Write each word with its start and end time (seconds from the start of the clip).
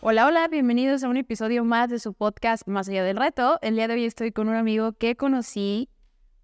Hola, 0.00 0.28
hola, 0.28 0.46
bienvenidos 0.46 1.02
a 1.02 1.08
un 1.08 1.16
episodio 1.16 1.64
más 1.64 1.90
de 1.90 1.98
su 1.98 2.14
podcast 2.14 2.68
Más 2.68 2.88
allá 2.88 3.02
del 3.02 3.16
reto. 3.16 3.58
El 3.62 3.74
día 3.74 3.88
de 3.88 3.94
hoy 3.94 4.04
estoy 4.04 4.30
con 4.30 4.48
un 4.48 4.54
amigo 4.54 4.92
que 4.92 5.16
conocí 5.16 5.88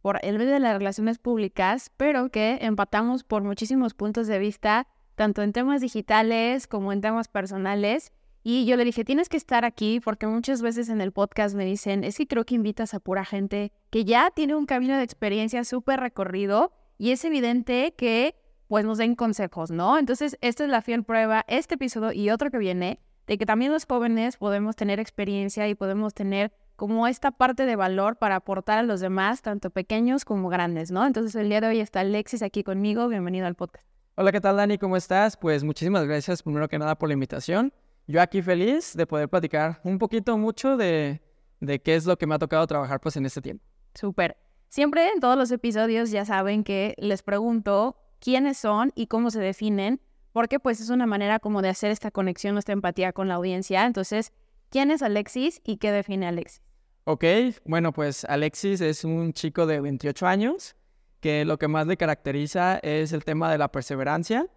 por 0.02 0.18
el 0.22 0.38
medio 0.38 0.54
de 0.54 0.58
las 0.58 0.76
relaciones 0.76 1.18
públicas, 1.18 1.92
pero 1.96 2.30
que 2.30 2.58
empatamos 2.62 3.22
por 3.22 3.44
muchísimos 3.44 3.94
puntos 3.94 4.26
de 4.26 4.40
vista, 4.40 4.88
tanto 5.14 5.40
en 5.42 5.52
temas 5.52 5.80
digitales 5.80 6.66
como 6.66 6.92
en 6.92 7.00
temas 7.00 7.28
personales. 7.28 8.12
Y 8.42 8.66
yo 8.66 8.76
le 8.76 8.84
dije, 8.84 9.04
tienes 9.04 9.28
que 9.28 9.36
estar 9.36 9.64
aquí 9.64 10.00
porque 10.00 10.26
muchas 10.26 10.60
veces 10.60 10.88
en 10.88 11.00
el 11.00 11.12
podcast 11.12 11.54
me 11.54 11.64
dicen, 11.64 12.02
es 12.02 12.16
que 12.16 12.26
creo 12.26 12.44
que 12.44 12.56
invitas 12.56 12.92
a 12.92 12.98
pura 12.98 13.24
gente 13.24 13.70
que 13.90 14.04
ya 14.04 14.32
tiene 14.34 14.56
un 14.56 14.66
camino 14.66 14.96
de 14.96 15.04
experiencia 15.04 15.62
súper 15.62 16.00
recorrido 16.00 16.72
y 16.98 17.12
es 17.12 17.24
evidente 17.24 17.94
que 17.96 18.34
pues 18.66 18.84
nos 18.84 18.98
den 18.98 19.14
consejos, 19.14 19.70
¿no? 19.70 19.96
Entonces, 19.96 20.38
esta 20.40 20.64
es 20.64 20.70
la 20.70 20.82
fiel 20.82 21.04
prueba, 21.04 21.44
este 21.46 21.76
episodio 21.76 22.10
y 22.10 22.30
otro 22.30 22.50
que 22.50 22.58
viene, 22.58 22.98
de 23.26 23.38
que 23.38 23.46
también 23.46 23.72
los 23.72 23.86
jóvenes 23.86 24.36
podemos 24.36 24.76
tener 24.76 25.00
experiencia 25.00 25.68
y 25.68 25.74
podemos 25.74 26.14
tener 26.14 26.52
como 26.76 27.06
esta 27.06 27.30
parte 27.30 27.66
de 27.66 27.76
valor 27.76 28.16
para 28.16 28.36
aportar 28.36 28.78
a 28.78 28.82
los 28.82 29.00
demás, 29.00 29.42
tanto 29.42 29.70
pequeños 29.70 30.24
como 30.24 30.48
grandes, 30.48 30.90
¿no? 30.90 31.06
Entonces, 31.06 31.34
el 31.36 31.48
día 31.48 31.60
de 31.60 31.68
hoy 31.68 31.80
está 31.80 32.00
Alexis 32.00 32.42
aquí 32.42 32.64
conmigo, 32.64 33.08
bienvenido 33.08 33.46
al 33.46 33.54
podcast. 33.54 33.86
Hola, 34.16 34.32
¿qué 34.32 34.40
tal 34.40 34.56
Dani? 34.56 34.78
¿Cómo 34.78 34.96
estás? 34.96 35.36
Pues 35.36 35.64
muchísimas 35.64 36.04
gracias 36.04 36.42
primero 36.42 36.68
que 36.68 36.78
nada 36.78 36.96
por 36.96 37.08
la 37.08 37.14
invitación 37.14 37.72
yo 38.06 38.20
aquí 38.20 38.42
feliz 38.42 38.94
de 38.94 39.06
poder 39.06 39.28
platicar 39.28 39.80
un 39.84 39.98
poquito 39.98 40.36
mucho 40.36 40.76
de, 40.76 41.22
de 41.60 41.80
qué 41.80 41.94
es 41.94 42.04
lo 42.04 42.16
que 42.16 42.26
me 42.26 42.34
ha 42.34 42.38
tocado 42.38 42.66
trabajar 42.66 43.00
pues 43.00 43.16
en 43.16 43.26
este 43.26 43.40
tiempo. 43.40 43.64
Súper. 43.94 44.36
Siempre 44.68 45.08
en 45.10 45.20
todos 45.20 45.36
los 45.36 45.50
episodios 45.50 46.10
ya 46.10 46.24
saben 46.24 46.64
que 46.64 46.94
les 46.98 47.22
pregunto 47.22 47.96
quiénes 48.18 48.58
son 48.58 48.92
y 48.94 49.06
cómo 49.06 49.30
se 49.30 49.40
definen, 49.40 50.00
porque 50.34 50.58
pues 50.58 50.80
es 50.80 50.90
una 50.90 51.06
manera 51.06 51.38
como 51.38 51.62
de 51.62 51.68
hacer 51.68 51.92
esta 51.92 52.10
conexión, 52.10 52.58
esta 52.58 52.72
empatía 52.72 53.12
con 53.12 53.28
la 53.28 53.34
audiencia. 53.34 53.86
Entonces, 53.86 54.32
¿quién 54.68 54.90
es 54.90 55.00
Alexis 55.00 55.60
y 55.64 55.76
qué 55.76 55.92
define 55.92 56.26
Alexis? 56.26 56.60
Ok, 57.04 57.24
bueno, 57.64 57.92
pues 57.92 58.24
Alexis 58.24 58.80
es 58.80 59.04
un 59.04 59.32
chico 59.32 59.64
de 59.64 59.80
28 59.80 60.26
años 60.26 60.74
que 61.20 61.44
lo 61.44 61.56
que 61.56 61.68
más 61.68 61.86
le 61.86 61.96
caracteriza 61.96 62.78
es 62.78 63.12
el 63.12 63.24
tema 63.24 63.50
de 63.52 63.58
la 63.58 63.70
perseverancia 63.70 64.48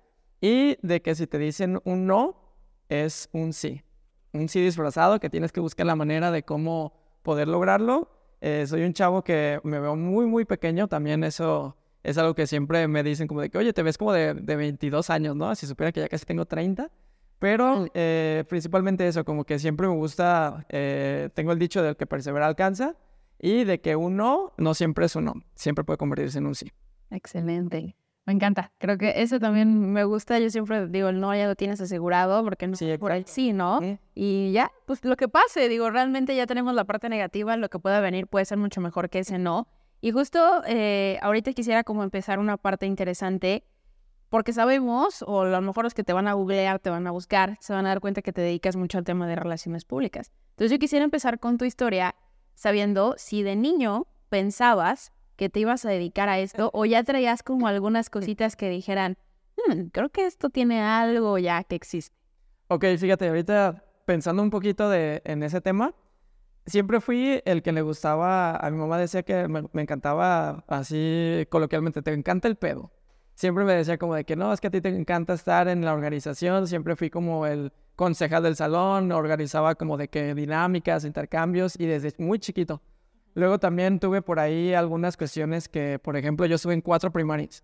y 0.42 0.78
de 0.82 1.04
que 1.04 1.14
si 1.14 1.28
te 1.28 1.38
dicen 1.38 1.80
un 1.86 2.08
no, 2.08 2.56
es 2.90 3.30
un 3.32 3.54
sí. 3.54 3.84
Un 4.34 4.50
sí 4.50 4.60
disfrazado 4.60 5.20
que 5.20 5.30
tienes 5.30 5.52
que 5.52 5.60
buscar 5.60 5.86
la 5.86 5.96
manera 5.96 6.32
de 6.32 6.42
cómo 6.42 6.94
poder 7.22 7.48
lograrlo. 7.48 8.10
Eh, 8.42 8.66
soy 8.68 8.82
un 8.82 8.94
chavo 8.94 9.24
que 9.24 9.60
me 9.64 9.80
veo 9.80 9.96
muy, 9.96 10.26
muy 10.26 10.44
pequeño. 10.44 10.88
También 10.88 11.24
eso 11.24 11.78
es 12.08 12.18
algo 12.18 12.36
que 12.36 12.48
siempre 12.48 12.88
me 12.88 13.04
dicen 13.04 13.28
como 13.28 13.42
de 13.42 13.50
que, 13.50 13.58
oye, 13.58 13.74
te 13.74 13.84
ves 13.84 13.98
como 13.98 14.14
de, 14.14 14.34
de 14.34 14.56
22 14.56 15.10
años, 15.10 15.36
¿no? 15.36 15.54
Si 15.56 15.68
supiera 15.68 15.92
que 15.92 16.00
ya 16.00 16.08
casi 16.08 16.26
tengo 16.26 16.46
30. 16.46 16.90
Pero 17.38 17.82
mm. 17.82 17.88
eh, 17.94 18.44
principalmente 18.48 19.06
eso, 19.06 19.26
como 19.26 19.44
que 19.44 19.60
siempre 19.60 19.88
me 19.88 19.94
gusta, 19.94 20.66
eh, 20.70 21.30
tengo 21.34 21.52
el 21.52 21.60
dicho 21.60 21.84
del 21.84 21.98
que 21.98 22.08
persevera 22.08 22.48
alcanza 22.48 22.96
y 23.40 23.66
de 23.66 23.82
que 23.82 23.98
un 23.98 24.16
no 24.16 24.54
no 24.58 24.74
siempre 24.74 25.06
es 25.06 25.16
un 25.18 25.26
no, 25.26 25.34
siempre 25.54 25.84
puede 25.84 25.98
convertirse 25.98 26.38
en 26.38 26.48
un 26.48 26.56
sí. 26.56 26.72
Excelente. 27.12 27.98
Me 28.26 28.34
encanta. 28.34 28.72
Creo 28.78 28.98
que 28.98 29.22
eso 29.22 29.40
también 29.40 29.92
me 29.92 30.04
gusta. 30.06 30.40
Yo 30.40 30.50
siempre 30.50 30.88
digo, 30.88 31.12
no, 31.12 31.36
ya 31.36 31.48
lo 31.48 31.56
tienes 31.56 31.80
asegurado, 31.80 32.44
porque 32.44 32.68
no 32.68 32.76
sí, 32.76 32.98
por 32.98 33.12
ahí 33.12 33.24
sí, 33.26 33.54
¿no? 33.54 33.80
Y 34.16 34.52
ya, 34.52 34.72
pues 34.86 35.04
lo 35.06 35.16
que 35.16 35.30
pase, 35.30 35.70
digo, 35.70 35.90
realmente 35.90 36.36
ya 36.36 36.46
tenemos 36.46 36.74
la 36.74 36.84
parte 36.84 37.08
negativa, 37.08 37.56
lo 37.56 37.70
que 37.70 37.80
pueda 37.80 38.02
venir 38.02 38.28
puede 38.28 38.44
ser 38.44 38.58
mucho 38.58 38.82
mejor 38.82 39.10
que 39.10 39.20
ese 39.20 39.40
no. 39.40 39.68
Y 40.02 40.12
justo 40.12 40.64
eh, 40.68 41.18
ahorita 41.22 41.54
quisiera 41.54 41.84
como 41.84 42.04
empezar 42.04 42.40
una 42.40 42.58
parte 42.58 42.86
interesante, 42.86 43.64
porque 44.30 44.54
sabemos, 44.54 45.24
o 45.26 45.42
a 45.42 45.46
lo 45.46 45.62
mejor 45.62 45.86
los 45.86 45.94
que 45.94 46.04
te 46.04 46.14
van 46.14 46.28
a 46.28 46.34
googlear, 46.34 46.80
te 46.80 46.90
van 46.90 47.08
a 47.08 47.12
buscar, 47.12 47.58
se 47.62 47.74
van 47.74 47.86
a 47.86 47.90
dar 47.90 48.02
cuenta 48.02 48.22
que 48.22 48.34
te 48.34 48.42
dedicas 48.42 48.76
mucho 48.76 48.98
al 48.98 49.04
tema 49.04 49.28
de 49.28 49.36
relaciones 49.36 49.86
públicas. 49.86 50.32
Entonces 50.52 50.72
yo 50.72 50.80
quisiera 50.80 51.06
empezar 51.06 51.40
con 51.40 51.58
tu 51.58 51.66
historia 51.66 52.16
sabiendo 52.54 53.16
si 53.18 53.44
de 53.44 53.56
niño 53.56 54.08
pensabas 54.30 55.12
que 55.36 55.50
te 55.50 55.60
ibas 55.60 55.86
a 55.86 55.90
dedicar 55.90 56.30
a 56.30 56.40
esto 56.40 56.72
o 56.74 56.86
ya 56.86 57.04
traías 57.04 57.44
como 57.44 57.68
algunas 57.68 58.10
cositas 58.10 58.56
que 58.56 58.70
dijeran, 58.70 59.18
hmm, 59.56 59.88
creo 59.92 60.10
que 60.10 60.26
esto 60.26 60.50
tiene 60.50 60.82
algo 60.82 61.38
ya 61.38 61.64
que 61.64 61.76
existe? 61.76 62.16
Ok, 62.68 62.86
fíjate, 62.98 63.28
ahorita 63.30 63.84
pensando 64.06 64.42
un 64.42 64.50
poquito 64.50 64.90
de, 64.90 65.22
en 65.26 65.44
ese 65.44 65.62
tema, 65.62 65.94
siempre 66.68 67.02
fui 67.02 67.42
el 67.46 67.64
que 67.64 67.72
le 67.72 67.82
gustaba, 67.82 68.56
a 68.56 68.70
mi 68.70 68.78
mamá 68.78 68.98
decía 69.00 69.24
que 69.24 69.48
me, 69.48 69.82
encantaba 69.82 70.64
así 70.68 71.48
coloquialmente, 71.50 72.02
te 72.02 72.14
encanta 72.14 72.48
el 72.48 72.58
pedo. 72.58 72.92
Siempre 73.34 73.64
me 73.64 73.74
decía 73.74 73.98
como 73.98 74.16
de 74.16 74.26
que 74.26 74.36
no, 74.36 74.52
es 74.52 74.62
que 74.62 74.68
a 74.68 74.72
ti 74.72 74.82
te 74.82 74.90
encanta 74.90 75.34
estar 75.34 75.68
en 75.68 75.86
la 75.86 75.94
organización, 75.94 76.68
siempre 76.68 76.96
fui 76.96 77.10
como 77.10 77.46
el 77.46 77.72
concejal 77.96 78.44
del 78.44 78.56
salón, 78.56 79.12
organizaba 79.12 79.76
como 79.76 79.98
de 79.98 80.10
que 80.10 80.34
dinámicas, 80.36 81.06
intercambios 81.06 81.80
y 81.80 81.86
desde 81.86 82.14
muy 82.18 82.40
chiquito. 82.40 82.82
Luego 83.34 83.60
también 83.60 84.00
tuve 84.00 84.22
por 84.22 84.40
ahí 84.40 84.74
algunas 84.74 85.16
cuestiones 85.16 85.70
que, 85.70 86.00
por 86.00 86.18
ejemplo, 86.18 86.46
yo 86.48 86.56
estuve 86.56 86.74
en 86.74 86.82
cuatro 86.82 87.12
primarias. 87.12 87.64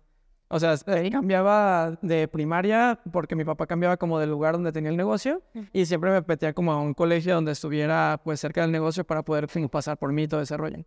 O 0.54 0.60
sea, 0.60 0.76
cambiaba 1.10 1.98
de 2.00 2.28
primaria 2.28 3.00
porque 3.10 3.34
mi 3.34 3.44
papá 3.44 3.66
cambiaba 3.66 3.96
como 3.96 4.20
del 4.20 4.30
lugar 4.30 4.54
donde 4.54 4.70
tenía 4.70 4.88
el 4.88 4.96
negocio 4.96 5.42
y 5.72 5.84
siempre 5.84 6.12
me 6.12 6.22
metía 6.24 6.52
como 6.52 6.70
a 6.70 6.80
un 6.80 6.94
colegio 6.94 7.34
donde 7.34 7.50
estuviera 7.50 8.20
pues 8.22 8.38
cerca 8.38 8.60
del 8.60 8.70
negocio 8.70 9.02
para 9.02 9.24
poder 9.24 9.48
pasar 9.68 9.98
por 9.98 10.12
mí 10.12 10.28
todo 10.28 10.40
ese 10.40 10.56
rollo. 10.56 10.84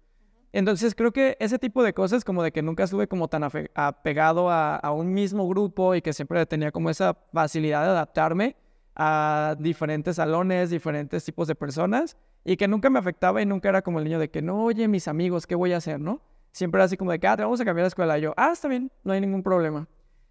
Entonces 0.53 0.95
creo 0.95 1.11
que 1.11 1.35
ese 1.41 1.59
tipo 1.59 1.83
de 1.83 1.93
cosas 1.93 2.23
como 2.23 2.43
de 2.43 2.53
que 2.53 2.61
nunca 2.61 2.85
estuve 2.85 3.09
como 3.09 3.27
tan 3.27 3.43
apegado 3.75 4.49
a, 4.49 4.77
a 4.77 4.93
un 4.93 5.13
mismo 5.13 5.45
grupo 5.49 5.95
y 5.95 6.01
que 6.01 6.13
siempre 6.13 6.45
tenía 6.45 6.71
como 6.71 6.89
esa 6.89 7.17
facilidad 7.33 7.83
de 7.83 7.89
adaptarme 7.89 8.55
a 8.95 9.57
diferentes 9.59 10.15
salones, 10.15 10.69
diferentes 10.69 11.25
tipos 11.25 11.45
de 11.45 11.55
personas 11.55 12.15
y 12.45 12.55
que 12.55 12.69
nunca 12.69 12.89
me 12.89 12.99
afectaba 12.99 13.41
y 13.41 13.45
nunca 13.45 13.67
era 13.67 13.81
como 13.81 13.99
el 13.99 14.05
niño 14.05 14.19
de 14.19 14.29
que 14.29 14.41
no, 14.41 14.63
oye, 14.63 14.87
mis 14.87 15.09
amigos, 15.09 15.45
¿qué 15.45 15.55
voy 15.55 15.73
a 15.73 15.77
hacer, 15.77 15.99
no? 15.99 16.21
Siempre 16.51 16.79
era 16.79 16.85
así 16.85 16.97
como 16.97 17.11
de 17.11 17.19
que, 17.19 17.27
ah, 17.27 17.37
te 17.37 17.43
vamos 17.43 17.61
a 17.61 17.65
cambiar 17.65 17.83
de 17.83 17.89
escuela. 17.89 18.17
Yo, 18.17 18.33
ah, 18.37 18.51
está 18.51 18.67
bien, 18.67 18.91
no 19.03 19.13
hay 19.13 19.21
ningún 19.21 19.43
problema. 19.43 19.87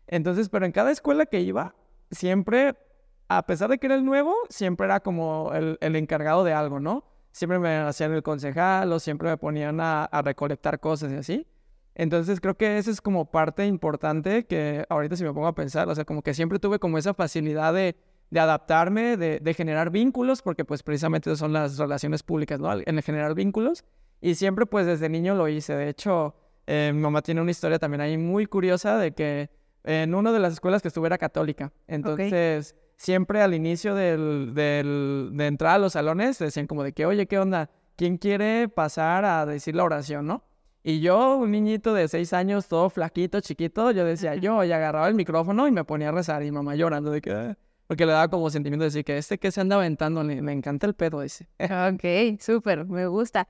Entonces, 0.06 0.48
pero 0.48 0.66
en 0.66 0.72
cada 0.72 0.90
escuela 0.90 1.26
que 1.26 1.40
iba, 1.40 1.74
siempre, 2.10 2.76
a 3.28 3.46
pesar 3.46 3.70
de 3.70 3.78
que 3.78 3.86
era 3.86 3.94
el 3.94 4.04
nuevo, 4.04 4.34
siempre 4.48 4.86
era 4.86 5.00
como 5.00 5.52
el, 5.52 5.78
el 5.80 5.96
encargado 5.96 6.44
de 6.44 6.52
algo, 6.52 6.80
¿no? 6.80 7.04
Siempre 7.32 7.58
me 7.58 7.76
hacían 7.76 8.12
el 8.12 8.22
concejal 8.22 8.92
o 8.92 8.98
siempre 8.98 9.28
me 9.28 9.36
ponían 9.36 9.80
a, 9.80 10.08
recolectar 10.24 10.80
cosas 10.80 11.12
y 11.12 11.16
así. 11.16 11.46
Entonces 11.94 12.40
creo 12.40 12.56
que 12.56 12.78
esa 12.78 12.90
es 12.90 13.00
como 13.00 13.30
parte 13.30 13.66
importante 13.66 14.46
que 14.46 14.84
ahorita 14.88 15.16
si 15.16 15.24
me 15.24 15.32
pongo 15.32 15.46
a 15.46 15.54
pensar, 15.54 15.88
o 15.88 15.94
sea, 15.94 16.04
como 16.04 16.22
que 16.22 16.34
siempre 16.34 16.58
tuve 16.58 16.78
como 16.78 16.98
esa 16.98 17.14
facilidad 17.14 17.72
de 17.74 17.96
de 18.30 18.40
adaptarme, 18.40 19.16
de, 19.16 19.54
generar 19.54 19.90
vínculos, 19.90 20.42
porque 20.42 20.64
pues 20.64 20.82
precisamente 20.82 21.34
son 21.36 21.52
las 21.52 21.78
relaciones 21.78 22.22
públicas, 22.22 22.58
¿no? 22.58 22.72
En 22.72 23.02
generar 23.02 23.34
vínculos. 23.34 23.84
Y 24.20 24.34
siempre 24.34 24.66
pues 24.66 24.86
desde 24.86 25.08
niño 25.08 25.34
lo 25.34 25.48
hice. 25.48 25.74
De 25.74 25.88
hecho, 25.88 26.34
eh, 26.66 26.90
mi 26.94 27.00
mamá 27.00 27.22
tiene 27.22 27.40
una 27.40 27.50
historia 27.50 27.78
también 27.78 28.00
ahí 28.00 28.18
muy 28.18 28.46
curiosa 28.46 28.98
de 28.98 29.12
que 29.12 29.50
en 29.84 30.14
una 30.14 30.32
de 30.32 30.40
las 30.40 30.54
escuelas 30.54 30.82
que 30.82 30.88
estuve 30.88 31.06
era 31.06 31.18
católica. 31.18 31.72
Entonces, 31.86 32.74
siempre 32.96 33.40
al 33.40 33.54
inicio 33.54 33.94
del, 33.94 34.52
del, 34.54 35.30
de 35.34 35.46
entrar 35.46 35.76
a 35.76 35.78
los 35.78 35.92
salones 35.92 36.38
decían 36.38 36.66
como 36.66 36.82
de 36.82 36.92
que, 36.92 37.06
oye, 37.06 37.26
¿qué 37.26 37.38
onda? 37.38 37.70
¿Quién 37.94 38.18
quiere 38.18 38.68
pasar 38.68 39.24
a 39.24 39.46
decir 39.46 39.74
la 39.74 39.84
oración, 39.84 40.26
no? 40.26 40.44
Y 40.82 41.00
yo, 41.00 41.36
un 41.36 41.50
niñito 41.50 41.94
de 41.94 42.06
seis 42.08 42.32
años, 42.32 42.68
todo 42.68 42.90
flaquito, 42.90 43.40
chiquito, 43.40 43.90
yo 43.90 44.04
decía 44.04 44.34
yo, 44.36 44.62
y 44.62 44.70
agarraba 44.70 45.08
el 45.08 45.14
micrófono 45.14 45.66
y 45.66 45.72
me 45.72 45.84
ponía 45.84 46.10
a 46.10 46.12
rezar 46.12 46.42
y 46.42 46.50
mamá 46.50 46.74
llorando 46.76 47.10
de 47.10 47.20
que... 47.20 47.32
Ah". 47.32 47.58
Porque 47.86 48.04
le 48.04 48.12
daba 48.12 48.28
como 48.28 48.50
sentimiento 48.50 48.82
de 48.82 48.88
decir 48.88 49.04
que 49.04 49.16
este 49.16 49.38
que 49.38 49.52
se 49.52 49.60
anda 49.60 49.76
aventando, 49.76 50.24
me 50.24 50.52
encanta 50.52 50.88
el 50.88 50.94
pedo 50.94 51.22
ese. 51.22 51.46
ok, 51.60 52.40
súper, 52.40 52.84
me 52.84 53.06
gusta. 53.06 53.48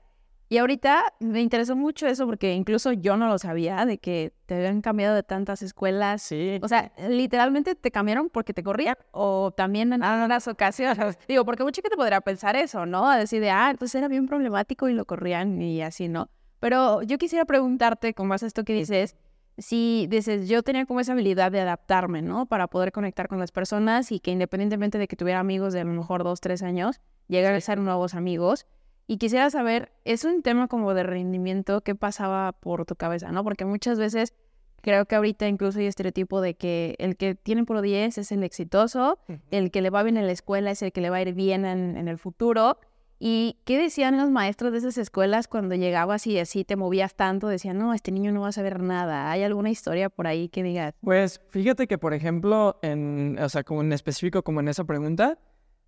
Y 0.49 0.59
ahorita 0.59 1.13
me 1.19 1.41
interesó 1.41 1.75
mucho 1.75 2.07
eso 2.07 2.25
porque 2.25 2.53
incluso 2.53 2.93
yo 2.93 3.17
no 3.17 3.27
lo 3.27 3.37
sabía 3.37 3.85
de 3.85 3.97
que 3.97 4.33
te 4.45 4.55
habían 4.55 4.81
cambiado 4.81 5.13
de 5.13 5.23
tantas 5.23 5.61
escuelas. 5.61 6.21
Sí. 6.21 6.59
O 6.61 6.69
sea, 6.69 6.93
literalmente 7.09 7.75
te 7.75 7.91
cambiaron 7.91 8.29
porque 8.29 8.53
te 8.53 8.63
corrían 8.63 8.95
o 9.11 9.51
también 9.51 9.91
en 9.91 10.03
otras 10.03 10.47
ocasiones. 10.47 11.17
Digo, 11.27 11.43
porque 11.43 11.63
mucha 11.63 11.81
gente 11.81 11.97
podría 11.97 12.21
pensar 12.21 12.55
eso, 12.55 12.85
¿no? 12.85 13.09
A 13.09 13.17
decir 13.17 13.41
de, 13.41 13.49
ah, 13.49 13.69
entonces 13.71 13.95
era 13.95 14.07
bien 14.07 14.25
problemático 14.25 14.87
y 14.87 14.93
lo 14.93 15.03
corrían 15.03 15.61
y 15.61 15.81
así, 15.81 16.07
¿no? 16.07 16.29
Pero 16.59 17.01
yo 17.03 17.17
quisiera 17.17 17.43
preguntarte, 17.43 18.13
con 18.13 18.27
más 18.27 18.41
esto 18.41 18.63
que 18.63 18.73
dices, 18.73 19.17
si 19.57 20.07
dices, 20.09 20.47
yo 20.47 20.63
tenía 20.63 20.85
como 20.85 20.99
esa 20.99 21.13
habilidad 21.13 21.51
de 21.51 21.61
adaptarme, 21.61 22.21
¿no? 22.21 22.45
Para 22.45 22.67
poder 22.67 22.91
conectar 22.91 23.27
con 23.27 23.39
las 23.39 23.51
personas 23.51 24.11
y 24.11 24.19
que 24.19 24.31
independientemente 24.31 24.97
de 24.97 25.07
que 25.07 25.15
tuviera 25.15 25.39
amigos 25.39 25.73
de 25.73 25.81
a 25.81 25.83
lo 25.83 25.91
mejor 25.93 26.23
dos, 26.23 26.41
tres 26.41 26.63
años, 26.63 27.01
llegar 27.27 27.53
a 27.53 27.61
ser 27.61 27.79
nuevos 27.79 28.13
amigos. 28.13 28.65
Y 29.07 29.17
quisiera 29.17 29.49
saber, 29.49 29.91
es 30.03 30.25
un 30.25 30.43
tema 30.43 30.67
como 30.67 30.93
de 30.93 31.03
rendimiento, 31.03 31.81
¿qué 31.81 31.95
pasaba 31.95 32.51
por 32.51 32.85
tu 32.85 32.95
cabeza, 32.95 33.31
no? 33.31 33.43
Porque 33.43 33.63
muchas 33.63 33.97
veces 33.97 34.33
creo 34.81 35.05
que 35.05 35.15
ahorita 35.15 35.47
incluso 35.47 35.79
hay 35.79 35.87
estereotipo 35.87 36.41
de 36.41 36.55
que 36.55 36.95
el 36.99 37.15
que 37.15 37.33
tiene 37.33 37.63
por 37.63 37.81
10 37.81 38.17
es 38.17 38.31
el 38.31 38.43
exitoso, 38.43 39.17
el 39.49 39.71
que 39.71 39.81
le 39.81 39.89
va 39.89 40.03
bien 40.03 40.17
en 40.17 40.25
la 40.27 40.33
escuela 40.33 40.71
es 40.71 40.81
el 40.81 40.91
que 40.91 41.01
le 41.01 41.09
va 41.09 41.17
a 41.17 41.21
ir 41.21 41.33
bien 41.33 41.65
en, 41.65 41.97
en 41.97 42.07
el 42.09 42.17
futuro. 42.17 42.77
¿Y 43.19 43.57
qué 43.65 43.79
decían 43.79 44.17
los 44.17 44.29
maestros 44.29 44.71
de 44.71 44.77
esas 44.77 44.97
escuelas 44.97 45.47
cuando 45.47 45.73
llegabas 45.73 46.27
y 46.27 46.37
así 46.37 46.63
te 46.63 46.75
movías 46.75 47.15
tanto? 47.15 47.47
Decían, 47.47 47.79
no, 47.79 47.93
este 47.93 48.11
niño 48.11 48.31
no 48.31 48.41
va 48.41 48.49
a 48.49 48.51
saber 48.51 48.79
nada. 48.79 49.31
¿Hay 49.31 49.41
alguna 49.41 49.71
historia 49.71 50.09
por 50.09 50.27
ahí 50.27 50.49
que 50.49 50.61
digas? 50.61 50.93
Pues 51.01 51.41
fíjate 51.49 51.87
que, 51.87 51.97
por 51.97 52.13
ejemplo, 52.13 52.77
en, 52.83 53.39
o 53.39 53.49
sea, 53.49 53.63
como 53.63 53.81
en 53.81 53.91
específico, 53.91 54.43
como 54.43 54.59
en 54.59 54.67
esa 54.67 54.83
pregunta, 54.83 55.39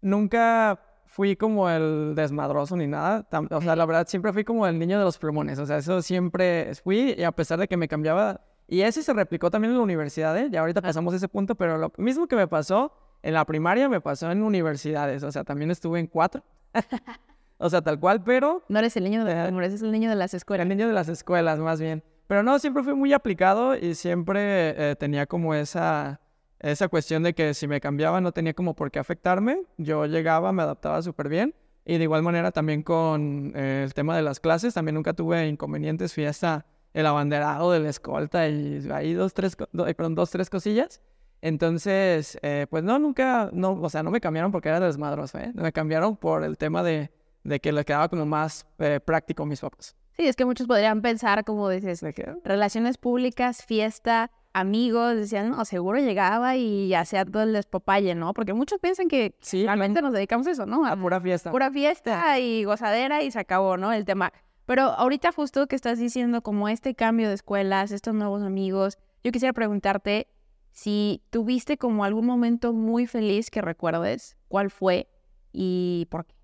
nunca 0.02 0.89
fui 1.10 1.36
como 1.36 1.70
el 1.70 2.14
desmadroso 2.16 2.78
ni 2.78 2.86
nada. 2.86 3.28
O 3.50 3.62
sea, 3.62 3.76
la 3.76 3.86
verdad, 3.86 4.08
siempre 4.08 4.32
fui 4.32 4.44
como 4.44 4.68
el 4.68 4.78
niño 4.78 5.00
de 5.00 5.04
los 5.04 5.18
plumones. 5.18 5.58
O 5.58 5.66
sea, 5.66 5.78
eso 5.78 6.02
siempre 6.04 6.72
fui 6.84 7.16
y 7.18 7.24
a 7.24 7.32
pesar 7.32 7.60
de 7.60 7.68
que 7.68 7.78
me 7.78 7.88
cambiaba... 7.88 8.42
Y 8.68 8.82
eso 8.82 9.02
se 9.02 9.12
replicó 9.14 9.50
también 9.50 9.72
en 9.72 9.78
la 9.78 9.84
universidad, 9.84 10.38
¿eh? 10.38 10.48
Ya 10.52 10.60
ahorita 10.60 10.82
pasamos 10.82 11.16
ese 11.16 11.28
punto, 11.28 11.56
pero 11.56 11.80
lo 11.80 11.92
mismo 11.98 12.28
que 12.28 12.36
me 12.36 12.48
pasó 12.48 12.94
en 13.24 13.34
la 13.34 13.44
primaria 13.44 13.90
me 13.90 14.00
pasó 14.00 14.32
en 14.32 14.44
universidades. 14.44 15.24
O 15.24 15.32
sea, 15.32 15.44
también 15.44 15.72
estuve 15.72 16.00
en 16.00 16.06
cuatro. 16.06 16.44
o 17.58 17.68
sea, 17.68 17.82
tal 17.82 18.00
cual, 18.00 18.24
pero... 18.24 18.64
No 18.70 18.78
eres 18.78 18.96
el 18.96 19.06
niño 19.06 19.26
de 19.26 19.52
los 19.52 19.64
eres 19.64 19.82
el 19.82 19.92
niño 19.92 20.12
de 20.12 20.16
las 20.16 20.36
escuelas. 20.36 20.64
El 20.64 20.70
niño 20.70 20.88
de 20.88 20.94
las 20.94 21.10
escuelas, 21.10 21.58
más 21.58 21.82
bien. 21.82 22.04
Pero 22.28 22.44
no, 22.44 22.60
siempre 22.60 22.84
fui 22.84 22.94
muy 22.94 23.12
aplicado 23.14 23.76
y 23.76 23.96
siempre 23.96 24.92
eh, 24.92 24.96
tenía 24.96 25.26
como 25.26 25.56
esa, 25.56 26.22
esa 26.60 26.88
cuestión 26.88 27.24
de 27.24 27.34
que 27.34 27.54
si 27.54 27.68
me 27.68 27.80
cambiaba 27.80 28.22
no 28.22 28.32
tenía 28.32 28.54
como 28.54 28.76
por 28.76 28.92
qué 28.92 29.00
afectarme. 29.00 29.62
Yo 29.78 30.06
llegaba, 30.06 30.52
me 30.52 30.64
adaptaba 30.64 31.02
súper 31.02 31.30
bien. 31.30 31.56
Y 31.86 31.98
de 31.98 32.04
igual 32.04 32.22
manera 32.22 32.52
también 32.52 32.84
con 32.84 33.54
eh, 33.56 33.84
el 33.84 33.94
tema 33.94 34.16
de 34.16 34.22
las 34.22 34.40
clases, 34.40 34.74
también 34.74 34.96
nunca 34.96 35.14
tuve 35.14 35.48
inconvenientes. 35.48 36.14
Fui 36.14 36.26
hasta 36.26 36.66
el 36.94 37.06
abanderado 37.06 37.72
de 37.72 37.80
la 37.80 37.90
escolta 37.90 38.48
y 38.48 38.88
ahí 38.92 39.14
dos, 39.14 39.34
tres, 39.34 39.56
perdón, 39.56 40.16
dos, 40.16 40.30
tres 40.30 40.50
cosillas. 40.50 41.02
Entonces, 41.42 42.38
eh, 42.42 42.68
pues 42.70 42.84
no, 42.84 43.00
nunca, 43.00 43.50
no, 43.54 43.72
o 43.72 43.90
sea, 43.90 44.04
no 44.04 44.12
me 44.12 44.20
cambiaron 44.20 44.52
porque 44.52 44.70
era 44.70 44.80
desmadroso, 44.80 45.40
¿eh? 45.40 45.52
Me 45.56 45.72
cambiaron 45.72 46.18
por 46.18 46.44
el 46.44 46.58
tema 46.58 46.84
de, 46.84 47.12
de 47.44 47.60
que 47.60 47.72
les 47.72 47.86
quedaba 47.86 48.10
como 48.10 48.26
más 48.26 48.68
eh, 48.80 49.00
práctico 49.00 49.46
mis 49.46 49.62
papás. 49.62 49.96
Sí, 50.18 50.28
es 50.28 50.36
que 50.36 50.44
muchos 50.44 50.68
podrían 50.68 51.02
pensar, 51.02 51.46
como 51.46 51.70
dices, 51.70 52.04
relaciones 52.44 52.98
públicas, 52.98 53.64
fiesta, 53.64 54.32
amigos, 54.60 55.16
decían, 55.16 55.50
no, 55.50 55.64
seguro 55.66 56.00
llegaba 56.00 56.56
y 56.56 56.94
hacía 56.94 57.26
todo 57.26 57.44
el 57.44 57.54
despopalle, 57.54 58.16
¿no? 58.16 58.34
Porque 58.34 58.54
muchos 58.54 58.80
piensan 58.80 59.08
que 59.08 59.36
sí, 59.42 59.66
realmente 59.66 60.02
nos 60.02 60.14
dedicamos 60.14 60.48
a 60.48 60.52
eso, 60.52 60.66
¿no? 60.66 60.86
A, 60.86 60.96
pura 60.96 61.20
fiesta. 61.20 61.52
Pura 61.52 61.72
fiesta 61.72 62.40
y 62.40 62.64
gozadera 62.64 63.22
y 63.24 63.32
se 63.32 63.40
acabó, 63.40 63.78
¿no? 63.78 63.92
El 63.94 64.06
tema. 64.06 64.32
Pero 64.66 64.84
ahorita 64.84 65.32
justo 65.32 65.68
que 65.68 65.76
estás 65.76 65.98
diciendo 65.98 66.42
como 66.42 66.70
este 66.70 66.94
cambio 66.94 67.28
de 67.28 67.36
escuelas, 67.36 67.92
estos 67.92 68.14
nuevos 68.14 68.44
amigos, 68.44 69.00
yo 69.24 69.32
quisiera 69.32 69.54
preguntarte, 69.54 70.28
si 70.72 71.24
tuviste 71.30 71.78
como 71.78 72.04
algún 72.04 72.26
momento 72.26 72.74
muy 72.74 73.08
feliz 73.08 73.50
que 73.50 73.62
recuerdes, 73.62 74.38
¿cuál 74.48 74.70
fue 74.70 75.10
y 75.52 76.08
por 76.12 76.26
qué? 76.26 76.36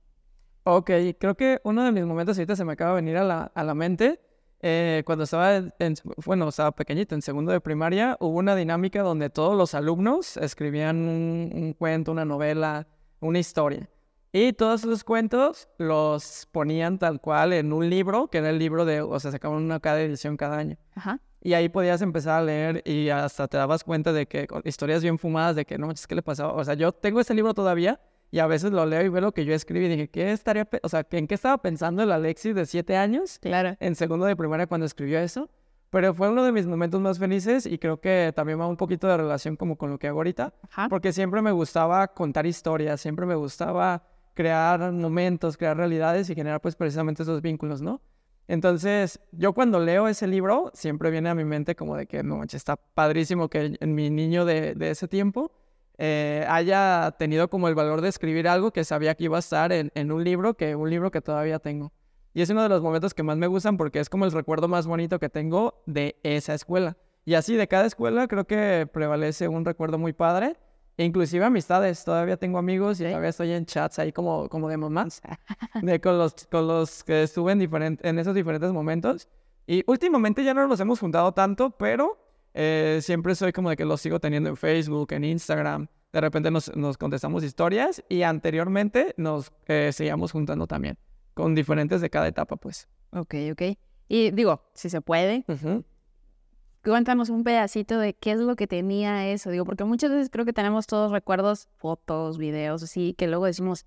Ok, 0.63 0.89
creo 1.19 1.35
que 1.35 1.61
uno 1.63 1.83
de 1.83 1.91
mis 1.91 2.05
momentos 2.05 2.37
ahorita 2.37 2.55
se 2.55 2.65
me 2.65 2.73
acaba 2.73 2.91
de 2.91 2.95
venir 2.95 3.17
a 3.17 3.23
la, 3.23 3.51
a 3.53 3.63
la 3.63 3.75
mente. 3.75 4.19
Eh, 4.61 5.03
cuando 5.05 5.25
estaba, 5.25 5.55
en, 5.55 5.95
bueno, 6.25 6.49
estaba 6.49 6.71
pequeñito, 6.71 7.15
en 7.15 7.21
segundo 7.21 7.51
de 7.51 7.61
primaria, 7.61 8.17
hubo 8.19 8.39
una 8.39 8.55
dinámica 8.55 9.01
donde 9.01 9.29
todos 9.29 9.57
los 9.57 9.75
alumnos 9.75 10.37
escribían 10.37 10.97
un, 11.07 11.73
cuento, 11.77 12.11
una 12.11 12.25
novela, 12.25 12.87
una 13.19 13.39
historia. 13.39 13.89
Y 14.31 14.53
todos 14.53 14.83
esos 14.83 15.03
cuentos 15.03 15.69
los 15.77 16.47
ponían 16.51 16.99
tal 16.99 17.21
cual 17.21 17.53
en 17.53 17.71
un 17.71 17.89
libro, 17.89 18.27
que 18.27 18.39
era 18.39 18.49
el 18.49 18.59
libro 18.59 18.85
de, 18.85 19.01
o 19.01 19.19
sea, 19.19 19.31
sacaban 19.31 19.63
una 19.63 19.79
cada 19.79 20.01
edición 20.01 20.35
cada 20.35 20.57
año. 20.57 20.77
Ajá. 20.95 21.21
Y 21.41 21.53
ahí 21.53 21.69
podías 21.69 22.01
empezar 22.01 22.41
a 22.41 22.43
leer 22.43 22.81
y 22.85 23.09
hasta 23.09 23.47
te 23.47 23.55
dabas 23.55 23.83
cuenta 23.83 24.11
de 24.11 24.25
que 24.25 24.47
historias 24.63 25.03
bien 25.03 25.19
fumadas, 25.19 25.55
de 25.55 25.63
que 25.63 25.77
no 25.77 25.91
es 25.91 26.07
que 26.07 26.15
le 26.15 26.23
pasaba? 26.23 26.53
O 26.53 26.63
sea, 26.65 26.73
yo 26.73 26.91
tengo 26.91 27.19
ese 27.19 27.35
libro 27.35 27.53
todavía 27.53 27.99
y 28.35 28.39
a 28.39 28.47
veces 28.47 28.73
lo 28.73 28.85
leo 28.85 29.01
y 29.01 29.07
veo 29.07 29.21
lo 29.21 29.31
que 29.31 29.45
yo 29.45 29.53
escribí 29.53 29.85
y 29.85 29.87
dije, 29.87 30.09
¿qué 30.09 30.33
estaría, 30.33 30.67
o 30.83 30.89
sea, 30.89 31.07
¿en 31.09 31.25
qué 31.25 31.35
estaba 31.35 31.57
pensando 31.57 32.03
el 32.03 32.11
Alexis 32.11 32.53
de 32.53 32.65
siete 32.65 32.97
años? 32.97 33.39
Claro. 33.39 33.77
En 33.79 33.95
segundo 33.95 34.25
de 34.25 34.35
primaria 34.35 34.67
cuando 34.67 34.85
escribió 34.85 35.19
eso. 35.19 35.49
Pero 35.89 36.13
fue 36.13 36.27
uno 36.27 36.43
de 36.43 36.51
mis 36.51 36.67
momentos 36.67 36.99
más 36.99 37.17
felices 37.17 37.65
y 37.65 37.77
creo 37.77 38.01
que 38.01 38.33
también 38.35 38.59
va 38.59 38.67
un 38.67 38.75
poquito 38.75 39.07
de 39.07 39.15
relación 39.15 39.55
como 39.55 39.77
con 39.77 39.89
lo 39.89 39.97
que 39.97 40.09
hago 40.09 40.19
ahorita. 40.19 40.53
Porque 40.89 41.13
siempre 41.13 41.41
me 41.41 41.53
gustaba 41.53 42.09
contar 42.09 42.45
historias, 42.45 42.99
siempre 42.99 43.25
me 43.25 43.35
gustaba 43.35 44.03
crear 44.33 44.91
momentos, 44.91 45.55
crear 45.55 45.77
realidades 45.77 46.29
y 46.29 46.35
generar 46.35 46.59
pues 46.59 46.75
precisamente 46.75 47.23
esos 47.23 47.41
vínculos, 47.41 47.81
¿no? 47.81 48.01
Entonces, 48.49 49.21
yo 49.31 49.53
cuando 49.53 49.79
leo 49.79 50.09
ese 50.09 50.27
libro, 50.27 50.71
siempre 50.73 51.09
viene 51.09 51.29
a 51.29 51.35
mi 51.35 51.45
mente 51.45 51.73
como 51.77 51.95
de 51.95 52.05
que, 52.05 52.21
no 52.21 52.43
está 52.43 52.75
padrísimo 52.75 53.47
que 53.49 53.77
en 53.79 53.95
mi 53.95 54.09
niño 54.09 54.43
de, 54.43 54.75
ese 54.81 55.07
tiempo 55.07 55.53
eh, 55.97 56.45
haya 56.49 57.15
tenido 57.17 57.49
como 57.49 57.67
el 57.67 57.75
valor 57.75 58.01
de 58.01 58.09
escribir 58.09 58.47
algo 58.47 58.71
que 58.71 58.83
sabía 58.83 59.15
que 59.15 59.25
iba 59.25 59.37
a 59.37 59.39
estar 59.39 59.71
en, 59.71 60.11
un 60.11 60.23
libro, 60.23 60.55
que 60.55 60.75
un 60.75 60.89
libro 60.89 61.11
que 61.11 61.21
todavía 61.21 61.59
tengo. 61.59 61.93
Y 62.33 62.41
es 62.41 62.49
uno 62.49 62.63
de 62.63 62.69
los 62.69 62.81
momentos 62.81 63.13
que 63.13 63.23
más 63.23 63.37
me 63.37 63.47
gustan 63.47 63.77
porque 63.77 63.99
es 63.99 64.09
como 64.09 64.25
el 64.25 64.31
recuerdo 64.31 64.67
más 64.67 64.87
bonito 64.87 65.19
que 65.19 65.29
tengo 65.29 65.81
de 65.85 66.19
esa 66.23 66.53
escuela. 66.53 66.97
Y 67.23 67.35
así 67.35 67.55
de 67.55 67.67
cada 67.67 67.85
escuela 67.85 68.27
creo 68.27 68.45
que 68.45 68.87
prevalece 68.91 69.47
un 69.47 69.65
recuerdo 69.65 69.97
muy 69.97 70.13
padre 70.13 70.57
Inclusive 70.97 71.43
amistades, 71.43 72.05
todavía 72.05 72.37
tengo 72.37 72.57
amigos 72.57 73.01
y 73.01 73.03
todavía 73.03 73.29
estoy 73.29 73.51
en 73.51 73.65
chats 73.65 73.99
ahí 73.99 74.13
como, 74.13 74.47
como 74.47 74.69
de 74.69 74.77
mamás, 74.77 75.21
de 75.81 75.99
con 75.99 76.17
los, 76.17 76.47
con 76.49 76.67
los 76.67 77.03
que 77.03 77.23
estuve 77.23 77.51
en, 77.51 77.99
en 78.01 78.19
esos 78.19 78.33
diferentes 78.33 78.71
momentos. 78.71 79.27
Y 79.67 79.83
últimamente 79.87 80.43
ya 80.43 80.53
no 80.53 80.65
nos 80.67 80.79
hemos 80.79 80.99
juntado 80.99 81.33
tanto, 81.33 81.71
pero 81.71 82.17
eh, 82.57 82.99
siempre 83.01 83.35
soy 83.35 83.51
como 83.51 83.69
de 83.69 83.75
que 83.75 83.83
los 83.83 83.99
sigo 83.99 84.21
teniendo 84.21 84.49
en 84.49 84.55
Facebook, 84.55 85.11
en 85.11 85.25
Instagram. 85.25 85.87
De 86.13 86.21
repente 86.21 86.49
nos, 86.49 86.73
nos 86.73 86.97
contestamos 86.97 87.43
historias 87.43 88.01
y 88.07 88.21
anteriormente 88.21 89.13
nos 89.17 89.51
eh, 89.67 89.91
seguíamos 89.91 90.31
juntando 90.31 90.65
también, 90.65 90.97
con 91.33 91.53
diferentes 91.53 91.99
de 91.99 92.09
cada 92.09 92.29
etapa, 92.29 92.55
pues. 92.55 92.87
Ok, 93.11 93.35
ok. 93.51 93.61
Y 94.07 94.31
digo, 94.31 94.63
si 94.73 94.89
se 94.89 95.01
puede, 95.01 95.43
cuéntanos 96.81 97.29
un 97.29 97.43
pedacito 97.43 97.99
de 97.99 98.13
qué 98.13 98.31
es 98.31 98.39
lo 98.39 98.55
que 98.55 98.67
tenía 98.67 99.27
eso, 99.27 99.49
digo, 99.49 99.65
porque 99.65 99.83
muchas 99.83 100.11
veces 100.11 100.29
creo 100.29 100.45
que 100.45 100.53
tenemos 100.53 100.87
todos 100.87 101.11
recuerdos, 101.11 101.67
fotos, 101.75 102.37
videos, 102.37 102.83
así, 102.83 103.13
que 103.17 103.27
luego 103.27 103.47
decimos, 103.47 103.85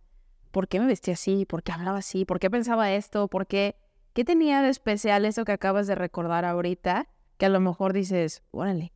¿por 0.51 0.69
qué 0.69 0.79
me 0.79 0.87
vestía 0.87 1.15
así? 1.15 1.47
¿Por 1.47 1.63
qué 1.63 1.73
hablaba 1.73 1.99
así? 1.99 2.27
¿Por 2.27 2.39
qué 2.39 2.51
pensaba 2.51 2.93
esto? 2.93 3.29
¿Por 3.29 3.47
qué? 3.47 3.77
¿Qué 4.13 4.25
tenía 4.27 4.61
de 4.61 4.69
especial 4.69 5.25
eso 5.25 5.47
que 5.47 5.53
acabas 5.53 5.87
de 5.87 5.95
recordar 5.95 6.45
ahorita? 6.45 7.09
Que 7.39 7.47
a 7.47 7.49
lo 7.49 7.61
mejor 7.61 7.93
dices, 7.93 8.43
órale. 8.51 8.93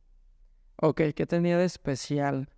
Ok, 0.75 1.01
¿qué 1.15 1.25
tenía 1.25 1.57
de 1.57 1.65
especial? 1.65 2.49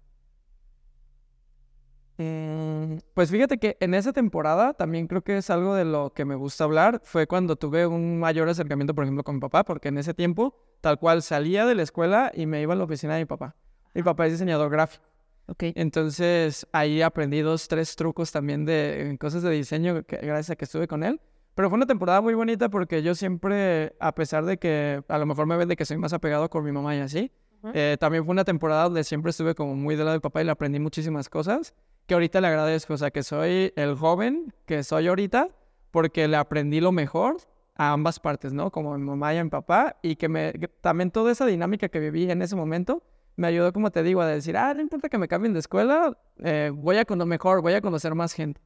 Mm, 2.17 2.97
pues 3.13 3.29
fíjate 3.29 3.57
que 3.57 3.77
en 3.79 3.93
esa 3.93 4.13
temporada 4.13 4.73
también 4.73 5.05
creo 5.07 5.21
que 5.21 5.37
es 5.37 5.49
algo 5.49 5.75
de 5.75 5.85
lo 5.85 6.13
que 6.13 6.25
me 6.25 6.35
gusta 6.35 6.63
hablar. 6.63 7.01
Fue 7.03 7.27
cuando 7.27 7.55
tuve 7.55 7.85
un 7.85 8.19
mayor 8.19 8.49
acercamiento, 8.49 8.95
por 8.95 9.03
ejemplo, 9.03 9.23
con 9.23 9.35
mi 9.35 9.41
papá, 9.41 9.63
porque 9.63 9.89
en 9.89 9.97
ese 9.97 10.13
tiempo, 10.13 10.57
tal 10.81 10.97
cual, 10.97 11.21
salía 11.21 11.65
de 11.65 11.75
la 11.75 11.83
escuela 11.83 12.31
y 12.33 12.47
me 12.47 12.61
iba 12.61 12.73
a 12.73 12.77
la 12.77 12.85
oficina 12.85 13.13
de 13.13 13.21
mi 13.21 13.25
papá. 13.25 13.55
Mi 13.93 14.01
papá 14.01 14.25
es 14.25 14.33
diseñador 14.33 14.71
gráfico. 14.71 15.05
Okay. 15.47 15.73
Entonces 15.75 16.65
ahí 16.71 17.03
aprendí 17.03 17.41
dos, 17.41 17.67
tres 17.67 17.95
trucos 17.95 18.31
también 18.31 18.65
de 18.65 19.15
cosas 19.19 19.43
de 19.43 19.51
diseño 19.51 20.03
gracias 20.07 20.49
a 20.49 20.55
que 20.55 20.65
estuve 20.65 20.87
con 20.87 21.03
él. 21.03 21.21
Pero 21.55 21.69
fue 21.69 21.77
una 21.77 21.85
temporada 21.85 22.21
muy 22.21 22.33
bonita 22.33 22.69
porque 22.69 23.01
yo 23.01 23.15
siempre, 23.15 23.95
a 23.99 24.13
pesar 24.13 24.43
de 24.43 24.57
que 24.57 25.01
a 25.07 25.17
lo 25.17 25.25
mejor 25.25 25.47
me 25.47 25.55
ven 25.55 25.69
de 25.69 25.77
que 25.77 25.85
soy 25.85 25.97
más 25.97 26.11
apegado 26.11 26.49
con 26.49 26.63
mi 26.65 26.71
mamá 26.71 26.95
y 26.95 26.99
así, 26.99 27.31
eh, 27.73 27.97
también 27.99 28.25
fue 28.25 28.33
una 28.33 28.43
temporada 28.43 28.83
donde 28.83 29.03
siempre 29.03 29.31
estuve 29.31 29.55
como 29.55 29.73
muy 29.73 29.95
del 29.95 30.05
lado 30.05 30.17
de 30.17 30.21
papá 30.21 30.41
y 30.41 30.45
le 30.45 30.51
aprendí 30.51 30.79
muchísimas 30.79 31.29
cosas 31.29 31.73
que 32.05 32.13
ahorita 32.13 32.39
le 32.39 32.47
agradezco, 32.47 32.93
o 32.93 32.97
sea, 32.97 33.09
que 33.09 33.23
soy 33.23 33.73
el 33.75 33.95
joven 33.95 34.53
que 34.67 34.83
soy 34.83 35.07
ahorita 35.07 35.49
porque 35.89 36.27
le 36.27 36.37
aprendí 36.37 36.79
lo 36.79 36.91
mejor 36.91 37.37
a 37.75 37.93
ambas 37.93 38.19
partes, 38.19 38.53
¿no? 38.53 38.69
Como 38.69 38.93
a 38.93 38.97
mi 38.97 39.05
mamá 39.05 39.33
y 39.33 39.37
a 39.37 39.43
mi 39.43 39.49
papá 39.49 39.97
y 40.03 40.17
que 40.17 40.29
me 40.29 40.53
también 40.81 41.09
toda 41.09 41.31
esa 41.31 41.45
dinámica 41.45 41.89
que 41.89 41.99
viví 41.99 42.29
en 42.29 42.41
ese 42.41 42.55
momento 42.55 43.01
me 43.37 43.47
ayudó, 43.47 43.73
como 43.73 43.91
te 43.91 44.03
digo, 44.03 44.21
a 44.21 44.27
decir, 44.27 44.55
ah, 44.57 44.73
no 44.73 44.81
importa 44.81 45.09
que 45.09 45.17
me 45.17 45.27
cambien 45.27 45.53
de 45.53 45.59
escuela, 45.59 46.17
eh, 46.39 46.71
voy 46.73 46.97
a 46.97 47.05
conocer 47.05 47.27
mejor, 47.27 47.61
voy 47.61 47.73
a 47.73 47.81
conocer 47.81 48.13
más 48.15 48.33
gente. 48.33 48.61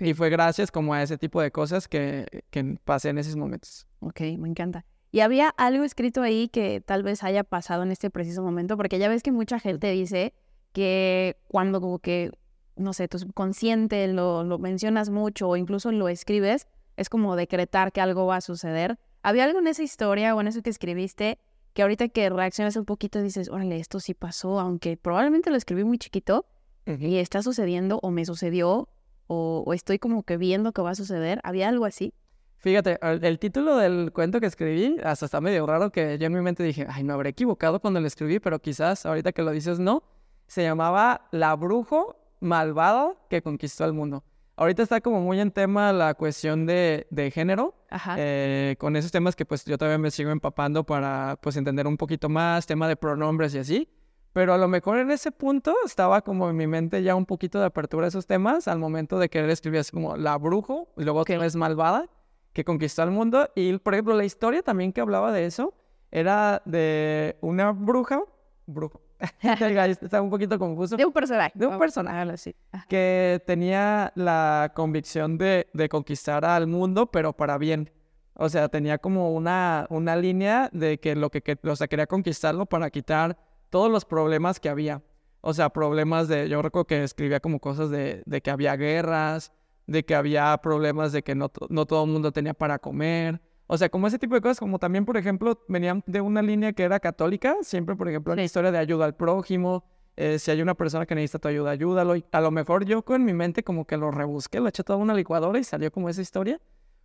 Y 0.00 0.14
fue 0.14 0.30
gracias 0.30 0.70
como 0.70 0.94
a 0.94 1.02
ese 1.02 1.18
tipo 1.18 1.40
de 1.42 1.50
cosas 1.50 1.88
que, 1.88 2.44
que 2.50 2.78
pasé 2.84 3.08
en 3.08 3.18
esos 3.18 3.36
momentos. 3.36 3.86
Ok, 4.00 4.20
me 4.38 4.48
encanta. 4.48 4.84
¿Y 5.10 5.20
había 5.20 5.48
algo 5.48 5.84
escrito 5.84 6.22
ahí 6.22 6.48
que 6.48 6.80
tal 6.80 7.02
vez 7.02 7.22
haya 7.22 7.44
pasado 7.44 7.82
en 7.82 7.90
este 7.90 8.08
preciso 8.08 8.42
momento? 8.42 8.76
Porque 8.76 8.98
ya 8.98 9.08
ves 9.08 9.22
que 9.22 9.32
mucha 9.32 9.58
gente 9.58 9.90
dice 9.90 10.32
que 10.72 11.36
cuando 11.48 11.80
como 11.80 11.98
que 11.98 12.30
no 12.76 12.92
sé, 12.92 13.08
tu 13.08 13.18
subconsciente 13.18 14.08
lo, 14.08 14.44
lo 14.44 14.58
mencionas 14.58 15.10
mucho 15.10 15.48
o 15.48 15.56
incluso 15.56 15.92
lo 15.92 16.08
escribes, 16.08 16.66
es 16.96 17.08
como 17.08 17.36
decretar 17.36 17.92
que 17.92 18.00
algo 18.00 18.26
va 18.26 18.36
a 18.36 18.40
suceder. 18.40 18.98
¿Había 19.22 19.44
algo 19.44 19.58
en 19.58 19.66
esa 19.66 19.82
historia 19.82 20.34
o 20.34 20.40
en 20.40 20.48
eso 20.48 20.62
que 20.62 20.70
escribiste 20.70 21.38
que 21.72 21.82
ahorita 21.82 22.08
que 22.08 22.28
reaccionas 22.28 22.76
un 22.76 22.84
poquito 22.84 23.22
dices, 23.22 23.48
órale, 23.48 23.76
esto 23.76 24.00
sí 24.00 24.14
pasó, 24.14 24.60
aunque 24.60 24.96
probablemente 24.96 25.50
lo 25.50 25.56
escribí 25.56 25.84
muy 25.84 25.98
chiquito 25.98 26.44
y 26.84 27.16
está 27.16 27.42
sucediendo 27.42 27.98
o 28.02 28.10
me 28.10 28.24
sucedió 28.24 28.88
o, 29.32 29.62
o 29.66 29.72
estoy 29.72 29.98
como 29.98 30.22
que 30.22 30.36
viendo 30.36 30.72
que 30.72 30.82
va 30.82 30.90
a 30.90 30.94
suceder. 30.94 31.40
¿Había 31.42 31.68
algo 31.68 31.84
así? 31.84 32.12
Fíjate, 32.58 32.98
el, 33.02 33.24
el 33.24 33.38
título 33.38 33.76
del 33.76 34.12
cuento 34.12 34.38
que 34.40 34.46
escribí, 34.46 34.96
hasta 35.02 35.26
está 35.26 35.40
medio 35.40 35.66
raro 35.66 35.90
que 35.90 36.16
yo 36.18 36.26
en 36.26 36.32
mi 36.32 36.40
mente 36.40 36.62
dije, 36.62 36.86
ay, 36.88 37.02
me 37.02 37.12
habré 37.12 37.30
equivocado 37.30 37.80
cuando 37.80 38.00
lo 38.00 38.06
escribí, 38.06 38.38
pero 38.38 38.60
quizás 38.60 39.04
ahorita 39.04 39.32
que 39.32 39.42
lo 39.42 39.50
dices 39.50 39.78
no. 39.78 40.02
Se 40.46 40.62
llamaba 40.62 41.28
La 41.32 41.56
brujo 41.56 42.16
malvada 42.40 43.14
que 43.30 43.42
conquistó 43.42 43.84
el 43.84 43.92
mundo. 43.94 44.22
Ahorita 44.56 44.82
está 44.82 45.00
como 45.00 45.20
muy 45.20 45.40
en 45.40 45.50
tema 45.50 45.92
la 45.92 46.14
cuestión 46.14 46.66
de, 46.66 47.06
de 47.10 47.30
género, 47.30 47.74
Ajá. 47.88 48.16
eh, 48.18 48.76
con 48.78 48.94
esos 48.96 49.10
temas 49.10 49.34
que 49.34 49.46
pues 49.46 49.64
yo 49.64 49.78
todavía 49.78 49.98
me 49.98 50.10
sigo 50.10 50.30
empapando 50.30 50.84
para 50.84 51.38
pues 51.40 51.56
entender 51.56 51.86
un 51.86 51.96
poquito 51.96 52.28
más, 52.28 52.66
tema 52.66 52.86
de 52.86 52.96
pronombres 52.96 53.54
y 53.54 53.58
así. 53.58 53.88
Pero 54.32 54.54
a 54.54 54.58
lo 54.58 54.66
mejor 54.68 54.98
en 54.98 55.10
ese 55.10 55.30
punto 55.30 55.74
estaba 55.84 56.22
como 56.22 56.48
en 56.48 56.56
mi 56.56 56.66
mente 56.66 57.02
ya 57.02 57.14
un 57.14 57.26
poquito 57.26 57.60
de 57.60 57.66
apertura 57.66 58.06
a 58.06 58.08
esos 58.08 58.26
temas 58.26 58.66
al 58.68 58.78
momento 58.78 59.18
de 59.18 59.28
querer 59.28 59.50
escribir 59.50 59.80
así 59.80 59.90
como 59.92 60.16
la 60.16 60.36
brujo 60.38 60.88
y 60.96 61.04
luego 61.04 61.20
otra 61.20 61.38
vez 61.38 61.54
malvada 61.54 62.08
que 62.52 62.64
conquistó 62.64 63.02
el 63.02 63.10
mundo. 63.10 63.50
Y 63.54 63.76
por 63.78 63.94
ejemplo 63.94 64.14
la 64.16 64.24
historia 64.24 64.62
también 64.62 64.92
que 64.92 65.00
hablaba 65.02 65.32
de 65.32 65.44
eso 65.46 65.74
era 66.10 66.62
de 66.64 67.36
una 67.42 67.72
bruja, 67.72 68.22
brujo, 68.66 69.00
está 69.42 70.20
un 70.22 70.30
poquito 70.30 70.58
confuso, 70.58 70.96
de 70.96 71.04
un 71.04 71.12
personaje. 71.12 71.52
de 71.54 71.66
un 71.66 71.78
personaje. 71.78 72.54
Ajá. 72.72 72.86
que 72.88 73.42
tenía 73.46 74.12
la 74.14 74.72
convicción 74.74 75.36
de, 75.38 75.68
de 75.72 75.88
conquistar 75.88 76.44
al 76.44 76.66
mundo, 76.66 77.06
pero 77.06 77.32
para 77.34 77.58
bien. 77.58 77.90
O 78.34 78.48
sea, 78.48 78.68
tenía 78.68 78.96
como 78.98 79.32
una, 79.34 79.86
una 79.90 80.16
línea 80.16 80.70
de 80.72 80.98
que 80.98 81.14
lo 81.14 81.30
que, 81.30 81.42
que- 81.42 81.58
o 81.68 81.76
sea, 81.76 81.86
quería 81.86 82.06
conquistarlo 82.06 82.64
para 82.66 82.88
quitar 82.90 83.36
todos 83.72 83.90
los 83.90 84.04
problemas 84.04 84.60
que 84.60 84.68
había. 84.68 85.02
O 85.40 85.54
sea, 85.54 85.70
problemas 85.70 86.28
de, 86.28 86.48
yo 86.48 86.60
recuerdo 86.60 86.86
que 86.86 87.02
escribía 87.02 87.40
como 87.40 87.58
cosas 87.58 87.90
de, 87.90 88.22
de 88.26 88.42
que 88.42 88.50
había 88.50 88.76
guerras, 88.76 89.50
de 89.86 90.04
que 90.04 90.14
había 90.14 90.56
problemas 90.58 91.10
de 91.12 91.22
que 91.22 91.34
no, 91.34 91.50
no 91.70 91.86
todo 91.86 92.04
el 92.04 92.10
mundo 92.10 92.32
tenía 92.32 92.52
para 92.52 92.78
comer. 92.78 93.40
O 93.66 93.78
sea, 93.78 93.88
como 93.88 94.06
ese 94.06 94.18
tipo 94.18 94.34
de 94.34 94.42
cosas, 94.42 94.60
como 94.60 94.78
también, 94.78 95.06
por 95.06 95.16
ejemplo, 95.16 95.58
venían 95.68 96.04
de 96.06 96.20
una 96.20 96.42
línea 96.42 96.74
que 96.74 96.82
era 96.82 97.00
católica, 97.00 97.56
siempre, 97.62 97.96
por 97.96 98.08
ejemplo, 98.08 98.34
la 98.36 98.44
historia 98.44 98.70
de 98.70 98.76
ayuda 98.76 99.06
al 99.06 99.16
prójimo, 99.16 99.84
eh, 100.16 100.38
si 100.38 100.50
hay 100.50 100.60
una 100.60 100.74
persona 100.74 101.06
que 101.06 101.14
necesita 101.14 101.38
tu 101.38 101.48
ayuda, 101.48 101.70
ayúdalo. 101.70 102.14
Y 102.14 102.24
a 102.30 102.40
lo 102.42 102.50
mejor 102.50 102.84
yo 102.84 103.02
con 103.02 103.24
mi 103.24 103.32
mente 103.32 103.64
como 103.64 103.86
que 103.86 103.96
lo 103.96 104.10
rebusqué, 104.10 104.60
lo 104.60 104.68
eché 104.68 104.84
toda 104.84 104.98
una 104.98 105.14
licuadora 105.14 105.58
y 105.58 105.64
salió 105.64 105.90
como 105.90 106.10
esa 106.10 106.20
historia. 106.20 106.60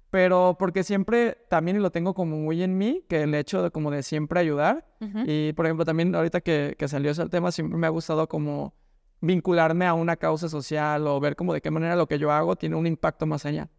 Pero 0.10 0.56
porque 0.58 0.84
siempre 0.84 1.38
también 1.50 1.82
lo 1.82 1.92
tengo 1.92 2.14
como 2.14 2.38
muy 2.38 2.64
en 2.64 2.78
mí, 2.78 3.04
que 3.10 3.24
el 3.24 3.36
hecho 3.36 3.62
de 3.62 3.72
como 3.72 3.92
de 3.92 4.04
siempre 4.04 4.40
ayudar. 4.40 4.88
Ujú. 5.02 5.24
Y 5.26 5.54
por 5.54 5.66
ejemplo 5.66 5.86
también 5.86 6.16
ahorita 6.16 6.42
que, 6.42 6.76
que 6.78 6.88
salió 6.88 7.12
ese 7.12 7.28
tema, 7.28 7.52
siempre 7.52 7.78
me 7.78 7.88
ha 7.88 7.90
gustado 7.90 8.28
como 8.28 8.74
vincularme 9.20 9.86
a 9.86 9.94
una 9.94 10.16
causa 10.16 10.48
social 10.48 11.08
o 11.08 11.20
ver 11.20 11.36
como 11.36 11.54
de 11.54 11.62
qué 11.62 11.72
manera 11.72 11.96
lo 11.96 12.08
que 12.08 12.20
yo 12.20 12.32
hago 12.32 12.56
tiene 12.56 12.76
un 12.76 12.88
impacto 12.88 13.26
más 13.26 13.46
allá. 13.46 13.70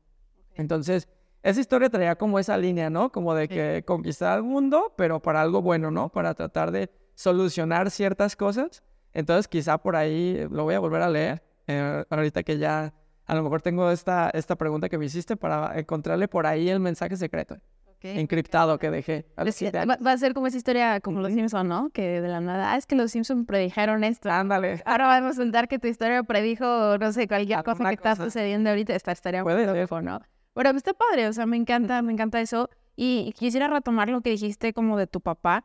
Entonces, 0.54 1.08
esa 1.42 1.60
historia 1.60 1.88
traía 1.88 2.16
como 2.16 2.38
esa 2.38 2.58
línea, 2.58 2.90
¿no? 2.90 3.10
Como 3.12 3.34
de 3.34 3.48
que 3.48 3.84
conquistar 3.86 4.38
el 4.38 4.42
mundo, 4.44 4.92
pero 4.96 5.20
para 5.22 5.40
algo 5.40 5.62
bueno, 5.62 5.90
¿no? 5.90 6.08
Para 6.10 6.34
tratar 6.34 6.72
de 6.72 6.90
solucionar 7.14 7.90
ciertas 7.90 8.34
cosas. 8.36 8.82
Entonces, 9.12 9.48
quizá 9.48 9.78
por 9.78 9.96
ahí 9.96 10.36
eh, 10.38 10.48
lo 10.50 10.64
voy 10.64 10.74
a 10.74 10.80
volver 10.80 11.02
a 11.02 11.08
leer. 11.08 11.42
eh, 11.68 12.04
ahorita 12.10 12.42
que 12.42 12.58
ya 12.58 12.92
a 13.28 13.34
lo 13.36 13.42
mejor 13.44 13.62
tengo 13.62 13.90
esta, 13.92 14.30
esta 14.30 14.56
pregunta 14.56 14.88
que 14.88 14.98
me 14.98 15.04
hiciste 15.06 15.36
para 15.36 15.78
encontrarle 15.78 16.26
por 16.26 16.46
ahí 16.46 16.68
el 16.68 16.80
mensaje 16.80 17.16
secreto, 17.16 17.54
Ok. 17.86 18.04
encriptado 18.04 18.78
que 18.78 18.90
dejé. 18.90 19.26
a 19.36 19.44
los 19.44 19.54
siete 19.54 19.76
va, 19.78 19.82
años. 19.94 20.06
va 20.06 20.12
a 20.12 20.18
ser 20.18 20.34
como 20.34 20.46
esa 20.48 20.56
historia 20.56 21.00
como 21.00 21.20
los 21.20 21.32
Simpson, 21.32 21.68
¿no? 21.68 21.90
Que 21.90 22.20
de 22.20 22.28
la 22.28 22.40
nada, 22.40 22.72
ah, 22.72 22.76
es 22.76 22.86
que 22.86 22.96
los 22.96 23.10
Simpson 23.12 23.44
predijeron 23.46 24.02
esto. 24.04 24.30
Ándale. 24.30 24.82
Ahora 24.84 25.06
vamos 25.06 25.36
a 25.36 25.42
contar 25.42 25.68
que 25.68 25.78
tu 25.78 25.86
historia 25.88 26.22
predijo, 26.24 26.96
no 26.98 27.12
sé, 27.12 27.28
cualquier 27.28 27.62
cosa 27.62 27.84
que 27.88 27.94
está 27.94 28.10
cosa. 28.10 28.24
sucediendo 28.24 28.70
ahorita. 28.70 28.94
Esta 28.94 29.12
estaría 29.12 29.42
Puede 29.42 29.64
ser. 29.86 30.02
¿no? 30.04 30.20
Pero 30.54 30.70
está 30.70 30.92
padre, 30.94 31.28
o 31.28 31.32
sea, 31.32 31.46
me 31.46 31.56
encanta, 31.56 32.02
me 32.02 32.12
encanta 32.12 32.40
eso. 32.40 32.68
Y 32.96 33.32
quisiera 33.38 33.68
retomar 33.68 34.08
lo 34.08 34.22
que 34.22 34.30
dijiste 34.30 34.72
como 34.72 34.96
de 34.98 35.06
tu 35.06 35.20
papá, 35.20 35.64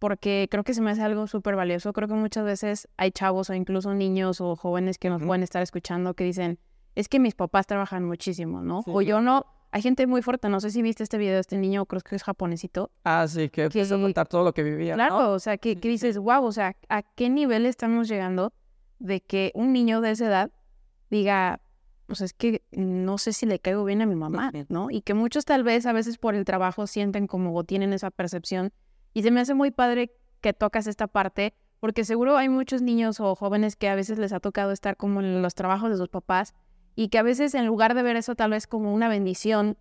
porque 0.00 0.48
creo 0.50 0.64
que 0.64 0.74
se 0.74 0.80
me 0.82 0.90
hace 0.90 1.02
algo 1.02 1.28
súper 1.28 1.54
valioso. 1.54 1.92
Creo 1.92 2.08
que 2.08 2.14
muchas 2.14 2.44
veces 2.44 2.88
hay 2.96 3.12
chavos 3.12 3.50
o 3.50 3.54
incluso 3.54 3.94
niños 3.94 4.40
o 4.40 4.56
jóvenes 4.56 4.98
que 4.98 5.08
nos 5.10 5.18
Ujú. 5.20 5.28
pueden 5.28 5.42
estar 5.44 5.62
escuchando 5.62 6.14
que 6.14 6.24
dicen, 6.24 6.58
es 6.94 7.08
que 7.08 7.18
mis 7.18 7.34
papás 7.34 7.66
trabajan 7.66 8.04
muchísimo, 8.04 8.62
¿no? 8.62 8.82
Sí, 8.82 8.90
o 8.92 9.00
yo 9.02 9.20
no. 9.20 9.46
Hay 9.74 9.80
gente 9.80 10.06
muy 10.06 10.20
fuerte, 10.20 10.50
no 10.50 10.60
sé 10.60 10.70
si 10.70 10.82
viste 10.82 11.02
este 11.02 11.16
video 11.16 11.32
de 11.34 11.40
este 11.40 11.56
niño, 11.56 11.86
creo 11.86 12.02
que 12.02 12.14
es 12.14 12.22
japonesito, 12.22 12.90
Ah, 13.04 13.26
sí, 13.26 13.48
que 13.48 13.64
empezó 13.64 13.94
a 13.94 13.98
que- 13.98 14.02
contar 14.02 14.28
todo 14.28 14.44
lo 14.44 14.52
que 14.52 14.62
vivía. 14.62 14.96
¿no? 14.96 15.06
Claro, 15.06 15.32
o 15.32 15.38
sea, 15.38 15.56
que, 15.56 15.76
que 15.76 15.88
dices, 15.88 16.18
wow, 16.18 16.44
o 16.44 16.52
sea, 16.52 16.76
¿a 16.90 17.02
qué 17.02 17.30
nivel 17.30 17.64
estamos 17.64 18.06
llegando 18.08 18.52
de 18.98 19.22
que 19.22 19.50
un 19.54 19.72
niño 19.72 20.02
de 20.02 20.10
esa 20.10 20.26
edad 20.26 20.50
diga, 21.10 21.60
pues 22.06 22.20
es 22.20 22.34
que 22.34 22.62
no 22.72 23.16
sé 23.16 23.32
si 23.32 23.46
le 23.46 23.58
caigo 23.58 23.84
bien 23.84 24.02
a 24.02 24.06
mi 24.06 24.14
mamá. 24.14 24.52
¿no? 24.68 24.90
Y 24.90 25.00
que 25.00 25.14
muchos 25.14 25.44
tal 25.46 25.62
vez 25.64 25.86
a 25.86 25.92
veces 25.92 26.18
por 26.18 26.34
el 26.34 26.44
trabajo 26.44 26.86
sienten 26.86 27.26
como 27.26 27.54
o 27.56 27.64
tienen 27.64 27.94
esa 27.94 28.10
percepción. 28.10 28.72
Y 29.14 29.22
se 29.22 29.30
me 29.30 29.40
hace 29.40 29.54
muy 29.54 29.70
padre 29.70 30.12
que 30.42 30.52
tocas 30.52 30.86
esta 30.86 31.06
parte, 31.06 31.54
porque 31.80 32.04
seguro 32.04 32.36
hay 32.36 32.48
muchos 32.50 32.82
niños 32.82 33.20
o 33.20 33.34
jóvenes 33.34 33.76
que 33.76 33.88
a 33.88 33.94
veces 33.94 34.18
les 34.18 34.32
ha 34.34 34.40
tocado 34.40 34.72
estar 34.72 34.96
como 34.98 35.20
en 35.20 35.40
los 35.40 35.54
trabajos 35.54 35.90
de 35.90 35.96
sus 35.96 36.08
papás 36.10 36.52
y 36.94 37.08
que 37.08 37.18
a 37.18 37.22
veces 37.22 37.54
en 37.54 37.66
lugar 37.66 37.94
de 37.94 38.02
ver 38.02 38.16
eso 38.16 38.34
tal 38.34 38.50
vez 38.50 38.66
como 38.66 38.92
una 38.92 39.08
bendición, 39.08 39.76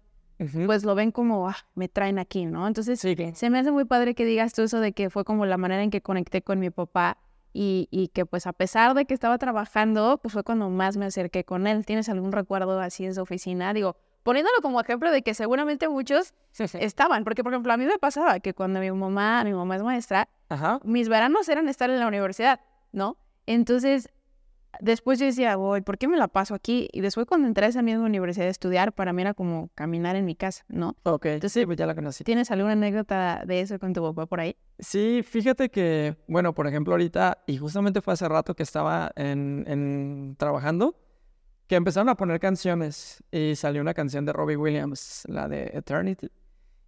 pues 0.66 0.84
lo 0.84 0.96
ven 0.96 1.12
como, 1.12 1.48
ah, 1.48 1.58
me 1.76 1.88
traen 1.88 2.18
aquí, 2.18 2.46
¿no? 2.48 2.68
Entonces, 2.68 3.00
Sí, 3.00 3.16
se 3.36 3.50
me 3.52 3.60
hace 3.60 3.70
muy 3.72 3.86
padre 3.86 4.16
que 4.16 4.26
digas 4.26 4.54
tú 4.54 4.64
eso 4.64 4.80
de 4.80 4.92
que 4.92 5.12
fue 5.12 5.24
como 5.24 5.46
la 5.46 5.58
manera 5.58 5.84
en 5.84 5.92
que 5.92 6.02
conecté 6.02 6.42
con 6.42 6.60
mi 6.60 6.72
papá 6.72 7.20
y, 7.54 7.88
y 7.92 8.08
que 8.08 8.26
pues 8.26 8.48
a 8.48 8.54
pesar 8.54 8.96
de 8.96 9.06
que 9.06 9.14
estaba 9.14 9.38
trabajando, 9.38 10.18
pues 10.20 10.34
fue 10.34 10.44
cuando 10.44 10.68
más 10.70 10.98
me 10.98 11.06
acerqué 11.06 11.44
con 11.44 11.68
él. 11.68 11.86
¿Tienes 11.86 12.10
algún 12.10 12.32
recuerdo 12.32 12.80
así 12.80 13.06
en 13.06 13.14
su 13.14 13.22
oficina? 13.22 13.72
Digo, 13.74 13.98
poniéndolo 14.24 14.56
como 14.64 14.82
ejemplo 14.82 15.12
de 15.12 15.22
que 15.22 15.36
seguramente 15.36 15.88
muchos 15.90 16.34
estaban, 16.58 17.24
porque 17.24 17.44
por 17.44 17.54
ejemplo 17.54 17.72
a 17.74 17.78
mí 17.78 17.86
me 17.86 18.00
pasaba 18.00 18.40
que 18.40 18.56
cuando 18.56 18.80
mi 18.80 18.92
mamá, 18.92 19.44
mi 19.44 19.54
mamá 19.54 19.76
es 19.76 19.84
maestra, 19.84 20.28
Ajá. 20.50 20.80
mis 20.84 21.08
veranos 21.08 21.48
eran 21.50 21.70
estar 21.70 21.92
en 21.92 22.00
la 22.00 22.08
universidad, 22.08 22.62
¿no? 22.94 23.18
Entonces, 23.46 24.10
después 24.80 25.20
yo 25.20 25.26
decía, 25.26 25.56
voy, 25.56 25.82
¿por 25.82 25.98
qué 25.98 26.08
me 26.08 26.18
la 26.18 26.28
paso 26.28 26.54
aquí? 26.56 26.88
Y 26.94 27.02
después 27.02 27.26
cuando 27.28 27.48
entré 27.48 27.66
a 27.66 27.70
esa 27.70 27.82
misma 27.82 28.06
universidad 28.06 28.48
a 28.48 28.52
estudiar, 28.52 28.94
para 28.94 29.14
mí 29.14 29.22
era 29.22 29.34
como 29.34 29.70
caminar 29.76 30.16
en 30.16 30.26
mi 30.26 30.36
casa, 30.36 30.64
¿no? 30.70 30.96
Ok, 31.04 31.26
Entonces- 31.26 31.54
sí, 31.62 31.66
pues 31.66 31.78
ya 31.78 31.86
la 31.86 31.96
conocí. 31.96 32.24
¿Tienes 32.24 32.50
alguna 32.52 32.74
anécdota 32.74 33.44
de 33.46 33.62
eso 33.62 33.78
con 33.80 33.94
tu 33.94 34.02
papá 34.02 34.26
por 34.26 34.40
ahí? 34.40 34.56
Sí, 34.80 35.22
fíjate 35.24 35.70
que, 35.70 36.16
bueno, 36.28 36.54
por 36.54 36.68
ejemplo, 36.68 36.94
ahorita, 36.94 37.40
y 37.48 37.58
justamente 37.58 38.02
fue 38.02 38.14
hace 38.14 38.28
rato 38.30 38.56
que 38.56 38.64
estaba 38.64 39.12
en, 39.16 39.64
en- 39.68 40.36
trabajando, 40.38 40.96
que 41.68 41.76
empezaron 41.76 42.10
a 42.10 42.16
poner 42.16 42.40
canciones 42.40 43.24
y 43.32 43.56
salió 43.56 43.82
una 43.82 43.94
canción 43.94 44.26
de 44.26 44.34
Robbie 44.34 44.58
Williams, 44.58 45.24
la 45.28 45.48
de 45.48 45.72
Eternity. 45.74 46.30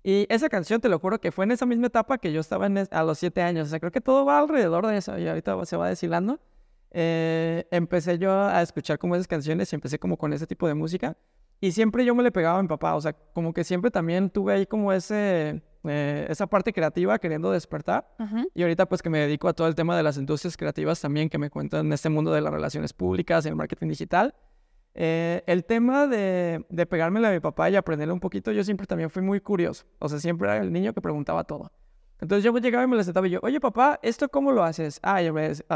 Y 0.05 0.25
esa 0.27 0.49
canción, 0.49 0.81
te 0.81 0.89
lo 0.89 0.99
juro, 0.99 1.21
que 1.21 1.31
fue 1.31 1.45
en 1.45 1.51
esa 1.51 1.65
misma 1.65 1.87
etapa 1.87 2.17
que 2.17 2.33
yo 2.33 2.41
estaba 2.41 2.65
en 2.65 2.77
a 2.91 3.03
los 3.03 3.17
siete 3.17 3.41
años. 3.41 3.67
O 3.67 3.69
sea, 3.69 3.79
creo 3.79 3.91
que 3.93 4.01
todo 4.01 4.25
va 4.25 4.39
alrededor 4.39 4.85
de 4.85 4.97
eso 4.97 5.17
y 5.17 5.25
ahorita 5.25 5.63
se 5.65 5.77
va 5.77 5.87
deshilando. 5.87 6.41
Eh, 6.93 7.67
empecé 7.71 8.19
yo 8.19 8.31
a 8.31 8.61
escuchar 8.61 8.99
como 8.99 9.15
esas 9.15 9.27
canciones 9.27 9.73
y 9.73 9.75
empecé 9.75 9.97
como 9.97 10.15
con 10.15 10.31
ese 10.31 10.45
tipo 10.45 10.67
de 10.67 10.75
música. 10.75 11.17
Y 11.59 11.71
siempre 11.71 12.05
yo 12.05 12.13
me 12.13 12.23
le 12.23 12.31
pegaba 12.31 12.59
a 12.59 12.61
mi 12.61 12.67
papá, 12.67 12.93
o 12.95 13.01
sea, 13.01 13.13
como 13.13 13.53
que 13.53 13.63
siempre 13.63 13.89
también 13.89 14.29
tuve 14.29 14.53
ahí 14.53 14.65
como 14.65 14.91
ese, 14.91 15.63
eh, 15.85 16.27
esa 16.29 16.45
parte 16.45 16.73
creativa 16.73 17.17
queriendo 17.19 17.51
despertar. 17.51 18.13
Ajá. 18.17 18.45
Y 18.53 18.61
ahorita 18.61 18.85
pues 18.87 19.01
que 19.01 19.09
me 19.09 19.19
dedico 19.19 19.47
a 19.47 19.53
todo 19.53 19.67
el 19.67 19.75
tema 19.75 19.97
de 19.97 20.03
las 20.03 20.17
industrias 20.17 20.55
creativas 20.55 21.01
también, 21.01 21.29
que 21.29 21.37
me 21.37 21.49
cuentan 21.49 21.87
en 21.87 21.93
este 21.93 22.09
mundo 22.09 22.31
de 22.31 22.41
las 22.41 22.53
relaciones 22.53 22.93
públicas 22.93 23.45
y 23.45 23.49
el 23.49 23.55
marketing 23.55 23.87
digital. 23.87 24.35
Eh, 24.93 25.41
el 25.47 25.65
tema 25.65 26.05
de, 26.05 26.65
de 26.69 26.85
pegármela 26.85 27.29
a 27.29 27.31
mi 27.31 27.39
papá 27.39 27.69
y 27.69 27.75
aprenderle 27.75 28.13
un 28.13 28.19
poquito, 28.19 28.51
yo 28.51 28.63
siempre 28.63 28.85
también 28.85 29.09
fui 29.09 29.23
muy 29.23 29.39
curioso. 29.39 29.85
O 29.99 30.09
sea, 30.09 30.19
siempre 30.19 30.49
era 30.49 30.57
el 30.57 30.71
niño 30.71 30.93
que 30.93 31.01
preguntaba 31.01 31.45
todo. 31.45 31.71
Entonces 32.23 32.43
yo 32.45 32.57
llegaba 32.57 32.85
y 32.85 32.87
me 32.87 32.95
lo 32.95 33.03
sentaba 33.03 33.27
y 33.27 33.31
yo, 33.31 33.39
oye 33.43 33.59
papá, 33.59 33.99
¿esto 34.01 34.29
cómo 34.29 34.53
lo 34.53 34.63
haces? 34.63 34.97
Ah, 35.03 35.21
yo 35.21 35.33
me, 35.33 35.45
a 35.67 35.75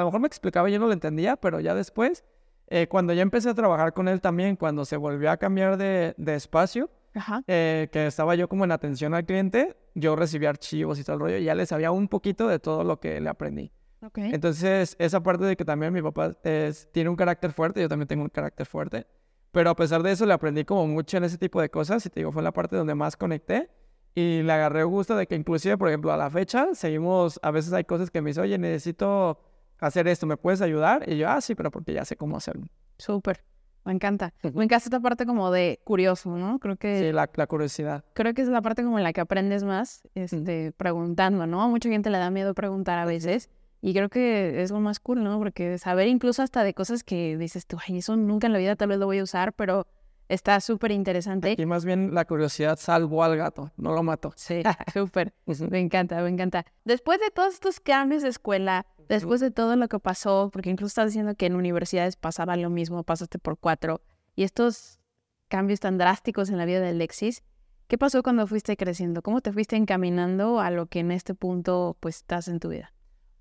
lo 0.00 0.04
mejor 0.06 0.18
me 0.20 0.26
explicaba 0.26 0.68
y 0.68 0.72
yo 0.72 0.80
no 0.80 0.86
lo 0.88 0.92
entendía, 0.92 1.36
pero 1.36 1.60
ya 1.60 1.72
después, 1.72 2.24
eh, 2.66 2.88
cuando 2.88 3.12
ya 3.12 3.22
empecé 3.22 3.48
a 3.50 3.54
trabajar 3.54 3.92
con 3.94 4.08
él 4.08 4.20
también, 4.20 4.56
cuando 4.56 4.84
se 4.84 4.96
volvió 4.96 5.30
a 5.30 5.36
cambiar 5.36 5.76
de, 5.76 6.14
de 6.18 6.34
espacio, 6.34 6.90
Ajá. 7.14 7.44
eh, 7.46 7.88
que 7.92 8.06
estaba 8.08 8.34
yo 8.34 8.48
como 8.48 8.64
en 8.64 8.72
atención 8.72 9.14
al 9.14 9.24
cliente, 9.24 9.76
yo 9.94 10.16
recibía 10.16 10.50
archivos 10.50 10.98
y 10.98 11.04
todo 11.04 11.14
el 11.14 11.20
rollo, 11.20 11.36
y 11.38 11.44
ya 11.44 11.54
le 11.54 11.64
sabía 11.64 11.92
un 11.92 12.08
poquito 12.08 12.48
de 12.48 12.58
todo 12.58 12.82
lo 12.82 12.98
que 12.98 13.20
le 13.20 13.28
aprendí. 13.28 13.70
Ok. 14.04 14.18
Entonces, 14.18 14.96
esa 14.98 15.22
parte 15.22 15.44
de 15.44 15.56
que 15.56 15.64
también 15.64 15.92
mi 15.92 16.02
papá 16.02 16.36
es- 16.42 16.88
tiene 16.90 17.08
un 17.08 17.14
carácter 17.16 17.52
fuerte, 17.52 17.80
yo 17.80 17.88
también 17.88 18.08
tengo 18.08 18.24
un 18.24 18.30
carácter 18.30 18.66
fuerte, 18.66 19.06
pero 19.52 19.70
a 19.70 19.76
pesar 19.76 20.02
de 20.02 20.10
eso 20.10 20.26
le 20.26 20.32
aprendí 20.34 20.64
como 20.64 20.88
mucho 20.88 21.16
en 21.18 21.24
ese 21.24 21.38
tipo 21.38 21.60
de 21.60 21.70
cosas, 21.70 22.04
y 22.04 22.10
te 22.10 22.18
digo, 22.18 22.32
fue 22.32 22.42
la 22.42 22.52
parte 22.52 22.74
donde 22.74 22.96
más 22.96 23.16
conecté, 23.16 23.70
y 24.14 24.42
le 24.42 24.52
agarré 24.52 24.82
gusto 24.84 25.16
de 25.16 25.26
que 25.26 25.34
inclusive, 25.36 25.76
por 25.78 25.88
ejemplo, 25.88 26.12
a 26.12 26.16
la 26.16 26.30
fecha, 26.30 26.68
seguimos, 26.74 27.38
a 27.42 27.50
veces 27.50 27.72
hay 27.72 27.84
cosas 27.84 28.10
que 28.10 28.20
me 28.22 28.30
dice, 28.30 28.40
oye, 28.40 28.58
necesito 28.58 29.40
hacer 29.78 30.08
esto, 30.08 30.26
¿me 30.26 30.36
puedes 30.36 30.60
ayudar? 30.60 31.08
Y 31.08 31.18
yo, 31.18 31.28
ah, 31.28 31.40
sí, 31.40 31.54
pero 31.54 31.70
porque 31.70 31.92
ya 31.92 32.04
sé 32.04 32.16
cómo 32.16 32.36
hacerlo. 32.36 32.66
Súper. 32.98 33.44
Me 33.84 33.92
encanta. 33.92 34.34
Me 34.42 34.64
encanta 34.64 34.76
esta 34.84 35.00
parte 35.00 35.24
como 35.24 35.50
de 35.50 35.80
curioso, 35.84 36.36
¿no? 36.36 36.58
Creo 36.58 36.76
que 36.76 36.98
Sí, 36.98 37.12
la, 37.12 37.30
la 37.32 37.46
curiosidad. 37.46 38.04
creo 38.12 38.34
que 38.34 38.42
es 38.42 38.48
la 38.48 38.60
parte 38.60 38.82
como 38.82 38.98
en 38.98 39.04
la 39.04 39.12
que 39.12 39.20
aprendes 39.20 39.62
más, 39.64 40.02
este, 40.14 40.72
preguntando, 40.72 41.46
¿no? 41.46 41.62
A 41.62 41.68
mucha 41.68 41.88
gente 41.88 42.10
le 42.10 42.18
da 42.18 42.30
miedo 42.30 42.54
preguntar 42.54 42.98
a 42.98 43.06
veces. 43.06 43.48
Y 43.80 43.94
creo 43.94 44.08
que 44.08 44.60
es 44.62 44.72
lo 44.72 44.80
más 44.80 44.98
cool, 44.98 45.22
¿no? 45.22 45.38
Porque 45.38 45.78
saber 45.78 46.08
incluso 46.08 46.42
hasta 46.42 46.64
de 46.64 46.74
cosas 46.74 47.04
que 47.04 47.38
dices 47.38 47.66
tú, 47.66 47.78
ay, 47.86 47.98
eso 47.98 48.16
nunca 48.16 48.48
en 48.48 48.52
la 48.52 48.58
vida 48.58 48.74
tal 48.76 48.88
vez 48.88 48.98
lo 48.98 49.06
voy 49.06 49.20
a 49.20 49.22
usar, 49.22 49.52
pero 49.52 49.86
está 50.28 50.60
súper 50.60 50.92
interesante. 50.92 51.54
Y 51.58 51.66
más 51.66 51.84
bien 51.84 52.14
la 52.14 52.24
curiosidad 52.24 52.78
salvó 52.78 53.24
al 53.24 53.36
gato, 53.36 53.72
no 53.76 53.92
lo 53.92 54.02
mató. 54.02 54.32
Sí, 54.36 54.62
súper. 54.92 55.32
me 55.70 55.80
encanta, 55.80 56.20
me 56.22 56.28
encanta. 56.28 56.64
Después 56.84 57.20
de 57.20 57.30
todos 57.30 57.54
estos 57.54 57.80
cambios 57.80 58.22
de 58.22 58.28
escuela, 58.28 58.86
después 59.08 59.40
de 59.40 59.50
todo 59.50 59.76
lo 59.76 59.88
que 59.88 59.98
pasó, 59.98 60.50
porque 60.52 60.70
incluso 60.70 60.88
estás 60.88 61.06
diciendo 61.06 61.34
que 61.34 61.46
en 61.46 61.56
universidades 61.56 62.16
pasaba 62.16 62.56
lo 62.56 62.70
mismo, 62.70 63.02
pasaste 63.02 63.38
por 63.38 63.58
cuatro, 63.58 64.02
y 64.36 64.44
estos 64.44 65.00
cambios 65.48 65.80
tan 65.80 65.98
drásticos 65.98 66.50
en 66.50 66.58
la 66.58 66.64
vida 66.66 66.80
de 66.80 66.90
Alexis, 66.90 67.42
¿qué 67.88 67.98
pasó 67.98 68.22
cuando 68.22 68.46
fuiste 68.46 68.76
creciendo? 68.76 69.22
¿Cómo 69.22 69.40
te 69.40 69.52
fuiste 69.52 69.76
encaminando 69.76 70.60
a 70.60 70.70
lo 70.70 70.86
que 70.86 71.00
en 71.00 71.10
este 71.10 71.34
punto 71.34 71.96
pues 72.00 72.16
estás 72.16 72.48
en 72.48 72.60
tu 72.60 72.68
vida? 72.68 72.92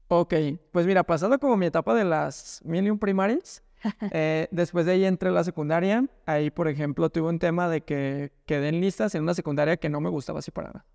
Ok, 0.07 0.33
pues 0.71 0.85
mira, 0.85 1.03
pasando 1.03 1.37
como 1.37 1.57
mi 1.57 1.65
etapa 1.65 1.93
de 1.93 2.05
las 2.05 2.61
mil 2.63 2.97
primarias, 2.97 3.61
eh, 4.11 4.47
después 4.51 4.85
de 4.85 4.93
ahí 4.93 5.05
entré 5.05 5.29
a 5.29 5.31
la 5.31 5.43
secundaria, 5.43 6.05
ahí 6.25 6.49
por 6.49 6.67
ejemplo 6.67 7.09
tuve 7.09 7.29
un 7.29 7.39
tema 7.39 7.69
de 7.69 7.81
que 7.81 8.31
quedé 8.45 8.69
en 8.69 8.81
listas 8.81 9.15
en 9.15 9.23
una 9.23 9.33
secundaria 9.33 9.77
que 9.77 9.89
no 9.89 10.01
me 10.01 10.09
gustaba 10.09 10.39
así 10.39 10.51
para 10.51 10.69
nada. 10.69 10.85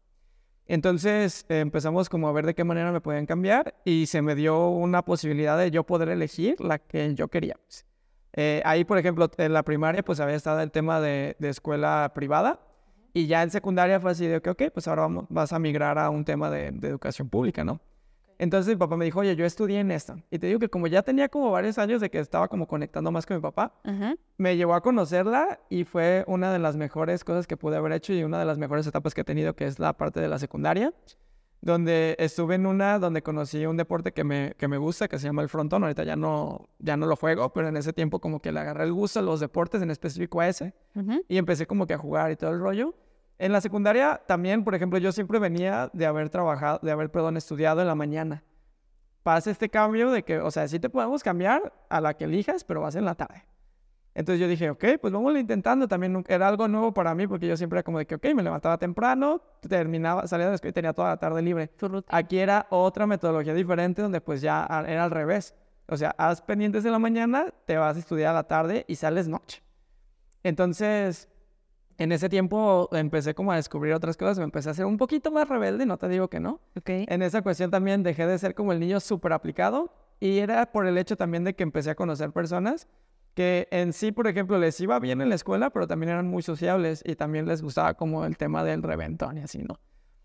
Entonces 0.66 1.44
empezamos 1.48 2.08
como 2.08 2.28
a 2.28 2.32
ver 2.32 2.46
de 2.46 2.54
qué 2.54 2.64
manera 2.64 2.92
me 2.92 3.00
podían 3.00 3.26
cambiar 3.26 3.74
y 3.84 4.06
se 4.06 4.22
me 4.22 4.34
dio 4.34 4.68
una 4.68 5.04
posibilidad 5.04 5.58
de 5.58 5.70
yo 5.70 5.84
poder 5.84 6.08
elegir 6.08 6.60
la 6.60 6.78
que 6.78 7.14
yo 7.14 7.28
quería. 7.28 7.56
Pues. 7.64 7.84
Eh, 8.34 8.62
ahí 8.64 8.84
por 8.84 8.96
ejemplo 8.96 9.30
en 9.36 9.52
la 9.52 9.62
primaria 9.62 10.02
pues 10.02 10.20
había 10.20 10.36
estado 10.36 10.60
el 10.60 10.70
tema 10.70 11.00
de, 11.00 11.36
escuela 11.40 12.12
privada 12.14 12.60
y 13.12 13.26
ya 13.26 13.42
en 13.42 13.50
secundaria 13.50 14.00
fue 14.00 14.12
así 14.12 14.26
de 14.26 14.40
que, 14.40 14.48
ok, 14.48 14.62
pues 14.72 14.88
ahora 14.88 15.02
vamos, 15.02 15.26
vas 15.28 15.52
a 15.52 15.58
migrar 15.58 15.98
a 15.98 16.08
un 16.08 16.24
tema 16.24 16.48
de 16.48 16.68
educación 16.68 17.28
pública, 17.28 17.62
¿no? 17.62 17.80
Entonces 18.42 18.74
mi 18.74 18.76
papá 18.76 18.96
me 18.96 19.04
dijo, 19.04 19.20
oye, 19.20 19.36
yo 19.36 19.44
estudié 19.44 19.78
en 19.78 19.92
esta. 19.92 20.16
Y 20.28 20.40
te 20.40 20.48
digo 20.48 20.58
que 20.58 20.68
como 20.68 20.88
ya 20.88 21.02
tenía 21.04 21.28
como 21.28 21.52
varios 21.52 21.78
años 21.78 22.00
de 22.00 22.10
que 22.10 22.18
estaba 22.18 22.48
como 22.48 22.66
conectando 22.66 23.12
más 23.12 23.24
con 23.24 23.36
mi 23.36 23.40
papá, 23.40 23.72
me 24.36 24.56
llevó 24.56 24.74
a 24.74 24.80
conocerla 24.80 25.60
y 25.70 25.84
fue 25.84 26.24
una 26.26 26.52
de 26.52 26.58
las 26.58 26.76
mejores 26.76 27.22
cosas 27.22 27.46
que 27.46 27.56
pude 27.56 27.76
haber 27.76 27.92
hecho 27.92 28.12
y 28.12 28.24
una 28.24 28.40
de 28.40 28.44
las 28.44 28.58
mejores 28.58 28.84
etapas 28.84 29.14
que 29.14 29.20
he 29.20 29.24
tenido, 29.24 29.54
que 29.54 29.66
es 29.66 29.78
la 29.78 29.92
parte 29.92 30.18
de 30.18 30.26
la 30.26 30.40
secundaria, 30.40 30.92
donde 31.60 32.16
estuve 32.18 32.56
en 32.56 32.66
una 32.66 32.98
donde 32.98 33.22
conocí 33.22 33.64
un 33.64 33.76
deporte 33.76 34.10
que 34.10 34.24
me, 34.24 34.54
que 34.58 34.66
me 34.66 34.76
gusta, 34.76 35.06
que 35.06 35.20
se 35.20 35.28
llama 35.28 35.42
el 35.42 35.48
frontón. 35.48 35.84
Ahorita 35.84 36.02
ya 36.02 36.16
no, 36.16 36.68
ya 36.80 36.96
no 36.96 37.06
lo 37.06 37.14
juego, 37.14 37.52
pero 37.52 37.68
en 37.68 37.76
ese 37.76 37.92
tiempo 37.92 38.18
como 38.18 38.40
que 38.40 38.50
le 38.50 38.58
agarré 38.58 38.82
el 38.82 38.92
gusto 38.92 39.20
a 39.20 39.22
los 39.22 39.38
deportes, 39.38 39.82
en 39.82 39.92
específico 39.92 40.40
a 40.40 40.48
ese, 40.48 40.74
y 41.28 41.38
empecé 41.38 41.68
como 41.68 41.86
que 41.86 41.94
a 41.94 41.98
jugar 41.98 42.32
y 42.32 42.36
todo 42.36 42.50
el 42.50 42.58
rollo. 42.58 42.92
En 43.42 43.50
la 43.50 43.60
secundaria 43.60 44.22
también, 44.24 44.62
por 44.62 44.72
ejemplo, 44.76 45.00
yo 45.00 45.10
siempre 45.10 45.40
venía 45.40 45.90
de 45.92 46.06
haber 46.06 46.30
trabajado, 46.30 46.78
de 46.80 46.92
haber, 46.92 47.10
perdón, 47.10 47.36
estudiado 47.36 47.80
en 47.80 47.88
la 47.88 47.96
mañana. 47.96 48.44
Pasa 49.24 49.50
este 49.50 49.68
cambio 49.68 50.12
de 50.12 50.22
que, 50.22 50.38
o 50.38 50.48
sea, 50.52 50.68
sí 50.68 50.78
te 50.78 50.88
podemos 50.88 51.24
cambiar 51.24 51.72
a 51.88 52.00
la 52.00 52.14
que 52.14 52.22
elijas, 52.22 52.62
pero 52.62 52.82
vas 52.82 52.94
en 52.94 53.04
la 53.04 53.16
tarde. 53.16 53.44
Entonces 54.14 54.40
yo 54.40 54.46
dije, 54.46 54.70
ok, 54.70 54.84
pues 55.00 55.12
vamos 55.12 55.36
intentando. 55.36 55.88
También 55.88 56.24
era 56.28 56.46
algo 56.46 56.68
nuevo 56.68 56.94
para 56.94 57.16
mí 57.16 57.26
porque 57.26 57.48
yo 57.48 57.56
siempre 57.56 57.80
era 57.80 57.82
como 57.82 57.98
de 57.98 58.06
que, 58.06 58.14
ok, 58.14 58.26
me 58.32 58.44
levantaba 58.44 58.78
temprano, 58.78 59.42
terminaba, 59.68 60.24
salía 60.28 60.46
de 60.46 60.52
la 60.52 60.54
escuela 60.54 60.70
y 60.70 60.74
tenía 60.74 60.92
toda 60.92 61.08
la 61.08 61.16
tarde 61.16 61.42
libre. 61.42 61.68
Aquí 62.10 62.38
era 62.38 62.68
otra 62.70 63.08
metodología 63.08 63.54
diferente 63.54 64.02
donde 64.02 64.20
pues 64.20 64.40
ya 64.40 64.68
era 64.86 65.02
al 65.02 65.10
revés. 65.10 65.52
O 65.88 65.96
sea, 65.96 66.14
haz 66.16 66.42
pendientes 66.42 66.84
de 66.84 66.92
la 66.92 67.00
mañana, 67.00 67.52
te 67.66 67.76
vas 67.76 67.96
a 67.96 67.98
estudiar 67.98 68.30
a 68.30 68.34
la 68.34 68.44
tarde 68.44 68.84
y 68.86 68.94
sales 68.94 69.26
noche. 69.26 69.64
Entonces, 70.44 71.28
en 71.98 72.12
ese 72.12 72.28
tiempo 72.28 72.88
empecé 72.92 73.34
como 73.34 73.52
a 73.52 73.56
descubrir 73.56 73.94
otras 73.94 74.16
cosas, 74.16 74.38
me 74.38 74.44
empecé 74.44 74.70
a 74.70 74.74
ser 74.74 74.86
un 74.86 74.96
poquito 74.96 75.30
más 75.30 75.48
rebelde, 75.48 75.86
no 75.86 75.98
te 75.98 76.08
digo 76.08 76.28
que 76.28 76.40
no. 76.40 76.60
Okay. 76.78 77.06
En 77.08 77.22
esa 77.22 77.42
cuestión 77.42 77.70
también 77.70 78.02
dejé 78.02 78.26
de 78.26 78.38
ser 78.38 78.54
como 78.54 78.72
el 78.72 78.80
niño 78.80 79.00
súper 79.00 79.32
aplicado 79.32 79.92
y 80.20 80.38
era 80.38 80.70
por 80.72 80.86
el 80.86 80.98
hecho 80.98 81.16
también 81.16 81.44
de 81.44 81.54
que 81.54 81.62
empecé 81.62 81.90
a 81.90 81.94
conocer 81.94 82.30
personas 82.32 82.88
que 83.34 83.68
en 83.70 83.92
sí, 83.92 84.12
por 84.12 84.26
ejemplo, 84.26 84.58
les 84.58 84.78
iba 84.80 84.98
bien 84.98 85.20
en 85.20 85.28
la 85.28 85.34
escuela, 85.34 85.70
pero 85.70 85.86
también 85.86 86.10
eran 86.10 86.28
muy 86.28 86.42
sociables 86.42 87.02
y 87.04 87.16
también 87.16 87.46
les 87.46 87.62
gustaba 87.62 87.94
como 87.94 88.24
el 88.26 88.36
tema 88.36 88.62
del 88.62 88.82
reventón 88.82 89.38
y 89.38 89.40
así, 89.40 89.62
¿no? 89.62 89.80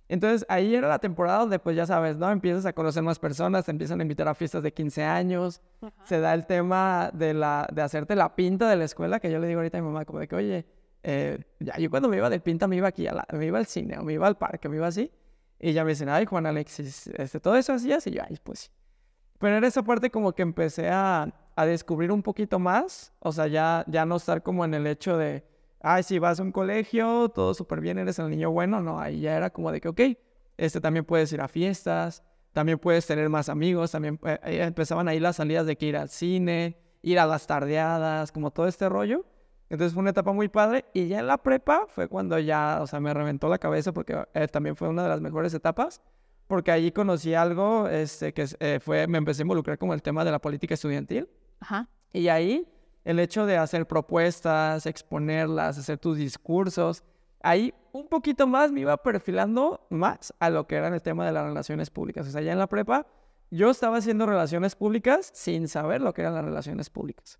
Entonces 0.10 0.46
ahí 0.50 0.74
era 0.74 0.88
la 0.88 1.00
temporada 1.00 1.40
donde 1.40 1.60
pues 1.60 1.76
ya 1.76 1.86
sabes, 1.86 2.18
¿no? 2.18 2.32
Empiezas 2.32 2.66
a 2.66 2.74
conocer 2.74 3.04
más 3.04 3.20
personas, 3.20 3.66
te 3.66 3.72
empiezan 3.72 4.00
a 4.00 4.04
invitar 4.04 4.28
a 4.28 4.34
fiestas 4.34 4.64
de 4.64 4.72
15 4.72 5.04
años, 5.04 5.62
se 6.06 6.20
da 6.20 6.34
el 6.34 6.46
tema 6.46 7.12
de, 7.14 7.34
la, 7.34 7.68
de 7.74 7.82
hacerte 7.82 8.16
la 8.16 8.36
pinta 8.36 8.70
de 8.70 8.78
la 8.78 8.86
escuela, 8.86 9.20
que 9.20 9.30
yo 9.30 9.40
le 9.40 9.48
digo 9.48 9.60
ahorita 9.60 9.78
a 9.78 9.82
mi 9.82 9.88
mamá 9.88 10.06
como 10.06 10.20
de 10.20 10.28
que, 10.28 10.36
oye, 10.36 10.66
eh, 11.04 11.44
ya, 11.60 11.78
yo 11.78 11.90
cuando 11.90 12.10
me 12.10 12.18
iba 12.18 12.30
de 12.30 12.40
pinta 12.40 12.68
me 12.68 12.76
iba 12.76 12.88
aquí, 12.88 13.08
a 13.08 13.14
la, 13.14 13.28
me 13.32 13.46
iba 13.46 13.58
al 13.58 13.66
cine, 13.66 13.98
o 13.98 14.04
me 14.04 14.14
iba 14.14 14.28
al 14.28 14.38
parque, 14.38 14.70
me 14.70 14.78
iba 14.78 14.88
así. 14.88 15.12
Y 15.60 15.74
ya 15.74 15.84
me 15.84 15.92
dicen, 15.92 16.10
ay, 16.10 16.26
Juan 16.26 16.46
Alexis, 16.46 17.08
este, 17.08 17.40
todo 17.40 17.56
eso 17.56 17.74
hacías. 17.74 18.06
Y 18.08 18.12
yo, 18.12 18.22
ay, 18.28 18.38
pues 18.44 18.72
Pero 19.40 19.58
en 19.58 19.64
esa 19.64 19.84
parte 19.84 20.12
como 20.12 20.34
que 20.34 20.44
empecé 20.44 20.90
a, 20.90 21.34
a, 21.56 21.66
descubrir 21.66 22.12
un 22.12 22.22
poquito 22.22 22.60
más. 22.60 23.14
O 23.20 23.32
sea, 23.32 23.48
ya, 23.48 23.84
ya 23.88 24.06
no 24.06 24.18
estar 24.18 24.44
como 24.44 24.66
en 24.66 24.74
el 24.74 24.86
hecho 24.86 25.18
de, 25.18 25.44
ay, 25.82 26.04
si 26.04 26.20
vas 26.20 26.40
a 26.40 26.44
un 26.44 26.52
colegio, 26.52 27.30
todo 27.30 27.54
súper 27.54 27.82
bien, 27.82 27.98
eres 27.98 28.20
el 28.20 28.30
niño 28.30 28.52
bueno. 28.52 28.82
No, 28.82 29.00
ahí 29.00 29.22
ya 29.22 29.36
era 29.36 29.50
como 29.50 29.72
de 29.72 29.82
que, 29.82 29.88
ok, 29.88 30.02
este, 30.58 30.80
también 30.82 31.06
puedes 31.06 31.32
ir 31.34 31.42
a 31.42 31.48
fiestas, 31.48 32.24
también 32.54 32.78
puedes 32.80 33.08
tener 33.08 33.30
más 33.30 33.50
amigos. 33.50 33.92
También 33.92 34.20
eh, 34.24 34.60
empezaban 34.62 35.08
ahí 35.08 35.20
las 35.20 35.38
salidas 35.38 35.66
de 35.66 35.76
que 35.76 35.88
ir 35.88 35.98
al 35.98 36.10
cine, 36.10 36.78
ir 37.02 37.20
a 37.20 37.26
las 37.26 37.48
tardeadas, 37.48 38.32
como 38.32 38.52
todo 38.52 38.68
este 38.68 38.90
rollo. 38.90 39.26
Entonces 39.70 39.94
fue 39.94 40.02
una 40.02 40.12
etapa 40.12 40.32
muy 40.32 40.48
padre 40.48 40.86
y 40.94 41.08
ya 41.08 41.20
en 41.20 41.28
la 41.28 41.38
prepa 41.38 41.86
fue 41.90 42.08
cuando 42.08 42.40
ya, 42.40 42.80
o 42.82 42.88
sea, 42.88 43.00
me 43.00 43.14
reventó 43.14 43.50
la 43.50 43.58
cabeza 43.58 43.92
porque 43.92 44.26
eh, 44.34 44.48
también 44.48 44.76
fue 44.76 44.88
una 44.88 45.04
de 45.04 45.10
las 45.10 45.22
mejores 45.22 45.54
etapas 45.54 46.02
porque 46.48 46.72
allí 46.72 46.92
conocí 46.92 47.34
algo 47.34 47.88
este, 47.90 48.34
que 48.34 48.48
eh, 48.60 48.80
fue, 48.82 49.06
me 49.08 49.18
empecé 49.18 49.42
a 49.42 49.44
involucrar 49.44 49.78
con 49.78 49.92
el 49.92 50.02
tema 50.02 50.24
de 50.24 50.32
la 50.32 50.40
política 50.40 50.74
estudiantil. 50.74 51.30
Ajá. 51.60 51.90
Y 52.14 52.30
ahí 52.30 52.68
el 53.04 53.20
hecho 53.20 53.46
de 53.46 53.58
hacer 53.58 53.86
propuestas, 53.88 54.86
exponerlas, 54.86 55.78
hacer 55.78 55.98
tus 55.98 56.18
discursos, 56.18 57.04
ahí 57.42 57.74
un 57.92 58.08
poquito 58.08 58.48
más 58.48 58.72
me 58.72 58.82
iba 58.82 58.98
perfilando 58.98 59.86
más 59.90 60.34
a 60.40 60.50
lo 60.50 60.68
que 60.68 60.76
era 60.76 60.88
el 60.88 61.02
tema 61.02 61.26
de 61.26 61.32
las 61.32 61.46
relaciones 61.46 61.90
públicas. 61.90 62.28
O 62.28 62.32
sea, 62.32 62.42
ya 62.42 62.52
en 62.54 62.60
la 62.60 62.68
prepa 62.68 63.06
yo 63.50 63.70
estaba 63.70 63.98
haciendo 63.98 64.26
relaciones 64.26 64.76
públicas 64.76 65.32
sin 65.34 65.68
saber 65.68 66.02
lo 66.02 66.14
que 66.14 66.22
eran 66.22 66.34
las 66.34 66.44
relaciones 66.44 66.90
públicas. 66.90 67.40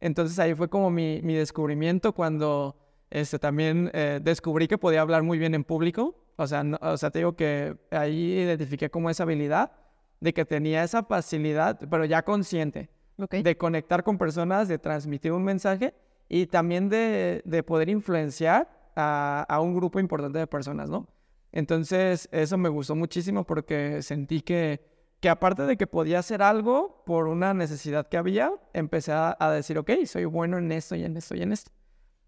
Entonces 0.00 0.38
ahí 0.38 0.54
fue 0.54 0.68
como 0.68 0.90
mi, 0.90 1.20
mi 1.22 1.34
descubrimiento 1.34 2.12
cuando 2.12 2.76
este, 3.10 3.38
también 3.38 3.90
eh, 3.92 4.20
descubrí 4.22 4.66
que 4.66 4.78
podía 4.78 5.02
hablar 5.02 5.22
muy 5.22 5.38
bien 5.38 5.54
en 5.54 5.64
público. 5.64 6.16
O 6.36 6.46
sea, 6.46 6.64
o 6.80 6.96
sea, 6.96 7.10
te 7.10 7.18
digo 7.18 7.36
que 7.36 7.76
ahí 7.90 8.38
identifiqué 8.38 8.90
como 8.90 9.10
esa 9.10 9.24
habilidad 9.24 9.72
de 10.20 10.32
que 10.32 10.44
tenía 10.44 10.82
esa 10.82 11.02
facilidad, 11.02 11.78
pero 11.90 12.04
ya 12.04 12.22
consciente, 12.22 12.88
de 13.16 13.56
conectar 13.58 14.02
con 14.02 14.16
personas, 14.16 14.68
de 14.68 14.78
transmitir 14.78 15.32
un 15.32 15.44
mensaje 15.44 15.94
y 16.28 16.46
también 16.46 16.88
de, 16.88 17.42
de 17.44 17.62
poder 17.62 17.90
influenciar 17.90 18.70
a, 18.96 19.44
a, 19.48 19.60
un 19.60 19.74
grupo 19.74 20.00
importante 20.00 20.38
de 20.38 20.46
personas, 20.46 20.88
¿no? 20.88 21.06
Entonces, 21.50 22.28
eso 22.32 22.56
me 22.56 22.70
gustó 22.70 22.94
muchísimo 22.94 23.44
porque 23.44 24.00
sentí 24.00 24.40
que 24.40 24.91
que 25.22 25.28
aparte 25.28 25.62
de 25.62 25.76
que 25.76 25.86
podía 25.86 26.18
hacer 26.18 26.42
algo 26.42 27.04
por 27.06 27.28
una 27.28 27.54
necesidad 27.54 28.08
que 28.08 28.16
había, 28.16 28.50
empecé 28.72 29.12
a, 29.12 29.50
decir, 29.52 29.78
ok, 29.78 29.92
soy 30.04 30.24
bueno 30.24 30.58
en 30.58 30.72
esto 30.72 30.96
y 30.96 31.04
en 31.04 31.16
esto 31.16 31.36
y 31.36 31.42
en 31.42 31.52
esto. 31.52 31.70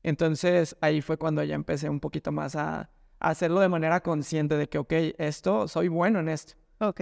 Entonces 0.05 0.77
ahí 0.81 1.01
fue 1.01 1.17
cuando 1.17 1.43
ya 1.43 1.57
empecé 1.57 1.91
un 1.91 1.99
poquito 1.99 2.31
más 2.31 2.55
a, 2.55 2.89
hacerlo 3.19 3.59
de 3.59 3.69
manera 3.69 4.01
consciente 4.01 4.57
de 4.57 4.69
que, 4.69 4.79
ok, 4.79 4.93
esto, 5.19 5.67
soy 5.67 5.89
bueno 5.89 6.21
en 6.21 6.29
esto. 6.29 6.55
Ok. 6.79 7.01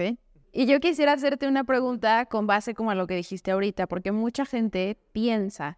Y 0.51 0.65
yo 0.65 0.79
quisiera 0.79 1.13
hacerte 1.13 1.47
una 1.47 1.63
pregunta 1.63 2.25
con 2.25 2.47
base 2.47 2.73
como 2.73 2.89
a 2.89 2.95
lo 2.95 3.05
que 3.05 3.15
dijiste 3.15 3.51
ahorita, 3.51 3.85
porque 3.85 4.11
mucha 4.11 4.45
gente 4.45 4.97
piensa 5.11 5.77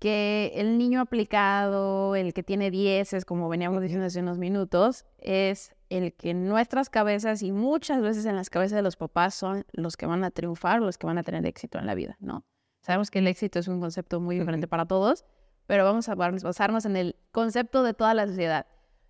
que 0.00 0.52
el 0.56 0.76
niño 0.76 1.00
aplicado, 1.00 2.14
el 2.14 2.34
que 2.34 2.42
tiene 2.42 2.70
dieces, 2.70 3.24
como 3.24 3.48
veníamos 3.48 3.80
diciendo 3.80 4.04
hace 4.04 4.20
unos 4.20 4.36
minutos, 4.36 5.06
es 5.16 5.74
el 5.90 6.14
que 6.14 6.32
nuestras 6.32 6.88
cabezas 6.88 7.42
y 7.42 7.52
muchas 7.52 8.00
veces 8.00 8.24
en 8.24 8.36
las 8.36 8.48
cabezas 8.48 8.76
de 8.76 8.82
los 8.82 8.96
papás 8.96 9.34
son 9.34 9.66
los 9.72 9.96
que 9.96 10.06
van 10.06 10.24
a 10.24 10.30
triunfar, 10.30 10.80
los 10.80 10.96
que 10.96 11.06
van 11.06 11.18
a 11.18 11.22
tener 11.22 11.44
éxito 11.44 11.78
en 11.78 11.86
la 11.86 11.94
vida, 11.94 12.16
¿no? 12.20 12.44
Sabemos 12.80 13.10
que 13.10 13.18
el 13.18 13.26
éxito 13.26 13.58
es 13.58 13.68
un 13.68 13.80
concepto 13.80 14.20
muy 14.20 14.38
diferente 14.38 14.66
para 14.66 14.86
todos, 14.86 15.24
pero 15.66 15.84
vamos 15.84 16.08
a 16.08 16.14
basarnos 16.14 16.86
en 16.86 16.96
el 16.96 17.16
concepto 17.32 17.82
de 17.82 17.92
toda 17.92 18.14
la 18.14 18.26
sociedad. 18.26 18.66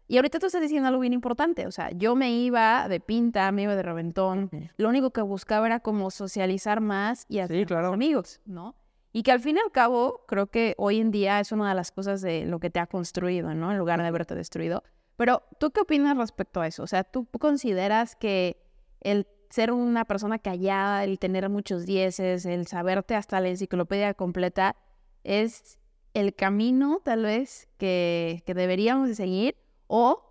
Y 0.08 0.16
ahorita 0.16 0.40
tú 0.40 0.46
estás 0.46 0.60
diciendo 0.60 0.88
algo 0.88 1.00
bien 1.00 1.12
importante, 1.12 1.68
o 1.68 1.70
sea, 1.70 1.90
yo 1.92 2.16
me 2.16 2.32
iba 2.32 2.88
de 2.88 2.98
pinta, 2.98 3.52
me 3.52 3.62
iba 3.62 3.76
de 3.76 3.82
reventón, 3.84 4.50
lo 4.76 4.88
único 4.88 5.12
que 5.12 5.22
buscaba 5.22 5.66
era 5.66 5.78
como 5.78 6.10
socializar 6.10 6.80
más 6.80 7.26
y 7.28 7.38
hacer 7.38 7.64
claro. 7.66 7.92
amigos, 7.92 8.40
¿no? 8.44 8.74
Y 9.12 9.22
que 9.22 9.30
al 9.30 9.40
fin 9.40 9.56
y 9.56 9.60
al 9.60 9.70
cabo, 9.70 10.24
creo 10.26 10.48
que 10.48 10.74
hoy 10.78 11.00
en 11.00 11.10
día 11.12 11.38
es 11.38 11.52
una 11.52 11.68
de 11.68 11.74
las 11.74 11.92
cosas 11.92 12.22
de 12.22 12.44
lo 12.44 12.58
que 12.58 12.70
te 12.70 12.80
ha 12.80 12.86
construido, 12.86 13.54
¿no? 13.54 13.70
En 13.70 13.78
lugar 13.78 14.00
de 14.00 14.08
haberte 14.08 14.34
destruido. 14.34 14.82
Pero, 15.20 15.42
¿tú 15.58 15.70
qué 15.70 15.82
opinas 15.82 16.16
respecto 16.16 16.62
a 16.62 16.66
eso? 16.66 16.82
O 16.82 16.86
sea, 16.86 17.04
¿tú 17.04 17.26
consideras 17.26 18.16
que 18.16 18.56
el 19.02 19.26
ser 19.50 19.70
una 19.70 20.06
persona 20.06 20.38
callada, 20.38 21.04
el 21.04 21.18
tener 21.18 21.46
muchos 21.50 21.84
dieces, 21.84 22.46
el 22.46 22.66
saberte 22.66 23.14
hasta 23.14 23.38
la 23.42 23.50
enciclopedia 23.50 24.14
completa, 24.14 24.76
es 25.22 25.78
el 26.14 26.34
camino 26.34 27.02
tal 27.04 27.24
vez 27.24 27.68
que, 27.76 28.42
que 28.46 28.54
deberíamos 28.54 29.08
de 29.08 29.14
seguir? 29.14 29.56
O 29.88 30.22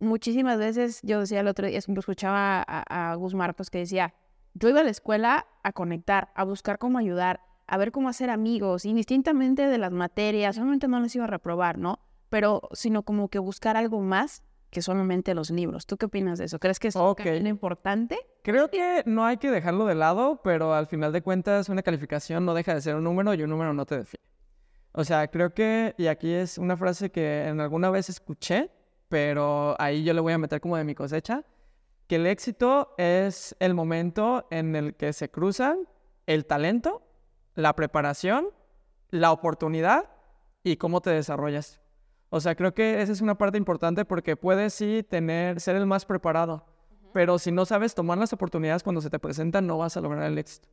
muchísimas 0.00 0.58
veces, 0.58 1.00
yo 1.02 1.20
decía 1.20 1.40
el 1.40 1.48
otro 1.48 1.66
día, 1.66 1.78
escuchaba 1.78 2.62
a, 2.68 3.12
a 3.12 3.14
Gus 3.14 3.34
Marcos 3.34 3.70
que 3.70 3.78
decía, 3.78 4.12
yo 4.52 4.68
iba 4.68 4.80
a 4.80 4.84
la 4.84 4.90
escuela 4.90 5.46
a 5.62 5.72
conectar, 5.72 6.30
a 6.34 6.44
buscar 6.44 6.76
cómo 6.78 6.98
ayudar, 6.98 7.40
a 7.66 7.78
ver 7.78 7.90
cómo 7.90 8.10
hacer 8.10 8.28
amigos, 8.28 8.84
indistintamente 8.84 9.66
de 9.66 9.78
las 9.78 9.92
materias, 9.92 10.56
solamente 10.56 10.88
no 10.88 11.00
les 11.00 11.16
iba 11.16 11.24
a 11.24 11.28
reprobar, 11.28 11.78
¿no? 11.78 12.00
Pero, 12.28 12.68
sino 12.72 13.02
como 13.02 13.28
que 13.28 13.38
buscar 13.38 13.76
algo 13.76 14.00
más 14.00 14.42
que 14.70 14.82
solamente 14.82 15.34
los 15.34 15.50
libros. 15.50 15.86
¿Tú 15.86 15.96
qué 15.96 16.06
opinas 16.06 16.38
de 16.38 16.46
eso? 16.46 16.58
¿Crees 16.58 16.78
que 16.78 16.88
es 16.88 16.96
Ok. 16.96 17.20
un 17.40 17.46
importante? 17.46 18.18
Creo 18.42 18.70
que 18.70 19.02
no 19.06 19.24
hay 19.24 19.36
que 19.38 19.50
dejarlo 19.50 19.86
de 19.86 19.94
lado, 19.94 20.40
pero 20.42 20.74
al 20.74 20.86
final 20.86 21.12
de 21.12 21.22
cuentas 21.22 21.68
una 21.68 21.82
calificación 21.82 22.44
no 22.44 22.52
deja 22.52 22.74
de 22.74 22.80
ser 22.80 22.96
un 22.96 23.04
número 23.04 23.32
y 23.34 23.42
un 23.42 23.50
número 23.50 23.72
no 23.72 23.86
te 23.86 23.98
define. 23.98 24.22
O 24.92 25.04
sea, 25.04 25.28
creo 25.28 25.54
que, 25.54 25.94
y 25.98 26.06
aquí 26.08 26.32
es 26.32 26.58
una 26.58 26.76
frase 26.76 27.10
que 27.10 27.44
en 27.46 27.60
alguna 27.60 27.90
vez 27.90 28.08
escuché, 28.08 28.70
pero 29.08 29.76
ahí 29.78 30.02
yo 30.04 30.12
le 30.14 30.20
voy 30.20 30.32
a 30.32 30.38
meter 30.38 30.60
como 30.60 30.76
de 30.76 30.84
mi 30.84 30.94
cosecha, 30.94 31.44
que 32.06 32.16
el 32.16 32.26
éxito 32.26 32.94
es 32.98 33.54
el 33.60 33.74
momento 33.74 34.46
en 34.50 34.74
el 34.74 34.94
que 34.94 35.12
se 35.12 35.30
cruzan 35.30 35.88
el 36.26 36.46
talento, 36.46 37.02
la 37.54 37.74
preparación, 37.74 38.48
la 39.10 39.32
oportunidad 39.32 40.10
y 40.64 40.76
cómo 40.76 41.00
te 41.00 41.10
desarrollas. 41.10 41.80
O 42.36 42.40
sea, 42.40 42.54
creo 42.54 42.74
que 42.74 43.00
esa 43.00 43.12
es 43.12 43.22
una 43.22 43.38
parte 43.38 43.56
importante 43.56 44.04
porque 44.04 44.36
puedes 44.36 44.74
sí 44.74 45.02
tener, 45.08 45.58
ser 45.58 45.74
el 45.76 45.86
más 45.86 46.04
preparado, 46.04 46.66
pero 47.14 47.38
si 47.38 47.50
no 47.50 47.64
sabes 47.64 47.94
tomar 47.94 48.18
las 48.18 48.34
oportunidades 48.34 48.82
cuando 48.82 49.00
se 49.00 49.08
te 49.08 49.18
presentan, 49.18 49.66
no 49.66 49.78
vas 49.78 49.96
a 49.96 50.02
lograr 50.02 50.24
el 50.24 50.36
éxito. 50.36 50.68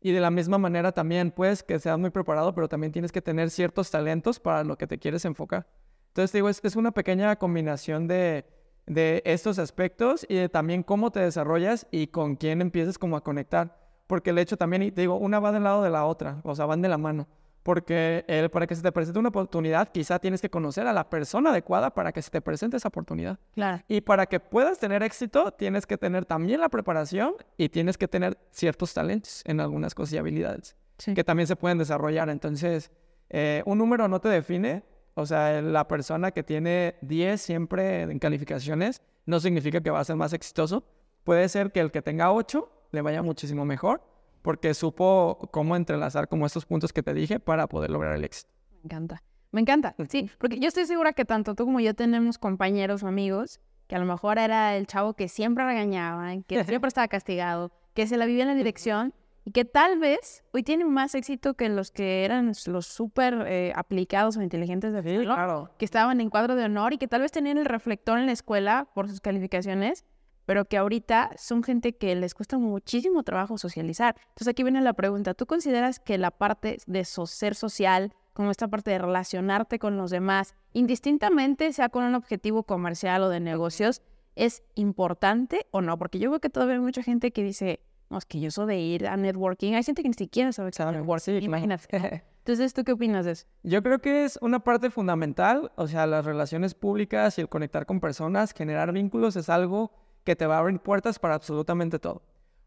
Y 0.00 0.10
de 0.10 0.20
la 0.20 0.32
misma 0.32 0.58
manera 0.58 0.90
también, 0.90 1.30
puedes 1.30 1.62
que 1.62 1.78
seas 1.78 1.98
muy 1.98 2.10
preparado, 2.10 2.52
pero 2.52 2.68
también 2.68 2.92
tienes 2.92 3.12
que 3.12 3.22
tener 3.22 3.48
ciertos 3.50 3.92
talentos 3.92 4.40
para 4.40 4.64
lo 4.64 4.76
que 4.76 4.88
te 4.88 4.98
quieres 4.98 5.24
enfocar. 5.24 5.68
Entonces, 6.08 6.32
digo, 6.32 6.48
es, 6.48 6.60
es 6.64 6.74
una 6.74 6.90
pequeña 6.90 7.36
combinación 7.36 8.08
de, 8.08 8.44
de 8.86 9.22
estos 9.24 9.60
aspectos 9.60 10.26
y 10.28 10.34
de 10.34 10.48
también 10.48 10.82
cómo 10.82 11.12
te 11.12 11.20
desarrollas 11.20 11.86
y 11.92 12.08
con 12.08 12.34
quién 12.34 12.60
empiezas 12.60 12.98
como 12.98 13.16
a 13.16 13.22
conectar. 13.22 13.78
Porque 14.08 14.30
el 14.30 14.38
hecho 14.38 14.56
también, 14.56 14.82
y 14.82 14.90
te 14.90 15.02
digo, 15.02 15.16
una 15.16 15.38
va 15.38 15.52
del 15.52 15.62
lado 15.62 15.82
de 15.84 15.90
la 15.90 16.06
otra, 16.06 16.40
o 16.42 16.56
sea, 16.56 16.66
van 16.66 16.82
de 16.82 16.88
la 16.88 16.98
mano. 16.98 17.28
Porque 17.64 18.24
el, 18.28 18.50
para 18.50 18.66
que 18.66 18.76
se 18.76 18.82
te 18.82 18.92
presente 18.92 19.18
una 19.18 19.30
oportunidad, 19.30 19.88
quizá 19.90 20.18
tienes 20.18 20.40
que 20.42 20.50
conocer 20.50 20.86
a 20.86 20.92
la 20.92 21.08
persona 21.08 21.48
adecuada 21.50 21.90
para 21.94 22.12
que 22.12 22.20
se 22.22 22.30
te 22.30 22.40
presente 22.42 22.76
esa 22.76 22.88
oportunidad. 22.88 23.38
Claro. 23.54 23.82
Y 23.88 24.02
para 24.02 24.26
que 24.26 24.38
puedas 24.38 24.78
tener 24.78 25.02
éxito, 25.02 25.50
tienes 25.50 25.86
que 25.86 25.96
tener 25.96 26.26
también 26.26 26.60
la 26.60 26.68
preparación 26.68 27.34
y 27.56 27.70
tienes 27.70 27.96
que 27.98 28.06
tener 28.06 28.38
ciertos 28.50 28.92
talentos 28.94 29.42
en 29.46 29.60
algunas 29.60 29.94
cosas 29.94 30.12
y 30.12 30.18
habilidades 30.18 30.76
Sí. 30.98 31.14
que 31.14 31.24
también 31.24 31.46
se 31.46 31.56
pueden 31.56 31.78
desarrollar. 31.78 32.28
Entonces, 32.28 32.90
eh, 33.30 33.62
un 33.66 33.78
número 33.78 34.06
no 34.08 34.20
te 34.20 34.28
define. 34.28 34.84
O 35.14 35.24
sea, 35.26 35.62
la 35.62 35.88
persona 35.88 36.32
que 36.32 36.42
tiene 36.42 36.96
10 37.00 37.40
siempre 37.40 38.02
en 38.02 38.18
calificaciones 38.18 39.00
no 39.26 39.40
significa 39.40 39.80
que 39.80 39.90
va 39.90 40.00
a 40.00 40.04
ser 40.04 40.16
más 40.16 40.32
exitoso. 40.34 40.84
Puede 41.24 41.48
ser 41.48 41.72
que 41.72 41.80
el 41.80 41.90
que 41.90 42.02
tenga 42.02 42.30
8 42.30 42.70
le 42.92 43.00
vaya 43.00 43.22
muchísimo 43.22 43.64
mejor 43.64 44.02
porque 44.44 44.74
supo 44.74 45.48
cómo 45.50 45.74
entrelazar 45.74 46.28
como 46.28 46.44
estos 46.44 46.66
puntos 46.66 46.92
que 46.92 47.02
te 47.02 47.14
dije 47.14 47.40
para 47.40 47.66
poder 47.66 47.88
lograr 47.88 48.14
el 48.14 48.24
éxito. 48.24 48.52
Me 48.70 48.80
encanta. 48.84 49.22
Me 49.52 49.62
encanta. 49.62 49.94
Sí, 50.10 50.30
porque 50.38 50.58
yo 50.58 50.68
estoy 50.68 50.84
segura 50.84 51.14
que 51.14 51.24
tanto 51.24 51.54
tú 51.54 51.64
como 51.64 51.80
yo 51.80 51.94
tenemos 51.94 52.36
compañeros 52.36 53.02
o 53.02 53.08
amigos 53.08 53.60
que 53.86 53.96
a 53.96 53.98
lo 53.98 54.04
mejor 54.04 54.38
era 54.38 54.76
el 54.76 54.86
chavo 54.86 55.14
que 55.14 55.28
siempre 55.28 55.64
regañaban, 55.64 56.42
que 56.42 56.62
siempre 56.64 56.88
estaba 56.88 57.08
castigado, 57.08 57.72
que 57.94 58.06
se 58.06 58.18
la 58.18 58.26
vivía 58.26 58.42
en 58.42 58.50
la 58.50 58.54
dirección 58.54 59.14
y 59.46 59.52
que 59.52 59.64
tal 59.64 59.98
vez 59.98 60.44
hoy 60.52 60.62
tienen 60.62 60.90
más 60.90 61.14
éxito 61.14 61.54
que 61.54 61.70
los 61.70 61.90
que 61.90 62.26
eran 62.26 62.52
los 62.66 62.86
súper 62.86 63.46
eh, 63.46 63.72
aplicados 63.74 64.36
o 64.36 64.42
inteligentes 64.42 64.92
de 64.92 65.02
Sí, 65.02 65.24
claro. 65.24 65.70
que 65.78 65.86
estaban 65.86 66.20
en 66.20 66.28
cuadro 66.28 66.54
de 66.54 66.64
honor 66.64 66.92
y 66.92 66.98
que 66.98 67.08
tal 67.08 67.22
vez 67.22 67.32
tenían 67.32 67.56
el 67.56 67.64
reflector 67.64 68.18
en 68.18 68.26
la 68.26 68.32
escuela 68.32 68.88
por 68.94 69.08
sus 69.08 69.22
calificaciones, 69.22 70.04
pero 70.46 70.64
que 70.66 70.76
ahorita 70.76 71.30
son 71.36 71.62
gente 71.62 71.96
que 71.96 72.14
les 72.14 72.34
cuesta 72.34 72.58
muchísimo 72.58 73.22
trabajo 73.22 73.58
socializar. 73.58 74.16
Entonces 74.28 74.48
aquí 74.48 74.62
viene 74.62 74.80
la 74.80 74.92
pregunta, 74.92 75.34
¿tú 75.34 75.46
consideras 75.46 75.98
que 76.00 76.18
la 76.18 76.30
parte 76.30 76.78
de 76.86 77.04
so- 77.04 77.26
ser 77.26 77.54
social, 77.54 78.12
como 78.32 78.50
esta 78.50 78.68
parte 78.68 78.90
de 78.90 78.98
relacionarte 78.98 79.78
con 79.78 79.96
los 79.96 80.10
demás, 80.10 80.54
indistintamente 80.72 81.72
sea 81.72 81.88
con 81.88 82.04
un 82.04 82.14
objetivo 82.14 82.62
comercial 82.64 83.22
o 83.22 83.28
de 83.28 83.40
negocios, 83.40 84.02
es 84.36 84.62
importante 84.74 85.66
o 85.70 85.80
no? 85.80 85.98
Porque 85.98 86.18
yo 86.18 86.30
veo 86.30 86.40
que 86.40 86.50
todavía 86.50 86.74
hay 86.76 86.80
mucha 86.80 87.02
gente 87.02 87.30
que 87.32 87.42
dice, 87.42 87.80
no, 88.10 88.18
es 88.18 88.26
que 88.26 88.40
yo 88.40 88.50
soy 88.50 88.66
de 88.66 88.78
ir 88.78 89.06
a 89.06 89.16
networking. 89.16 89.74
Hay 89.74 89.82
gente 89.82 90.02
que 90.02 90.08
ni 90.08 90.14
siquiera 90.14 90.52
sabe 90.52 90.66
qué 90.68 90.70
es 90.72 90.76
Claro, 90.76 90.92
networking, 90.92 91.38
sí, 91.40 91.44
imagínate. 91.44 91.98
¿no? 91.98 92.08
Entonces, 92.44 92.74
¿tú 92.74 92.84
qué 92.84 92.92
opinas 92.92 93.24
de 93.24 93.32
eso? 93.32 93.46
Yo 93.62 93.82
creo 93.82 94.00
que 94.00 94.24
es 94.24 94.38
una 94.42 94.60
parte 94.60 94.90
fundamental, 94.90 95.72
o 95.76 95.86
sea, 95.88 96.06
las 96.06 96.24
relaciones 96.26 96.74
públicas 96.74 97.38
y 97.38 97.40
el 97.40 97.48
conectar 97.48 97.86
con 97.86 98.00
personas, 98.00 98.52
generar 98.52 98.92
vínculos 98.92 99.36
es 99.36 99.48
algo 99.48 99.92
que 100.24 100.34
te 100.36 100.46
va 100.46 100.56
a 100.56 100.58
abrir 100.60 100.80
puertas 100.80 101.18
para 101.18 101.34
absolutamente 101.34 101.98
todo. 101.98 102.22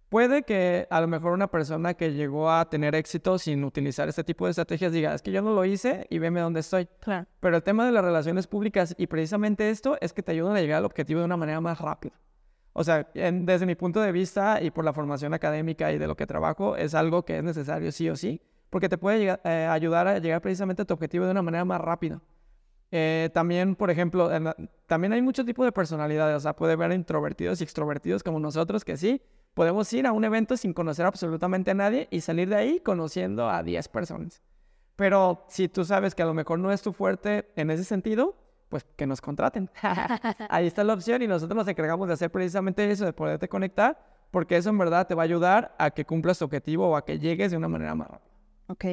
Puede 0.10 0.44
que 0.44 0.88
a 0.90 1.02
lo 1.02 1.08
mejor 1.10 1.34
una 1.34 1.48
persona 1.48 1.94
que 1.94 2.14
llegó 2.14 2.50
a 2.50 2.70
tener 2.70 2.96
éxito 2.96 3.38
sin 3.38 3.66
utilizar 3.66 4.08
este 4.08 4.24
tipo 4.24 4.46
de 4.46 4.52
estrategias 4.52 4.94
diga, 4.94 5.14
es 5.14 5.22
que 5.22 5.34
yo 5.34 5.42
no 5.42 5.54
lo 5.54 5.66
hice 5.66 6.08
y 6.10 6.20
veme 6.20 6.40
dónde 6.40 6.62
estoy. 6.62 6.88
Claro. 7.02 7.28
Pero 7.42 7.58
el 7.58 7.64
tema 7.64 7.86
de 7.86 7.92
las 7.92 8.06
relaciones 8.06 8.48
públicas 8.48 8.96
y 8.98 9.08
precisamente 9.08 9.70
esto 9.70 9.98
es 10.00 10.14
que 10.14 10.24
te 10.24 10.32
ayudan 10.32 10.56
a 10.56 10.62
llegar 10.62 10.78
al 10.78 10.86
objetivo 10.86 11.20
de 11.20 11.26
una 11.26 11.36
manera 11.36 11.60
más 11.60 11.82
rápida. 11.82 12.14
O 12.72 12.86
sea, 12.86 13.10
en- 13.16 13.46
desde 13.46 13.66
mi 13.66 13.76
punto 13.76 14.00
de 14.00 14.14
vista 14.14 14.62
y 14.62 14.72
por 14.72 14.86
la 14.86 14.94
formación 14.94 15.34
académica 15.34 15.92
y 15.92 15.98
de 15.98 16.08
lo 16.08 16.16
que 16.16 16.26
trabajo, 16.26 16.78
es 16.78 16.94
algo 16.96 17.26
que 17.26 17.40
es 17.40 17.44
necesario 17.44 17.92
sí 17.92 18.10
o 18.10 18.16
sí, 18.16 18.40
porque 18.70 18.88
te 18.88 18.98
puede 18.98 19.20
llegar- 19.20 19.42
eh, 19.44 19.68
ayudar 19.70 20.08
a 20.08 20.20
llegar 20.20 20.42
precisamente 20.42 20.84
a 20.84 20.86
tu 20.86 20.94
objetivo 20.94 21.26
de 21.26 21.32
una 21.32 21.42
manera 21.42 21.66
más 21.66 21.82
rápida. 21.82 22.22
Eh, 22.92 23.30
también, 23.34 23.76
por 23.76 23.90
ejemplo, 23.92 24.30
la- 24.40 24.56
también 24.86 25.14
hay 25.14 25.22
muchos 25.22 25.46
tipos 25.46 25.66
de 25.66 25.72
personalidades, 25.72 26.38
o 26.38 26.40
sea, 26.40 26.56
puede 26.56 26.74
haber 26.74 26.92
introvertidos 26.94 27.60
y 27.60 27.64
extrovertidos 27.64 28.24
como 28.24 28.40
nosotros, 28.40 28.86
que 28.86 28.96
sí, 28.98 29.22
podemos 29.54 29.92
ir 29.94 30.08
a 30.08 30.12
un 30.14 30.24
evento 30.24 30.56
sin 30.56 30.72
conocer 30.74 31.06
absolutamente 31.06 31.72
a 31.72 31.74
nadie 31.74 32.08
y 32.12 32.22
salir 32.22 32.48
de 32.50 32.56
ahí 32.56 32.80
conociendo 32.80 33.50
a 33.50 33.62
10 33.64 33.88
personas. 33.90 34.42
Pero 34.96 35.44
si 35.50 35.68
tú 35.68 35.84
sabes 35.84 36.16
que 36.16 36.24
a 36.24 36.26
lo 36.26 36.34
mejor 36.34 36.60
no 36.60 36.72
es 36.72 36.82
tu 36.82 36.94
fuerte 36.94 37.52
en 37.56 37.70
ese 37.72 37.84
sentido, 37.84 38.36
pues 38.70 38.86
que 38.96 39.06
nos 39.06 39.22
contraten. 39.22 39.70
Ahí 40.50 40.68
está 40.68 40.84
la 40.84 40.94
opción 40.94 41.22
y 41.22 41.28
nosotros 41.28 41.56
nos 41.56 41.68
encargamos 41.68 42.08
de 42.08 42.16
hacer 42.16 42.32
precisamente 42.32 42.90
eso, 42.90 43.06
de 43.06 43.14
poderte 43.14 43.48
conectar, 43.48 43.98
porque 44.32 44.58
eso 44.58 44.70
en 44.70 44.78
verdad 44.78 45.08
te 45.08 45.16
va 45.16 45.24
a 45.24 45.26
ayudar 45.26 45.76
a 45.78 45.92
que 45.92 46.04
cumplas 46.06 46.40
tu 46.40 46.46
objetivo 46.46 46.90
o 46.90 46.96
a 46.98 47.06
que 47.06 47.20
llegues 47.20 47.52
de 47.52 47.58
una 47.58 47.68
manera 47.68 47.96
más 47.96 48.08
rápida. 48.10 48.32
Ok. 48.68 48.86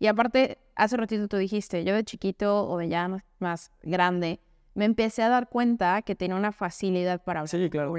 Y 0.00 0.06
aparte, 0.06 0.58
hace 0.76 0.96
ratito 0.96 1.28
tú 1.28 1.36
dijiste, 1.36 1.84
yo 1.84 1.94
de 1.94 2.02
chiquito 2.04 2.66
o 2.66 2.78
de 2.78 2.88
ya 2.88 3.22
más- 3.38 3.70
grande, 3.82 4.40
me 4.74 4.86
empecé 4.86 5.22
a 5.22 5.28
dar 5.28 5.50
cuenta 5.50 6.00
que 6.00 6.14
tenía 6.14 6.36
una 6.36 6.52
facilidad 6.52 7.22
para 7.22 7.40
hablar. 7.40 7.50
Sí, 7.50 7.68
claro. 7.68 7.94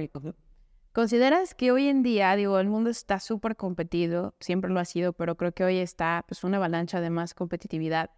¿Consideras 0.93 1.53
que 1.53 1.71
hoy 1.71 1.87
en 1.87 2.01
día, 2.01 2.35
digo, 2.35 2.59
el 2.59 2.67
mundo 2.67 2.89
está 2.89 3.19
súper 3.19 3.55
competido, 3.55 4.33
siempre 4.39 4.71
lo 4.71 4.79
ha 4.79 4.85
sido, 4.85 5.13
pero 5.13 5.35
creo 5.35 5.51
que 5.53 5.63
hoy 5.63 5.77
está 5.77 6.25
pues 6.27 6.43
una 6.43 6.57
avalancha 6.57 7.01
de 7.01 7.11
más 7.11 7.35
competitividad? 7.35 8.09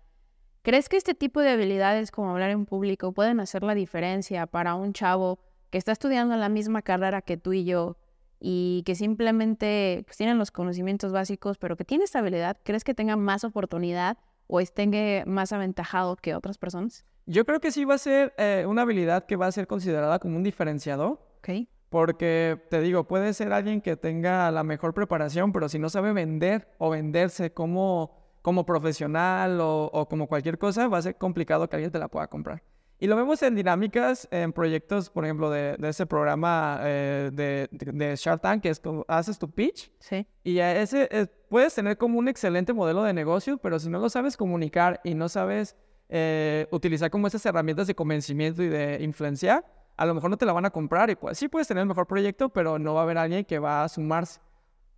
¿Crees 0.62 0.88
que 0.88 0.96
este 0.96 1.14
tipo 1.14 1.42
de 1.42 1.50
habilidades 1.50 2.10
como 2.10 2.32
hablar 2.32 2.52
en 2.52 2.66
público 2.66 3.12
pueden 3.12 3.42
hacer 3.42 3.64
la 3.64 3.76
diferencia 3.76 4.48
para 4.48 4.76
un 4.76 4.94
chavo 4.94 5.40
que 5.72 5.78
está 5.78 5.92
estudiando 5.92 6.38
la 6.38 6.48
misma 6.48 6.84
carrera 6.84 7.22
que 7.22 7.36
tú 7.36 7.52
y 7.52 7.66
yo 7.66 7.98
y 8.46 8.84
que 8.86 8.94
simplemente 8.94 10.04
pues, 10.06 10.18
tienen 10.18 10.38
los 10.38 10.52
conocimientos 10.52 11.14
básicos, 11.14 11.58
pero 11.58 11.78
que 11.78 11.86
tiene 11.86 12.04
esta 12.04 12.20
habilidad? 12.20 12.58
¿Crees 12.64 12.84
que 12.84 12.94
tenga 12.94 13.16
más 13.16 13.46
oportunidad 13.46 14.18
o 14.48 14.60
esté 14.60 15.24
más 15.26 15.54
aventajado 15.54 16.18
que 16.18 16.36
otras 16.36 16.58
personas? 16.58 17.06
Yo 17.26 17.46
creo 17.46 17.62
que 17.62 17.72
sí 17.72 17.86
va 17.86 17.96
a 17.96 17.98
ser 17.98 18.34
eh, 18.38 18.66
una 18.68 18.82
habilidad 18.82 19.26
que 19.26 19.38
va 19.38 19.48
a 19.48 19.52
ser 19.54 19.66
considerada 19.66 20.20
como 20.20 20.36
un 20.36 20.44
diferenciador, 20.44 21.22
Ok. 21.40 21.70
porque 21.88 22.62
te 22.70 22.82
digo, 22.82 23.06
puede 23.08 23.34
ser 23.34 23.54
alguien 23.54 23.80
que 23.80 23.96
tenga 23.96 24.52
la 24.52 24.64
mejor 24.64 24.94
preparación, 24.94 25.54
pero 25.54 25.70
si 25.70 25.80
no 25.80 25.90
sabe 25.90 26.12
vender 26.12 26.68
o 26.80 26.90
venderse 26.90 27.54
como, 27.54 28.12
como 28.42 28.66
profesional 28.66 29.62
o, 29.62 29.86
o 29.86 30.10
como 30.10 30.28
cualquier 30.28 30.58
cosa, 30.58 30.90
va 30.90 30.98
a 30.98 31.02
ser 31.02 31.16
complicado 31.16 31.70
que 31.70 31.78
alguien 31.78 31.94
te 31.94 32.00
la 32.00 32.10
pueda 32.10 32.28
comprar. 32.28 32.62
Y 33.04 33.08
lo 33.08 33.18
vemos 33.18 33.44
en 33.44 33.54
dinámicas, 33.54 34.30
en 34.32 34.54
proyectos, 34.54 35.10
por 35.10 35.26
ejemplo, 35.26 35.50
de, 35.50 35.76
de 35.78 35.90
ese 35.90 36.06
programa 36.06 36.80
eh, 36.84 37.32
de, 37.34 37.68
de, 37.70 38.16
Shark 38.16 38.42
Tank, 38.42 38.64
que 38.64 38.70
es 38.70 38.80
como 38.80 39.04
haces 39.10 39.38
tu 39.38 39.52
pitch. 39.52 39.92
Sí. 40.00 40.26
Y 40.46 40.60
ese 40.60 41.10
eh, 41.12 41.28
puedes 41.50 41.76
tener 41.76 41.98
como 41.98 42.18
un 42.18 42.30
excelente 42.30 42.72
modelo 42.72 43.04
de 43.04 43.12
negocio, 43.12 43.58
pero 43.58 43.78
si 43.78 43.90
no 43.90 44.00
lo 44.00 44.10
sabes 44.10 44.38
comunicar 44.38 45.02
y 45.04 45.16
no 45.16 45.28
sabes 45.28 45.76
eh, 46.08 46.66
utilizar 46.72 47.12
como 47.12 47.28
esas 47.28 47.46
herramientas 47.46 47.88
de 47.88 47.94
convencimiento 47.94 48.64
y 48.64 48.70
de 48.70 49.00
influenciar, 49.02 49.66
a 49.98 50.06
lo 50.06 50.14
mejor 50.14 50.30
no 50.30 50.38
te 50.38 50.46
la 50.46 50.54
van 50.54 50.64
a 50.64 50.70
comprar 50.70 51.10
y 51.10 51.18
pues 51.18 51.38
sí 51.38 51.50
puedes 51.50 51.68
tener 51.68 51.82
el 51.82 51.90
mejor 51.90 52.08
proyecto, 52.08 52.48
pero 52.48 52.80
no 52.80 52.94
va 52.94 53.02
a 53.02 53.04
haber 53.04 53.18
alguien 53.18 53.44
que 53.44 53.60
va 53.60 53.84
a 53.84 53.90
sumarse. 53.90 54.40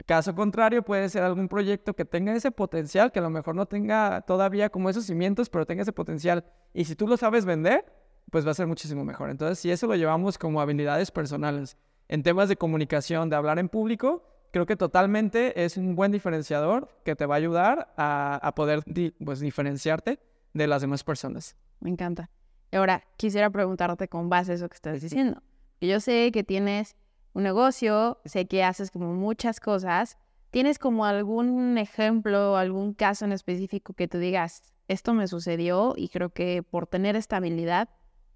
Caso 0.06 0.36
contrario, 0.36 0.84
puede 0.84 1.10
ser 1.10 1.24
algún 1.24 1.48
proyecto 1.48 1.96
que 1.96 2.06
tenga 2.06 2.36
ese 2.36 2.52
potencial, 2.52 3.12
que 3.12 3.20
a 3.20 3.22
lo 3.22 3.30
mejor 3.30 3.56
no 3.56 3.66
tenga 3.66 4.22
todavía 4.22 4.70
como 4.70 4.90
esos 4.90 5.06
cimientos, 5.06 5.50
pero 5.50 5.66
tenga 5.66 5.82
ese 5.82 5.94
potencial. 5.94 6.46
Y 6.74 6.86
si 6.86 6.96
tú 6.96 7.08
lo 7.08 7.18
sabes 7.18 7.46
vender, 7.46 7.86
pues 8.30 8.46
va 8.46 8.52
a 8.52 8.54
ser 8.54 8.68
muchísimo 8.68 9.04
mejor. 9.04 9.30
Entonces, 9.30 9.58
si 9.60 9.72
eso 9.72 9.88
lo 9.88 9.96
llevamos 9.96 10.38
como 10.38 10.62
habilidades 10.62 11.12
personales 11.12 11.78
en 12.08 12.22
temas 12.22 12.50
de 12.50 12.56
comunicación, 12.56 13.30
de 13.30 13.36
hablar 13.36 13.58
en 13.58 13.70
público, 13.70 14.24
creo 14.52 14.66
que 14.66 14.76
totalmente 14.76 15.64
es 15.64 15.76
un 15.78 15.96
buen 15.96 16.12
diferenciador 16.12 16.90
que 17.04 17.16
te 17.16 17.26
va 17.26 17.36
a 17.36 17.38
ayudar 17.38 17.94
a, 17.98 18.36
a 18.36 18.56
poder 18.56 18.84
pues, 19.24 19.40
diferenciarte 19.40 20.20
de 20.54 20.68
las 20.68 20.82
demás 20.82 21.04
personas. 21.04 21.56
Me 21.80 21.90
encanta. 21.90 22.30
Ahora, 22.72 23.04
quisiera 23.18 23.50
preguntarte 23.50 24.08
con 24.08 24.30
base 24.30 24.52
a 24.52 24.56
eso 24.56 24.70
que 24.70 24.76
estás 24.76 25.02
diciendo. 25.02 25.42
Yo 25.82 26.00
sé 26.00 26.32
que 26.32 26.44
tienes 26.44 26.96
un 27.36 27.44
negocio, 27.44 28.20
sé 28.26 28.48
que 28.48 28.64
haces 28.64 28.90
como 28.90 29.14
muchas 29.14 29.60
cosas. 29.60 30.18
¿Tienes 30.52 30.80
como 30.80 31.06
algún 31.06 31.78
ejemplo, 31.78 32.56
algún 32.56 32.94
caso 32.94 33.26
en 33.26 33.34
específico 33.34 33.94
que 33.94 34.08
tú 34.08 34.18
digas, 34.18 34.64
esto 34.88 35.14
me 35.14 35.28
sucedió 35.28 35.94
y 35.98 36.10
creo 36.10 36.30
que 36.30 36.64
por 36.64 36.88
tener 36.88 37.18
estabilidad, 37.18 37.90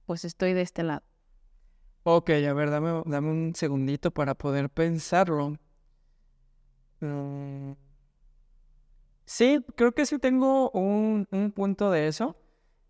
pues 0.06 0.26
estoy 0.26 0.54
de 0.54 0.62
este 0.62 0.84
lado? 0.84 1.02
Ok, 2.04 2.30
a 2.30 2.54
ver, 2.54 2.70
dame, 2.70 3.02
dame 3.06 3.32
un 3.32 3.56
segundito 3.56 4.12
para 4.12 4.36
poder 4.36 4.70
pensarlo. 4.70 5.58
Mm. 7.00 7.72
Sí, 9.24 9.64
creo 9.76 9.94
que 9.94 10.06
sí 10.06 10.20
tengo 10.20 10.72
un, 10.72 11.26
un 11.32 11.52
punto 11.52 11.90
de 11.90 12.08
eso. 12.08 12.36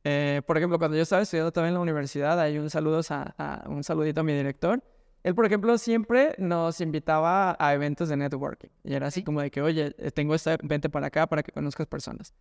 Eh, 0.03 0.41
por 0.47 0.57
ejemplo, 0.57 0.79
cuando 0.79 0.97
yo 0.97 1.03
estaba 1.03 1.21
estudiando 1.21 1.51
también 1.51 1.69
en 1.69 1.75
la 1.75 1.81
universidad, 1.81 2.39
hay 2.39 2.57
un 2.57 2.69
saludo 2.69 3.01
a, 3.09 3.63
un 3.67 3.83
saludito 3.83 4.21
a 4.21 4.23
mi 4.23 4.33
director. 4.33 4.81
Él, 5.23 5.35
por 5.35 5.45
ejemplo, 5.45 5.77
siempre 5.77 6.33
nos 6.37 6.79
invitaba 6.79 7.55
a 7.59 7.73
eventos 7.73 8.09
de 8.09 8.17
networking. 8.17 8.69
Y 8.83 8.93
era 8.93 9.07
así 9.07 9.23
como 9.23 9.41
de 9.41 9.51
que, 9.51 9.61
oye, 9.61 9.93
eh, 9.97 10.11
tengo 10.11 10.33
este, 10.33 10.57
vente 10.63 10.89
para 10.89 11.07
acá 11.07 11.27
para 11.27 11.43
que 11.43 11.51
conozcas 11.51 11.87
personas. 11.87 12.33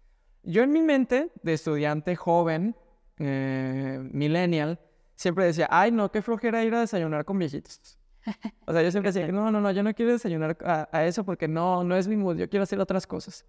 Yo 0.45 0.63
en 0.63 0.71
mi 0.71 0.83
mente, 0.83 1.33
de 1.43 1.53
estudiante 1.55 2.15
joven, 2.15 2.77
eh, 3.19 3.99
millennial, 4.13 4.79
siempre 5.17 5.45
decía, 5.45 5.67
ay, 5.71 5.91
no, 5.91 6.13
qué 6.13 6.23
flojera 6.23 6.65
ir 6.65 6.75
a 6.75 6.81
desayunar 6.81 7.25
con 7.25 7.39
viejitos. 7.39 7.99
O 8.67 8.73
sea, 8.73 8.83
yo 8.83 8.91
siempre 8.91 9.11
decía, 9.11 9.27
no, 9.33 9.51
no, 9.51 9.61
no, 9.61 9.71
yo 9.71 9.83
no 9.83 9.95
quiero 9.95 10.13
desayunar 10.13 10.59
a, 10.63 10.89
a 10.93 11.07
eso 11.07 11.25
porque 11.25 11.49
no, 11.49 11.83
no 11.83 11.97
es 11.97 12.07
mi 12.07 12.17
mood, 12.17 12.37
yo 12.37 12.49
quiero 12.51 12.63
hacer 12.63 12.79
otras 12.79 13.07
cosas. 13.07 13.47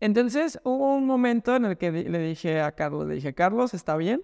Entonces 0.00 0.58
hubo 0.64 0.94
un 0.94 1.06
momento 1.06 1.54
en 1.54 1.66
el 1.66 1.76
que 1.76 1.90
le 1.90 2.18
dije 2.18 2.60
a 2.60 2.72
Carlos, 2.72 3.06
le 3.06 3.14
dije, 3.14 3.34
Carlos, 3.34 3.74
está 3.74 3.96
bien, 3.96 4.22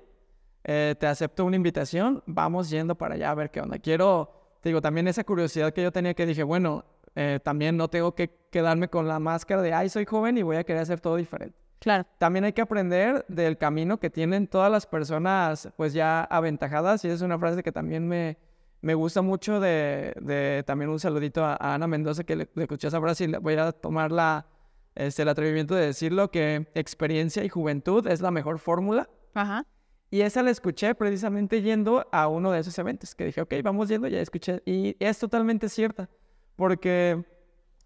eh, 0.64 0.94
te 0.98 1.06
acepto 1.06 1.44
una 1.44 1.56
invitación, 1.56 2.22
vamos 2.26 2.70
yendo 2.70 2.94
para 2.94 3.14
allá 3.14 3.30
a 3.30 3.34
ver 3.34 3.50
qué 3.50 3.60
onda. 3.60 3.78
Quiero, 3.78 4.30
te 4.60 4.68
digo, 4.68 4.80
también 4.80 5.08
esa 5.08 5.24
curiosidad 5.24 5.72
que 5.72 5.82
yo 5.82 5.92
tenía 5.92 6.14
que 6.14 6.26
dije, 6.26 6.42
bueno, 6.42 6.84
eh, 7.14 7.40
también 7.42 7.76
no 7.76 7.88
tengo 7.88 8.14
que 8.14 8.30
quedarme 8.50 8.88
con 8.88 9.08
la 9.08 9.18
máscara 9.18 9.62
de, 9.62 9.74
ay, 9.74 9.88
soy 9.88 10.04
joven 10.04 10.38
y 10.38 10.42
voy 10.42 10.56
a 10.56 10.64
querer 10.64 10.82
hacer 10.82 11.00
todo 11.00 11.16
diferente. 11.16 11.58
Claro. 11.78 12.06
También 12.18 12.44
hay 12.44 12.52
que 12.52 12.62
aprender 12.62 13.24
del 13.28 13.58
camino 13.58 13.98
que 13.98 14.08
tienen 14.08 14.46
todas 14.46 14.70
las 14.70 14.86
personas, 14.86 15.68
pues 15.76 15.92
ya 15.92 16.22
aventajadas, 16.24 17.04
y 17.04 17.08
es 17.08 17.22
una 17.22 17.38
frase 17.38 17.62
que 17.62 17.72
también 17.72 18.06
me, 18.06 18.38
me 18.80 18.94
gusta 18.94 19.20
mucho 19.20 19.58
de, 19.58 20.62
también 20.64 20.90
un 20.90 21.00
saludito 21.00 21.44
a, 21.44 21.56
Ana 21.60 21.88
Mendoza, 21.88 22.22
que 22.22 22.36
le, 22.36 22.48
le 22.54 22.62
escuché 22.62 22.86
esa 22.86 23.00
frase 23.00 23.24
y 23.24 23.32
voy 23.32 23.54
a 23.54 23.72
tomar 23.72 24.12
la 24.12 24.46
este, 24.94 25.22
el 25.22 25.28
atrevimiento 25.28 25.74
de 25.74 25.86
decirlo, 25.86 26.30
que 26.30 26.68
experiencia 26.74 27.44
y 27.44 27.48
juventud 27.48 28.06
es 28.06 28.20
la 28.20 28.30
mejor 28.30 28.58
fórmula. 28.58 29.08
Ajá. 29.34 29.66
Y 30.12 30.20
esa 30.20 30.42
la 30.42 30.50
escuché 30.50 30.94
precisamente 30.94 31.62
yendo 31.62 32.06
a 32.12 32.28
uno 32.28 32.52
de 32.52 32.60
esos 32.60 32.78
eventos, 32.78 33.14
que 33.14 33.24
dije, 33.24 33.40
ok, 33.40 33.54
vamos 33.64 33.88
yendo, 33.88 34.06
ya 34.08 34.20
escuché. 34.20 34.62
Y 34.66 34.94
es 35.00 35.18
totalmente 35.18 35.70
cierta, 35.70 36.10
porque 36.54 37.24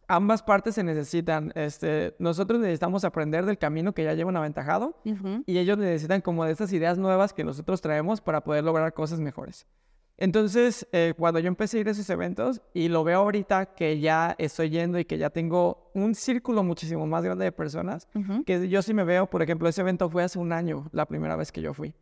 ambas 0.09 0.43
partes 0.43 0.75
se 0.75 0.83
necesitan. 0.83 1.53
Este, 1.55 2.17
nosotros 2.19 2.59
necesitamos 2.59 3.05
aprender 3.05 3.47
del 3.47 3.59
camino 3.59 3.93
que 3.93 4.03
ya 4.03 4.15
llevan 4.15 4.37
aventajado 4.37 5.01
y 5.47 5.59
ellos 5.59 5.79
necesitan 5.79 6.21
como 6.21 6.45
de 6.45 6.51
esas 6.51 6.73
ideas 6.73 6.99
nuevas 6.99 7.33
que 7.33 7.45
nosotros 7.45 7.81
traemos 7.81 8.21
para 8.21 8.43
poder 8.43 8.65
lograr 8.65 8.93
cosas 8.93 9.21
mejores. 9.21 9.65
Entonces, 10.19 10.89
eh, 10.91 11.15
cuando 11.17 11.39
yo 11.39 11.47
empecé 11.47 11.79
a 11.79 11.81
ir 11.83 11.89
a 11.89 11.93
esos 11.93 12.11
eventos 12.11 12.61
y 12.75 12.89
lo 12.89 13.05
veo 13.05 13.21
ahorita 13.21 13.67
que 13.67 14.01
ya 14.01 14.35
estoy 14.39 14.71
yendo 14.71 14.99
y 14.99 15.05
que 15.05 15.17
ya 15.17 15.31
tengo 15.31 15.93
un 15.95 16.17
círculo 16.17 16.65
muchísimo 16.65 17.07
más 17.07 17.23
grande 17.23 17.45
de 17.45 17.53
personas, 17.53 18.09
que 18.45 18.69
yo 18.69 18.83
sí 18.83 18.95
me 18.95 19.05
veo, 19.05 19.31
por 19.31 19.43
ejemplo, 19.43 19.69
ese 19.69 19.83
evento 19.83 20.11
fue 20.11 20.25
hace 20.25 20.41
un 20.41 20.53
año, 20.53 20.89
la 20.91 21.07
primera 21.07 21.37
vez 21.37 21.53
que 21.53 21.63
yo 21.63 21.73
fui. 21.73 21.95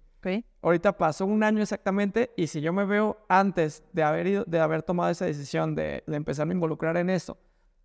Ahorita 0.62 0.96
pasó 0.96 1.26
un 1.26 1.42
año 1.42 1.62
exactamente 1.62 2.32
y 2.36 2.46
si 2.46 2.60
yo 2.60 2.72
me 2.72 2.84
veo 2.84 3.18
antes 3.28 3.84
de 3.92 4.02
haber, 4.02 4.26
ido, 4.26 4.44
de 4.46 4.60
haber 4.60 4.82
tomado 4.82 5.10
esa 5.10 5.26
decisión 5.26 5.74
de, 5.74 6.02
de 6.06 6.16
empezar 6.16 6.48
a 6.48 6.52
involucrar 6.52 6.96
en 6.96 7.10
esto, 7.10 7.38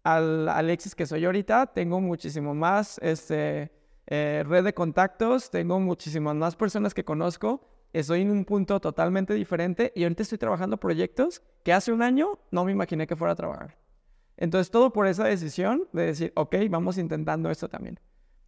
al 0.03 0.47
Alexis 0.47 0.95
que 0.95 1.05
soy 1.05 1.25
ahorita, 1.25 1.67
tengo 1.67 1.99
muchísimo 1.99 2.53
más 2.53 2.99
este, 3.03 3.71
eh, 4.07 4.43
red 4.47 4.63
de 4.63 4.73
contactos, 4.73 5.49
tengo 5.49 5.79
muchísimas 5.79 6.35
más 6.35 6.55
personas 6.55 6.93
que 6.93 7.03
conozco 7.03 7.69
estoy 7.93 8.21
en 8.21 8.31
un 8.31 8.45
punto 8.45 8.79
totalmente 8.79 9.33
diferente 9.33 9.91
y 9.95 10.03
ahorita 10.03 10.23
estoy 10.23 10.37
trabajando 10.37 10.77
proyectos 10.77 11.41
que 11.63 11.73
hace 11.73 11.91
un 11.91 12.01
año 12.01 12.39
no 12.51 12.65
me 12.65 12.71
imaginé 12.71 13.07
que 13.07 13.15
fuera 13.15 13.33
a 13.33 13.35
trabajar. 13.35 13.77
Entonces, 14.37 14.71
todo 14.71 14.93
por 14.93 15.07
esa 15.07 15.25
decisión 15.25 15.87
de 15.91 16.05
decir, 16.05 16.31
ok, 16.35 16.55
vamos 16.69 16.97
intentando 16.97 17.49
esto 17.49 17.67
también. 17.67 17.99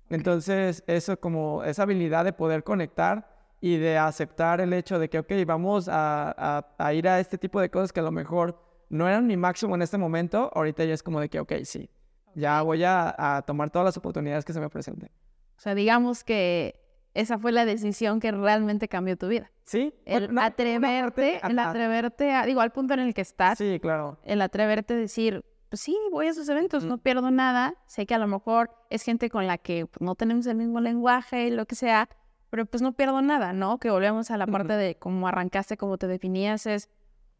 Entonces, 0.10 0.84
eso 0.88 1.20
como 1.20 1.64
esa 1.64 1.84
habilidad 1.84 2.24
de 2.24 2.34
poder 2.34 2.64
conectar 2.64 3.31
y 3.62 3.78
de 3.78 3.98
aceptar 3.98 4.60
el 4.60 4.74
hecho 4.74 5.00
de 5.00 5.10
que, 5.10 5.20
ok, 5.20 5.32
vamos 5.46 5.88
a, 5.90 6.66
ir 6.94 7.08
a 7.08 7.20
este 7.20 7.38
tipo 7.38 7.62
de 7.62 7.70
cosas 7.70 7.94
que 7.94 8.00
a 8.00 8.04
lo 8.04 8.12
mejor 8.12 8.60
no 8.90 9.08
eran 9.08 9.28
mi 9.28 9.38
máximo 9.38 9.76
en 9.76 9.84
este 9.84 9.98
momento, 9.98 10.52
ahorita 10.54 10.84
ya 10.84 10.94
es 10.94 11.04
como 11.04 11.22
de 11.22 11.30
que, 11.30 11.40
ok, 11.40 11.54
sí, 11.64 11.90
ya 12.36 12.62
voy 12.64 12.84
a, 12.84 13.16
a 13.18 13.44
tomar 13.44 13.70
todas 13.70 13.86
las 13.86 13.98
oportunidades 13.98 14.44
que 14.44 14.52
se 14.52 14.60
me 14.60 14.70
presenten. 14.70 15.10
O 15.58 15.62
sea, 15.62 15.76
digamos 15.76 16.24
que 16.24 16.82
esa 17.14 17.38
fue 17.38 17.52
la 17.52 17.66
decisión 17.66 18.20
que 18.20 18.32
realmente 18.32 18.88
cambió 18.88 19.18
tu 19.18 19.28
vida. 19.28 19.52
Sí. 19.64 19.94
El 20.06 20.38
atreverte, 20.38 21.40
el 21.44 21.60
atreverte, 21.60 22.32
a, 22.34 22.46
digo, 22.46 22.62
al 22.62 22.72
punto 22.72 22.94
en 22.94 23.02
el 23.02 23.14
que 23.14 23.22
estás. 23.22 23.58
Sí, 23.58 23.80
claro. 23.80 24.18
El 24.24 24.42
atreverte 24.42 24.94
a 24.96 24.98
decir, 24.98 25.44
pues 25.70 25.82
sí, 25.82 25.98
voy 26.12 26.28
a 26.28 26.30
esos 26.32 26.48
eventos, 26.50 26.84
no 26.84 26.98
pierdo 26.98 27.30
nada. 27.32 27.76
Sé 27.86 28.06
que 28.06 28.16
a 28.16 28.18
lo 28.18 28.28
mejor 28.28 28.72
es 28.90 29.04
gente 29.04 29.30
con 29.30 29.46
la 29.46 29.58
que 29.58 29.86
pues, 29.86 30.02
no 30.02 30.16
tenemos 30.16 30.48
el 30.48 30.56
mismo 30.56 30.80
lenguaje, 30.80 31.52
lo 31.52 31.66
que 31.66 31.76
sea, 31.76 32.10
pero 32.52 32.66
pues 32.68 32.84
no 32.84 32.92
pierdo 32.92 33.22
nada, 33.22 33.54
¿no? 33.54 33.80
Que 33.80 33.90
volvemos 33.90 34.30
a 34.30 34.38
la 34.38 34.46
parte 34.46 34.74
de 34.74 34.96
cómo 34.96 35.28
arrancaste, 35.28 35.78
cómo 35.78 35.98
te 35.98 36.06
definías, 36.06 36.68
es, 36.68 36.90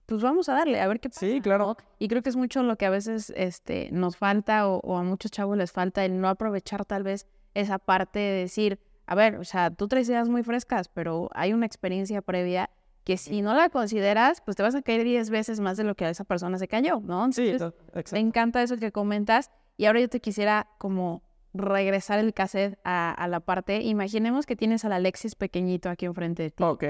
pues 0.06 0.24
vamos 0.24 0.48
a 0.48 0.54
darle, 0.54 0.80
a 0.80 0.88
ver 0.88 1.02
qué 1.02 1.10
pasa. 1.10 1.20
Sí, 1.20 1.42
claro. 1.42 1.76
Y 2.00 2.08
creo 2.08 2.24
que 2.24 2.30
es 2.30 2.38
mucho 2.38 2.64
lo 2.64 2.78
que 2.78 2.86
a 2.86 2.90
veces 2.90 3.32
este, 3.36 3.90
nos 3.92 4.16
falta 4.16 4.70
o, 4.70 4.80
o 4.80 4.98
a 4.98 5.04
muchos 5.04 5.30
chavos 5.30 5.58
les 5.58 5.74
falta 5.74 6.06
el 6.06 6.20
no 6.20 6.30
aprovechar 6.30 6.86
tal 6.86 7.04
vez 7.04 7.28
esa 7.54 7.78
parte 7.78 8.20
de 8.20 8.32
decir, 8.40 8.80
a 9.06 9.14
ver, 9.14 9.36
o 9.36 9.44
sea, 9.44 9.70
tú 9.70 9.90
traes 9.90 10.08
ideas 10.08 10.30
muy 10.30 10.44
frescas, 10.44 10.88
pero 10.88 11.30
hay 11.34 11.52
una 11.52 11.66
experiencia 11.66 12.22
previa 12.22 12.70
que 13.04 13.18
si 13.18 13.42
no 13.42 13.54
la 13.54 13.70
consideras, 13.70 14.40
pues 14.40 14.56
te 14.56 14.64
vas 14.64 14.76
a 14.76 14.82
caer 14.82 15.04
10 15.04 15.30
veces 15.30 15.60
más 15.60 15.76
de 15.76 15.84
lo 15.84 15.96
que 15.96 16.06
a 16.06 16.10
esa 16.10 16.24
persona 16.24 16.58
se 16.58 16.70
cayó, 16.70 17.02
¿no? 17.02 17.30
sí, 17.34 17.50
exacto. 17.50 17.84
Me 18.14 18.20
encanta 18.20 18.64
eso 18.64 18.78
que 18.78 18.94
comentas. 18.94 19.52
Y 19.76 19.86
ahora 19.86 20.00
yo 20.00 20.08
te 20.08 20.22
quisiera 20.22 20.68
como 20.78 21.24
regresar 21.54 22.20
el 22.20 22.34
cassette 22.34 22.80
a, 22.84 23.28
la 23.30 23.40
parte. 23.40 23.82
Imaginemos 23.82 24.46
que 24.46 24.56
tienes 24.56 24.86
al 24.86 24.94
Alexis 24.94 25.36
pequeñito 25.36 25.90
aquí 25.90 26.06
enfrente 26.06 26.44
de 26.44 26.52
ti. 26.52 26.64
Ok. 26.64 26.84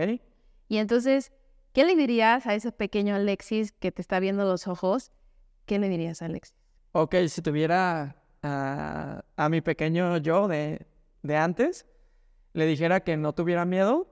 Y 0.67 0.77
entonces, 0.77 1.31
¿qué 1.73 1.85
le 1.85 1.95
dirías 1.95 2.45
a 2.47 2.55
ese 2.55 2.71
pequeño 2.71 3.15
Alexis 3.15 3.71
que 3.71 3.91
te 3.91 4.01
está 4.01 4.19
viendo 4.19 4.45
los 4.45 4.67
ojos? 4.67 5.11
¿Qué 5.65 5.79
le 5.79 5.89
dirías 5.89 6.21
a 6.21 6.25
Alexis? 6.25 6.55
Ok, 6.93 7.15
si 7.27 7.41
tuviera 7.41 8.15
a 8.43 9.49
mi 9.49 9.61
pequeño 9.61 10.17
yo 10.17 10.47
de, 10.47 10.87
de 11.21 11.37
antes, 11.37 11.85
le 12.53 12.65
dijera 12.65 13.01
que 13.01 13.17
no 13.17 13.33
tuviera 13.33 13.65
miedo 13.65 14.07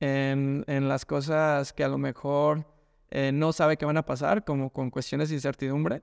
en, 0.00 0.88
las 0.88 1.04
cosas 1.06 1.72
que 1.72 1.84
a 1.84 1.88
lo 1.88 1.98
mejor 1.98 2.66
eh, 3.10 3.32
no 3.32 3.52
sabe 3.52 3.76
que 3.76 3.86
van 3.86 3.96
a 3.96 4.04
pasar, 4.04 4.44
como 4.44 4.70
con 4.70 4.90
cuestiones 4.90 5.28
de 5.30 5.36
incertidumbre, 5.36 6.02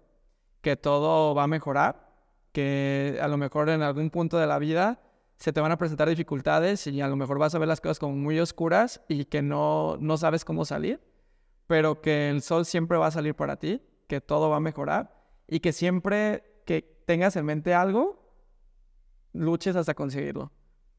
que 0.62 0.76
todo 0.76 1.36
va 1.36 1.44
a 1.44 1.48
mejorar, 1.48 2.13
que 2.54 3.20
a 3.22 3.28
lo 3.28 3.38
mejor 3.38 3.70
en 3.70 3.82
algún 3.82 4.10
punto 4.10 4.38
de 4.38 4.48
la 4.48 4.60
vida 4.60 5.02
se 5.38 5.52
te 5.52 5.60
van 5.60 5.72
a 5.72 5.78
presentar 5.78 6.08
dificultades 6.08 6.88
y 6.88 7.02
a 7.02 7.08
lo 7.08 7.18
mejor 7.18 7.38
vas 7.38 7.54
a 7.54 7.60
ver 7.60 7.68
las 7.68 7.82
cosas 7.82 8.00
como 8.00 8.16
muy 8.16 8.40
oscuras 8.40 9.02
y 9.10 9.26
que 9.26 9.42
no, 9.42 9.98
no 10.00 10.16
sabes 10.16 10.46
cómo 10.46 10.64
salir, 10.64 11.02
pero 11.68 12.02
que 12.02 12.30
el 12.30 12.42
sol 12.42 12.66
siempre 12.66 12.98
va 12.98 13.08
a 13.08 13.12
salir 13.12 13.36
para 13.36 13.58
ti, 13.58 13.82
que 14.08 14.22
todo 14.22 14.50
va 14.50 14.58
a 14.58 14.62
mejorar 14.62 15.22
y 15.48 15.60
que 15.60 15.74
siempre 15.74 16.62
que 16.66 16.82
tengas 17.06 17.36
en 17.36 17.46
mente 17.46 17.74
algo, 17.74 18.24
luches 19.34 19.76
hasta 19.76 19.96
conseguirlo. 19.96 20.52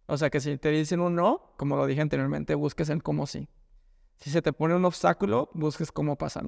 O 0.06 0.18
sea 0.18 0.28
que 0.28 0.40
si 0.40 0.58
te 0.58 0.70
dicen 0.70 1.00
un 1.00 1.14
no, 1.14 1.54
como 1.56 1.76
lo 1.76 1.86
dije 1.86 2.02
anteriormente, 2.02 2.54
busques 2.54 2.90
el 2.90 3.02
cómo 3.02 3.26
sí. 3.26 3.48
Si 4.16 4.30
se 4.30 4.42
te 4.42 4.52
pone 4.52 4.74
un 4.74 4.84
obstáculo, 4.84 5.48
busques 5.54 5.90
cómo 5.90 6.16
pasar. 6.16 6.44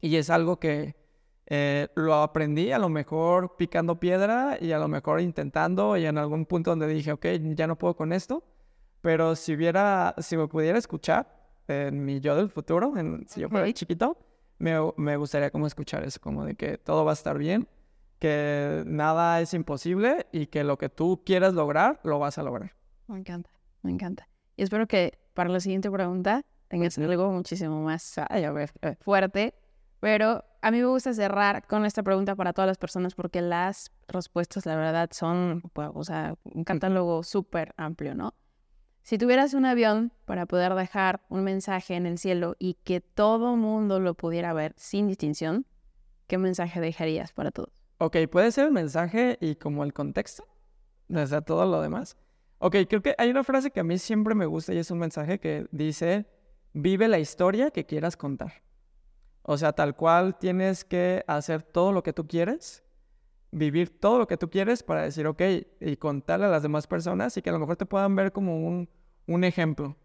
Y 0.00 0.16
es 0.16 0.30
algo 0.30 0.60
que 0.60 0.94
eh, 1.50 1.88
lo 1.94 2.14
aprendí 2.14 2.72
a 2.72 2.78
lo 2.78 2.88
mejor 2.88 3.56
picando 3.56 4.00
piedra 4.00 4.56
y 4.60 4.72
a 4.72 4.78
lo 4.78 4.88
mejor 4.88 5.20
intentando 5.20 5.96
y 5.96 6.06
en 6.06 6.16
algún 6.16 6.46
punto 6.46 6.70
donde 6.70 6.86
dije, 6.86 7.12
ok, 7.12 7.26
ya 7.54 7.66
no 7.66 7.76
puedo 7.76 7.94
con 7.94 8.12
esto. 8.12 8.42
Pero 9.02 9.36
si 9.36 9.54
hubiera, 9.54 10.14
si 10.18 10.36
me 10.36 10.48
pudiera 10.48 10.78
escuchar 10.78 11.26
en 11.68 12.04
mi 12.04 12.20
yo 12.20 12.36
del 12.36 12.48
futuro, 12.48 12.96
en, 12.96 13.26
si 13.28 13.40
yo 13.40 13.48
fuera 13.48 13.70
chiquito, 13.72 14.16
me, 14.58 14.74
me 14.96 15.16
gustaría 15.16 15.50
como 15.50 15.66
escuchar 15.66 16.04
eso, 16.04 16.20
como 16.20 16.44
de 16.44 16.54
que 16.54 16.78
todo 16.78 17.04
va 17.04 17.12
a 17.12 17.14
estar 17.14 17.36
bien 17.36 17.68
que 18.20 18.84
nada 18.86 19.40
es 19.40 19.54
imposible 19.54 20.26
y 20.30 20.46
que 20.46 20.62
lo 20.62 20.76
que 20.78 20.90
tú 20.90 21.22
quieras 21.24 21.54
lograr, 21.54 22.00
lo 22.04 22.18
vas 22.18 22.38
a 22.38 22.42
lograr. 22.42 22.74
Me 23.08 23.18
encanta, 23.18 23.50
me 23.82 23.90
encanta. 23.90 24.28
Y 24.56 24.62
espero 24.62 24.86
que 24.86 25.18
para 25.34 25.48
la 25.48 25.58
siguiente 25.58 25.90
pregunta 25.90 26.44
tengas 26.68 26.96
algo 26.98 27.32
muchísimo 27.32 27.82
más 27.82 28.18
eh, 28.18 28.96
fuerte. 29.00 29.54
Pero 30.00 30.44
a 30.62 30.70
mí 30.70 30.78
me 30.78 30.86
gusta 30.86 31.12
cerrar 31.12 31.66
con 31.66 31.84
esta 31.84 32.02
pregunta 32.02 32.34
para 32.34 32.52
todas 32.52 32.68
las 32.68 32.78
personas 32.78 33.14
porque 33.14 33.42
las 33.42 33.92
respuestas, 34.08 34.66
la 34.66 34.76
verdad, 34.76 35.10
son, 35.12 35.62
pues, 35.72 35.90
o 35.94 36.04
sea, 36.04 36.34
un 36.44 36.64
catálogo 36.64 37.22
súper 37.22 37.74
amplio, 37.76 38.14
¿no? 38.14 38.34
Si 39.02 39.18
tuvieras 39.18 39.54
un 39.54 39.64
avión 39.64 40.12
para 40.24 40.46
poder 40.46 40.74
dejar 40.74 41.22
un 41.28 41.44
mensaje 41.44 41.94
en 41.94 42.06
el 42.06 42.18
cielo 42.18 42.56
y 42.58 42.74
que 42.84 43.00
todo 43.00 43.56
mundo 43.56 44.00
lo 44.00 44.14
pudiera 44.14 44.52
ver 44.52 44.74
sin 44.76 45.06
distinción, 45.06 45.66
¿qué 46.26 46.38
mensaje 46.38 46.80
dejarías 46.80 47.32
para 47.32 47.50
todos? 47.50 47.82
Ok, 47.98 48.16
puede 48.30 48.52
ser 48.52 48.66
el 48.66 48.72
mensaje 48.72 49.36
y 49.40 49.56
como 49.56 49.84
el 49.84 49.92
contexto, 49.92 50.46
sea, 51.26 51.40
todo 51.42 51.66
lo 51.66 51.82
demás. 51.82 52.16
Ok, 52.58 52.76
creo 52.88 53.02
que 53.02 53.14
hay 53.18 53.30
una 53.30 53.44
frase 53.44 53.70
que 53.70 53.80
a 53.80 53.84
mí 53.84 53.98
siempre 53.98 54.34
me 54.34 54.46
gusta 54.46 54.72
y 54.72 54.78
es 54.78 54.90
un 54.90 54.98
mensaje 54.98 55.40
que 55.40 55.66
dice, 55.72 56.26
vive 56.72 57.08
la 57.08 57.18
historia 57.18 57.70
que 57.70 57.86
quieras 57.86 58.16
contar. 58.16 58.62
O 59.50 59.58
sea, 59.58 59.72
tal 59.72 59.96
cual 59.96 60.38
tienes 60.38 60.84
que 60.84 61.24
hacer 61.26 61.64
todo 61.64 61.90
lo 61.90 62.04
que 62.04 62.12
tú 62.12 62.28
quieres, 62.28 62.84
vivir 63.50 63.98
todo 63.98 64.16
lo 64.16 64.28
que 64.28 64.36
tú 64.36 64.48
quieres 64.48 64.84
para 64.84 65.02
decir, 65.02 65.26
ok, 65.26 65.42
y 65.80 65.96
contarle 65.96 66.46
a 66.46 66.50
las 66.50 66.62
demás 66.62 66.86
personas 66.86 67.36
y 67.36 67.42
que 67.42 67.50
a 67.50 67.52
lo 67.52 67.58
mejor 67.58 67.74
te 67.74 67.84
puedan 67.84 68.14
ver 68.14 68.30
como 68.30 68.64
un, 68.64 68.88
un 69.26 69.42
ejemplo. 69.42 69.96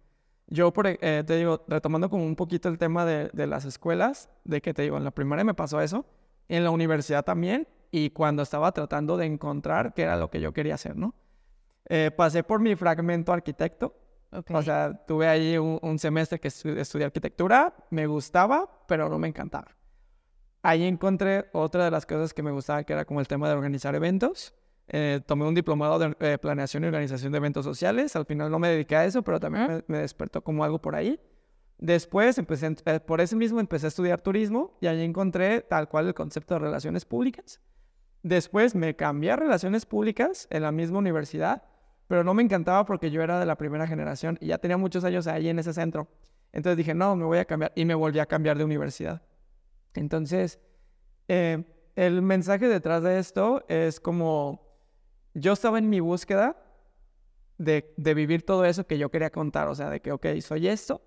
Yo, 0.47 0.73
por, 0.73 0.87
e, 0.87 0.97
eh, 0.99 1.23
te 1.27 1.37
digo, 1.37 1.63
retomando 1.67 2.09
como 2.09 2.25
un 2.25 2.35
poquito 2.35 2.69
el 2.69 2.79
tema 2.79 3.05
de, 3.05 3.29
de, 3.33 3.45
las 3.45 3.65
escuelas, 3.65 4.31
de 4.45 4.63
que 4.63 4.73
te 4.73 4.81
digo, 4.81 4.97
en 4.97 5.03
la 5.03 5.11
primaria 5.11 5.43
me 5.43 5.53
pasó 5.53 5.79
eso, 5.79 6.07
en 6.47 6.63
la 6.63 6.71
universidad 6.71 7.23
también, 7.23 7.67
y 7.91 8.09
cuando 8.09 8.41
estaba 8.41 8.71
tratando 8.71 9.15
de 9.15 9.27
encontrar 9.27 9.93
qué 9.93 10.01
era 10.01 10.17
lo 10.17 10.31
que 10.31 10.41
yo 10.41 10.53
quería 10.53 10.73
hacer, 10.73 10.95
¿no? 10.95 11.13
Eh, 11.87 12.09
pasé 12.09 12.41
por 12.41 12.61
mi 12.61 12.75
fragmento 12.75 13.31
arquitecto, 13.31 13.95
o 14.31 14.61
sea, 14.63 15.05
tuve 15.05 15.27
ahí 15.27 15.55
un, 15.59 15.99
semestre 15.99 16.39
que 16.39 16.47
estudié 16.47 17.05
arquitectura, 17.05 17.75
me 17.91 18.07
gustaba, 18.07 18.69
pero 18.87 19.09
no 19.09 19.19
me 19.19 19.27
encantaba. 19.27 19.75
Ahí 20.61 20.83
encontré 20.83 21.45
otra 21.53 21.85
de 21.85 21.91
las 21.91 22.05
cosas 22.05 22.33
que 22.33 22.41
me 22.41 22.51
gustaba, 22.51 22.83
que 22.83 22.93
era 22.93 23.05
como 23.05 23.19
el 23.19 23.27
tema 23.27 23.47
de 23.47 23.53
organizar 23.53 23.93
eventos. 23.93 24.55
Eh, 24.87 25.21
tomé 25.25 25.45
un 25.45 25.55
diplomado 25.55 25.99
de 25.99 26.15
eh, 26.19 26.37
planeación 26.37 26.83
y 26.83 26.87
organización 26.87 27.31
de 27.31 27.37
eventos 27.37 27.65
sociales. 27.65 28.15
Al 28.15 28.25
final 28.25 28.49
no 28.49 28.57
me 28.59 28.69
dediqué 28.69 28.95
a 28.95 29.05
eso, 29.05 29.21
pero 29.23 29.39
también 29.39 29.83
me, 29.87 29.99
despertó 29.99 30.43
como 30.43 30.63
algo 30.63 30.81
por 30.81 30.95
ahí. 30.95 31.19
Después, 31.77 32.37
empecé, 32.37 32.75
eh, 32.85 32.99
por 32.99 33.21
eso 33.21 33.35
mismo, 33.35 33.59
empecé 33.59 33.87
a 33.87 33.89
estudiar 33.89 34.21
turismo 34.21 34.77
y 34.81 34.87
ahí 34.87 35.03
encontré 35.03 35.61
tal 35.61 35.87
cual 35.87 36.07
el 36.07 36.13
concepto 36.13 36.55
de 36.55 36.61
relaciones 36.61 37.05
públicas. 37.05 37.61
Después 38.23 38.73
me 38.73 38.95
cambié 38.95 39.31
a 39.31 39.35
relaciones 39.35 39.85
públicas 39.85 40.47
en 40.49 40.63
la 40.63 40.71
misma 40.71 40.97
universidad, 40.97 41.63
pero 42.07 42.23
no 42.23 42.33
me 42.33 42.41
encantaba 42.41 42.85
porque 42.85 43.11
yo 43.11 43.21
era 43.21 43.39
de 43.39 43.45
la 43.45 43.55
primera 43.55 43.85
generación 43.85 44.39
y 44.41 44.47
ya 44.47 44.57
tenía 44.57 44.77
muchos 44.77 45.03
años 45.03 45.27
ahí 45.27 45.47
en 45.47 45.59
ese 45.59 45.73
centro. 45.73 46.07
Entonces 46.55 46.77
dije, 46.77 46.95
no, 46.95 47.15
me 47.17 47.25
voy 47.25 47.37
a 47.37 47.45
cambiar 47.45 47.73
y 47.75 47.83
me 47.83 47.93
volví 47.93 48.17
a 48.17 48.25
cambiar 48.25 48.57
de 48.57 48.63
universidad. 48.63 49.21
Entonces, 49.93 50.59
el 51.27 52.21
mensaje 52.21 52.67
detrás 52.69 53.03
de 53.03 53.19
esto 53.19 53.65
es 53.67 53.99
como 53.99 54.65
yo 55.33 55.51
estaba 55.51 55.77
en 55.77 55.89
mi 55.89 55.99
búsqueda 55.99 56.55
de, 57.57 57.93
vivir 57.97 58.45
todo 58.45 58.63
eso 58.63 58.87
que 58.87 58.97
yo 58.97 59.11
quería 59.11 59.29
contar, 59.29 59.67
o 59.67 59.75
sea, 59.75 59.89
de 59.89 59.99
que, 59.99 60.13
ok, 60.13 60.25
soy 60.39 60.69
esto, 60.69 61.01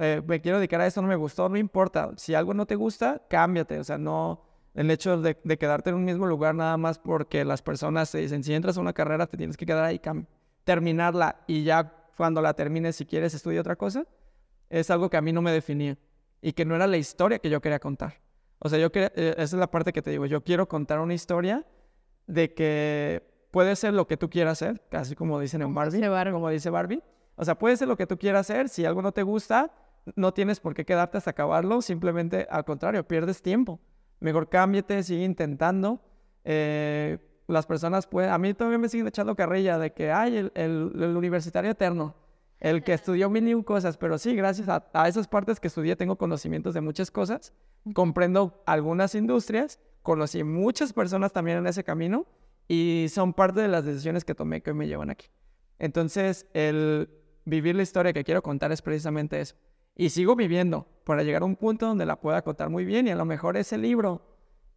eh, 0.00 0.20
me 0.26 0.40
quiero 0.40 0.58
dedicar 0.58 0.80
a 0.80 0.86
esto, 0.86 1.00
no 1.00 1.06
me 1.06 1.16
gustó, 1.16 1.48
no 1.48 1.56
importa, 1.56 2.10
si 2.16 2.34
algo 2.34 2.52
no 2.52 2.66
te 2.66 2.74
gusta, 2.74 3.22
cámbiate, 3.30 3.78
o 3.78 3.84
sea, 3.84 3.98
no, 3.98 4.42
el 4.74 4.90
hecho 4.90 5.20
de, 5.20 5.36
quedarte 5.36 5.90
en 5.90 5.96
un 5.96 6.04
mismo 6.04 6.26
lugar 6.26 6.56
nada 6.56 6.76
más 6.76 6.98
porque 6.98 7.44
las 7.44 7.62
personas 7.62 8.10
te 8.10 8.18
dicen, 8.18 8.42
si 8.42 8.52
entras 8.52 8.76
a 8.78 8.80
una 8.80 8.92
carrera 8.92 9.28
te 9.28 9.36
tienes 9.36 9.56
que 9.56 9.64
quedar 9.64 9.84
ahí, 9.84 10.00
terminarla 10.64 11.44
y 11.46 11.62
ya 11.62 11.94
cuando 12.16 12.42
la 12.42 12.54
termines, 12.54 12.96
si 12.96 13.06
quieres, 13.06 13.32
estudiar 13.34 13.60
otra 13.60 13.76
cosa, 13.76 14.04
es 14.70 14.90
algo 14.90 15.10
que 15.10 15.16
a 15.16 15.22
mí 15.22 15.32
no 15.32 15.42
me 15.42 15.52
definía 15.52 15.96
y 16.40 16.52
que 16.52 16.64
no 16.64 16.74
era 16.74 16.86
la 16.86 16.96
historia 16.96 17.38
que 17.38 17.50
yo 17.50 17.60
quería 17.60 17.78
contar. 17.78 18.20
O 18.58 18.68
sea, 18.68 18.78
yo 18.78 18.90
quería, 18.90 19.12
eh, 19.14 19.34
esa 19.36 19.56
es 19.56 19.60
la 19.60 19.70
parte 19.70 19.92
que 19.92 20.02
te 20.02 20.10
digo, 20.10 20.26
yo 20.26 20.42
quiero 20.42 20.68
contar 20.68 20.98
una 21.00 21.14
historia 21.14 21.64
de 22.26 22.54
que 22.54 23.22
puede 23.50 23.74
ser 23.76 23.94
lo 23.94 24.06
que 24.06 24.16
tú 24.16 24.28
quieras 24.28 24.62
hacer, 24.62 24.82
casi 24.90 25.14
como 25.14 25.40
dicen 25.40 25.62
en 25.62 25.74
Barbie, 25.74 26.00
como 26.32 26.48
dice 26.50 26.70
Barbie. 26.70 27.02
O 27.36 27.44
sea, 27.44 27.56
puede 27.56 27.76
ser 27.76 27.88
lo 27.88 27.96
que 27.96 28.06
tú 28.06 28.18
quieras 28.18 28.50
hacer. 28.50 28.68
Si 28.68 28.84
algo 28.84 29.00
no 29.00 29.12
te 29.12 29.22
gusta, 29.22 29.72
no 30.16 30.34
tienes 30.34 30.60
por 30.60 30.74
qué 30.74 30.84
quedarte 30.84 31.18
hasta 31.18 31.30
acabarlo. 31.30 31.80
Simplemente, 31.82 32.46
al 32.50 32.64
contrario, 32.64 33.06
pierdes 33.06 33.42
tiempo. 33.42 33.80
Mejor 34.20 34.48
cámbiate, 34.48 35.02
sigue 35.04 35.24
intentando. 35.24 36.00
Eh, 36.44 37.18
las 37.46 37.66
personas 37.66 38.06
pueden... 38.06 38.30
A 38.30 38.38
mí 38.38 38.54
todavía 38.54 38.78
me 38.78 38.88
siguen 38.88 39.06
echando 39.06 39.36
carrilla 39.36 39.78
de 39.78 39.92
que, 39.92 40.10
hay 40.10 40.36
el, 40.36 40.52
el, 40.54 41.16
universitario 41.16 41.70
eterno, 41.70 42.16
el 42.60 42.82
que 42.82 42.92
estudió 42.92 43.30
mil 43.30 43.48
y 43.48 43.62
cosas. 43.62 43.96
Pero 43.96 44.18
sí, 44.18 44.34
gracias 44.34 44.68
a, 44.68 44.88
a 44.92 45.08
esas 45.08 45.28
partes 45.28 45.60
que 45.60 45.68
estudié, 45.68 45.96
tengo 45.96 46.16
conocimientos 46.16 46.74
de 46.74 46.80
muchas 46.80 47.10
cosas. 47.10 47.52
Comprendo 47.94 48.62
algunas 48.66 49.14
industrias. 49.14 49.80
Conocí 50.02 50.44
muchas 50.44 50.92
personas 50.92 51.32
también 51.32 51.58
en 51.58 51.66
ese 51.66 51.84
camino 51.84 52.26
y 52.68 53.06
son 53.10 53.32
parte 53.32 53.60
de 53.60 53.68
las 53.68 53.84
decisiones 53.84 54.24
que 54.24 54.34
tomé 54.34 54.62
que 54.62 54.72
me 54.72 54.86
llevan 54.86 55.10
aquí. 55.10 55.28
Entonces, 55.78 56.46
el 56.52 57.08
vivir 57.44 57.74
la 57.74 57.82
historia 57.82 58.12
que 58.12 58.24
quiero 58.24 58.42
contar 58.42 58.72
es 58.72 58.82
precisamente 58.82 59.40
eso. 59.40 59.56
Y 59.96 60.10
sigo 60.10 60.36
viviendo 60.36 60.86
para 61.04 61.22
llegar 61.22 61.42
a 61.42 61.46
un 61.46 61.56
punto 61.56 61.86
donde 61.86 62.06
la 62.06 62.20
pueda 62.20 62.42
contar 62.42 62.68
muy 62.68 62.84
bien 62.84 63.08
y 63.08 63.10
a 63.10 63.16
lo 63.16 63.24
mejor 63.24 63.56
ese 63.56 63.78
libro 63.78 64.22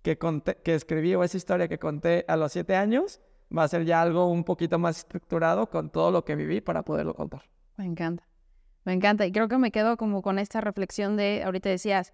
que, 0.01 0.17
que 0.63 0.73
escribí 0.73 1.13
o 1.13 1.23
esa 1.23 1.37
historia 1.37 1.67
que 1.67 1.77
conté 1.77 2.25
a 2.27 2.35
los 2.37 2.53
siete 2.53 2.75
años 2.75 3.19
va 3.55 3.63
a 3.63 3.67
ser 3.67 3.85
ya 3.85 4.01
algo 4.01 4.27
un 4.27 4.43
poquito 4.43 4.79
más 4.79 4.99
estructurado 4.99 5.69
con 5.69 5.89
todo 5.89 6.11
lo 6.11 6.23
que 6.25 6.35
viví 6.35 6.61
para 6.61 6.83
poderlo 6.83 7.13
contar. 7.13 7.43
Me 7.81 7.87
encanta, 7.87 8.27
me 8.83 8.93
encanta. 8.93 9.25
Y 9.25 9.31
creo 9.31 9.47
que 9.47 9.57
me 9.57 9.71
quedo 9.71 9.97
como 9.97 10.21
con 10.21 10.37
esta 10.37 10.61
reflexión 10.61 11.17
de, 11.17 11.41
ahorita 11.43 11.67
decías, 11.67 12.13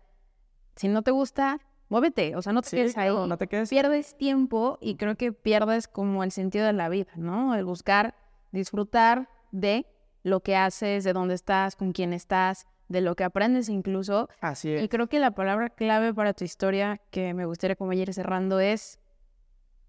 si 0.77 0.87
no 0.87 1.01
te 1.01 1.11
gusta, 1.11 1.59
muévete, 1.89 2.37
o 2.37 2.41
sea, 2.41 2.53
no 2.53 2.61
te 2.61 2.69
quedes 2.69 2.97
ahí. 2.97 3.09
No, 3.09 3.37
te 3.37 3.47
quedes. 3.47 3.69
Pierdes 3.69 4.17
tiempo 4.17 4.77
y 4.79 4.95
creo 4.95 5.17
que 5.17 5.33
pierdes 5.33 5.89
como 5.89 6.23
el 6.23 6.31
sentido 6.31 6.65
de 6.65 6.71
la 6.71 6.87
vida, 6.87 7.11
¿no? 7.17 7.53
El 7.53 7.65
buscar 7.65 8.15
disfrutar 8.51 9.27
de 9.51 9.85
lo 10.23 10.39
que 10.39 10.55
haces, 10.55 11.03
de 11.03 11.11
dónde 11.11 11.33
estás, 11.33 11.75
con 11.75 11.91
quién 11.91 12.13
estás, 12.13 12.65
de 12.87 13.01
lo 13.01 13.15
que 13.15 13.25
aprendes 13.25 13.67
incluso. 13.67 14.29
Así 14.39 14.71
es. 14.71 14.83
Y 14.83 14.87
creo 14.87 15.07
que 15.07 15.19
la 15.19 15.31
palabra 15.31 15.69
clave 15.69 16.13
para 16.13 16.33
tu 16.33 16.45
historia 16.45 17.01
que 17.11 17.33
me 17.33 17.45
gustaría 17.45 17.75
como 17.75 17.91
ir 17.91 18.13
cerrando 18.13 18.61
es 18.61 18.99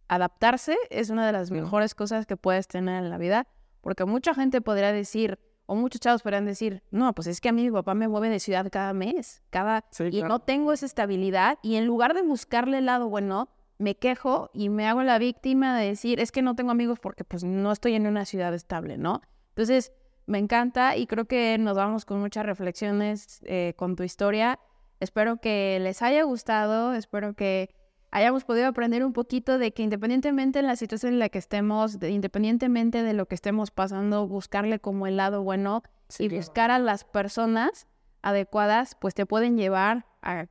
adaptarse. 0.09 0.77
Es 0.91 1.11
una 1.11 1.25
de 1.25 1.33
las 1.33 1.53
mejores 1.53 1.95
cosas 1.95 2.27
que 2.27 2.37
puedes 2.37 2.67
tener 2.67 3.05
en 3.05 3.11
la 3.11 3.19
vida, 3.19 3.47
porque 3.81 4.05
mucha 4.05 4.35
gente 4.35 4.61
podría 4.61 4.93
decir, 4.93 5.39
o 5.71 5.75
muchos 5.75 6.01
chavos 6.01 6.23
podrían 6.23 6.47
decir, 6.47 6.83
no, 6.91 7.15
pues 7.15 7.27
es 7.27 7.43
que 7.43 7.51
a 7.51 7.53
mí 7.53 7.63
mi 7.63 7.71
papá 7.71 7.93
me 7.93 8.09
mueve 8.09 8.31
de 8.31 8.41
ciudad 8.41 8.67
cada 8.73 8.95
mes, 8.95 9.43
cada... 9.51 9.85
y 10.11 10.23
no 10.23 10.39
tengo 10.39 10.73
esa 10.73 10.87
estabilidad. 10.87 11.59
Y 11.63 11.77
en 11.77 11.85
lugar 11.85 12.15
de 12.15 12.23
buscarle 12.23 12.79
el 12.79 12.87
lado 12.87 13.11
bueno, 13.11 13.51
me 13.77 13.95
quejo 13.95 14.49
y 14.55 14.71
me 14.71 14.89
hago 14.89 15.03
la 15.03 15.19
víctima 15.19 15.79
de 15.79 15.89
decir, 15.89 16.21
es 16.21 16.33
que 16.33 16.41
no 16.41 16.57
tengo 16.57 16.71
amigos 16.71 17.01
porque 17.01 17.23
pues 17.23 17.45
no 17.45 17.71
estoy 17.71 17.95
en 17.95 18.07
una 18.07 18.25
ciudad 18.25 18.55
estable, 18.55 18.97
¿no? 18.97 19.21
Entonces, 19.51 19.93
me 20.25 20.39
encanta 20.39 20.97
y 20.97 21.07
creo 21.07 21.27
que 21.27 21.59
nos 21.59 21.77
vamos 21.77 22.07
con 22.07 22.19
muchas 22.19 22.47
reflexiones 22.47 23.41
eh, 23.45 23.75
con 23.77 23.95
tu 23.95 24.05
historia. 24.05 24.59
Espero 25.01 25.37
que 25.37 25.79
les 25.83 26.01
haya 26.01 26.23
gustado, 26.23 26.95
espero 26.95 27.35
que 27.35 27.69
hayamos 28.11 28.45
podido 28.45 28.67
aprender 28.67 29.05
un 29.05 29.13
poquito 29.13 29.59
de 29.59 29.73
que 29.73 29.83
independientemente 29.83 30.61
de 30.61 30.67
la 30.67 30.77
situación 30.77 31.15
en 31.15 31.19
la 31.19 31.29
que 31.29 31.39
estemos, 31.39 31.99
independientemente 32.03 33.03
de 33.03 33.13
lo 33.13 33.27
que 33.27 33.35
estemos 33.35 33.71
pasando, 33.71 34.27
buscarle 34.27 34.79
como 34.79 35.07
el 35.07 35.17
lado 35.17 35.43
bueno 35.43 35.83
y 36.19 36.29
buscar 36.29 36.71
a 36.71 36.79
las 36.79 37.05
personas 37.05 37.87
adecuadas, 38.23 38.97
pues 39.01 39.15
te 39.15 39.27
pueden 39.27 39.57
llevar 39.57 40.07
a 40.23 40.47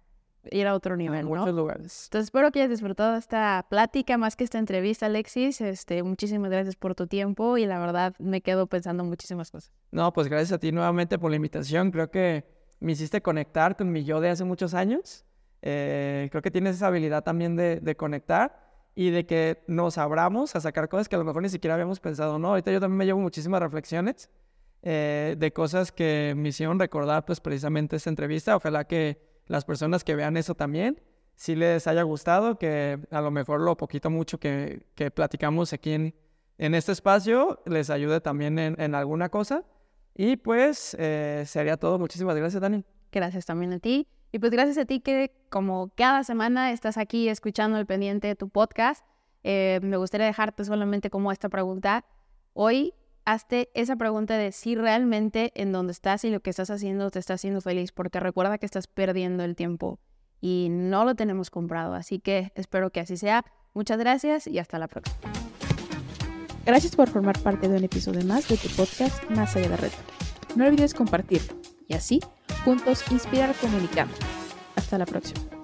ir 0.51 0.67
a 0.67 0.73
otro 0.73 0.95
nivel, 0.95 1.25
¿no? 1.25 1.35
muchos 1.35 1.53
lugares. 1.53 2.05
Entonces 2.05 2.27
espero 2.27 2.51
que 2.51 2.59
hayas 2.59 2.69
disfrutado 2.69 3.17
esta 3.17 3.65
plática 3.69 4.17
más 4.17 4.35
que 4.35 4.43
esta 4.43 4.59
entrevista, 4.59 5.07
Alexis. 5.07 5.59
Este, 5.59 6.03
muchísimas 6.03 6.49
gracias 6.49 6.75
por 6.75 6.95
tu 6.95 7.07
tiempo 7.07 7.57
y 7.57 7.65
la 7.65 7.79
verdad 7.79 8.15
me 8.19 8.41
quedo 8.41 8.67
pensando 8.67 9.03
muchísimas 9.03 9.51
cosas. 9.51 9.73
No, 9.91 10.13
pues 10.13 10.27
gracias 10.27 10.53
a 10.53 10.59
ti 10.59 10.71
nuevamente 10.71 11.19
por 11.19 11.31
la 11.31 11.35
invitación. 11.35 11.91
Creo 11.91 12.09
que 12.09 12.45
me 12.79 12.93
hiciste 12.93 13.21
conectar 13.21 13.75
con 13.75 13.91
mi 13.91 14.03
yo 14.03 14.21
de 14.21 14.29
hace 14.29 14.43
muchos 14.45 14.73
años 14.73 15.25
eh, 15.69 16.30
creo 16.32 16.41
que 16.41 16.49
tienes 16.49 16.77
esa 16.77 16.88
habilidad 16.88 17.25
también 17.25 17.58
de, 17.58 17.95
conectar 17.97 18.58
y 18.95 19.10
de 19.10 19.25
que 19.25 19.65
nos 19.67 19.97
abramos 19.97 20.56
a 20.56 20.62
sacar 20.62 20.88
cosas 20.88 21.10
que 21.10 21.17
a 21.17 21.19
lo 21.19 21.25
mejor 21.25 21.41
ni 21.41 21.49
siquiera 21.49 21.73
habíamos 21.73 21.99
pensado, 21.99 22.39
¿no? 22.39 22.49
Ahorita 22.49 22.71
yo 22.71 22.80
también 22.80 22.97
me 22.97 23.06
llevo 23.06 23.19
muchísimas 23.19 23.62
reflexiones 23.62 24.30
eh, 24.82 25.36
de 25.38 25.51
cosas 25.51 25.91
que 25.91 26.34
me 26.38 26.49
hicieron 26.49 26.80
recordar, 26.80 27.25
pues 27.25 27.41
precisamente 27.41 27.97
esta 27.97 28.10
entrevista. 28.10 28.56
Ojalá 28.56 28.86
que 28.86 29.21
las 29.47 29.65
personas 29.65 30.06
que 30.06 30.15
vean 30.15 30.38
eso 30.38 30.56
también, 30.56 31.01
si 31.36 31.53
les 31.53 31.86
haya 31.86 32.03
gustado, 32.03 32.58
que 32.58 32.99
a 33.12 33.19
lo 33.19 33.30
mejor 33.30 33.60
lo 33.60 33.75
poquito 33.75 34.10
mucho 34.10 34.39
que, 34.39 34.86
que 34.95 35.12
platicamos 35.12 35.73
aquí 35.73 35.91
en, 35.91 36.15
en, 36.58 36.75
este 36.75 36.94
espacio 36.94 37.62
les 37.65 37.89
ayude 37.89 38.21
también 38.21 38.58
en, 38.58 38.79
en 38.79 38.96
alguna 38.96 39.27
cosa. 39.27 39.65
Y 40.15 40.37
pues 40.37 40.96
eh, 40.98 41.44
sería 41.46 41.75
todo. 41.75 42.00
Muchísimas 42.00 42.37
gracias, 42.37 42.62
Dani. 42.62 42.85
Gracias 43.12 43.46
también 43.46 43.73
a 43.73 43.79
ti. 43.79 44.08
Y 44.38 44.40
pues 44.40 44.52
gracias 44.52 44.77
a 44.77 44.85
ti 44.85 45.00
que 45.00 45.31
como 45.50 45.90
cada 45.96 46.23
semana 46.23 46.71
estás 46.71 47.00
aquí 47.00 47.27
escuchando 47.27 47.79
el 47.79 47.88
pendiente 47.88 48.27
de 48.27 48.35
tu 48.35 48.50
podcast, 48.50 49.04
eh, 49.44 49.79
me 49.81 49.98
gustaría 49.98 50.27
dejarte 50.27 50.63
solamente 50.63 51.10
como 51.10 51.31
esta 51.31 51.50
pregunta. 51.50 52.06
Hoy 52.54 52.94
hazte 53.25 53.71
esa 53.73 53.96
pregunta 53.96 54.38
de 54.38 54.52
si 54.52 54.75
realmente 54.75 55.52
en 55.56 55.71
donde 55.71 55.92
estás 55.92 56.23
y 56.23 56.29
lo 56.29 56.40
que 56.42 56.52
estás 56.52 56.69
haciendo 56.69 57.10
te 57.10 57.17
está 57.17 57.33
haciendo 57.33 57.62
feliz, 57.62 57.92
porque 57.92 58.19
recuerda 58.19 58.60
que 58.60 58.67
estás 58.67 58.85
perdiendo 58.85 59.44
el 59.44 59.56
tiempo 59.56 59.98
y 60.40 60.67
no 60.69 61.04
lo 61.04 61.15
tenemos 61.15 61.50
comprado. 61.50 61.96
Así 61.96 62.19
que 62.19 62.52
espero 62.54 62.92
que 62.92 63.00
así 63.00 63.17
sea. 63.17 63.44
Muchas 63.73 63.98
gracias 63.98 64.46
y 64.46 64.60
hasta 64.60 64.77
la 64.77 64.88
próxima. 64.88 65.17
Gracias 66.63 66.96
por 66.96 67.10
formar 67.10 67.40
parte 67.40 67.67
de 67.67 67.77
un 67.77 67.83
episodio 67.83 68.23
más 68.23 68.48
de 68.50 68.58
tu 68.58 68.67
podcast 68.75 69.27
Más 69.31 69.56
allá 69.56 69.69
de 69.69 69.77
reto. 69.77 69.98
No 70.56 70.67
olvides 70.67 70.94
compartirlo 70.94 71.58
y 71.88 71.96
así 71.96 72.19
juntos 72.63 73.04
inspirar 73.12 73.54
comunicando. 73.56 74.13
Hasta 74.75 74.98
la 74.98 75.06
próxima. 75.06 75.56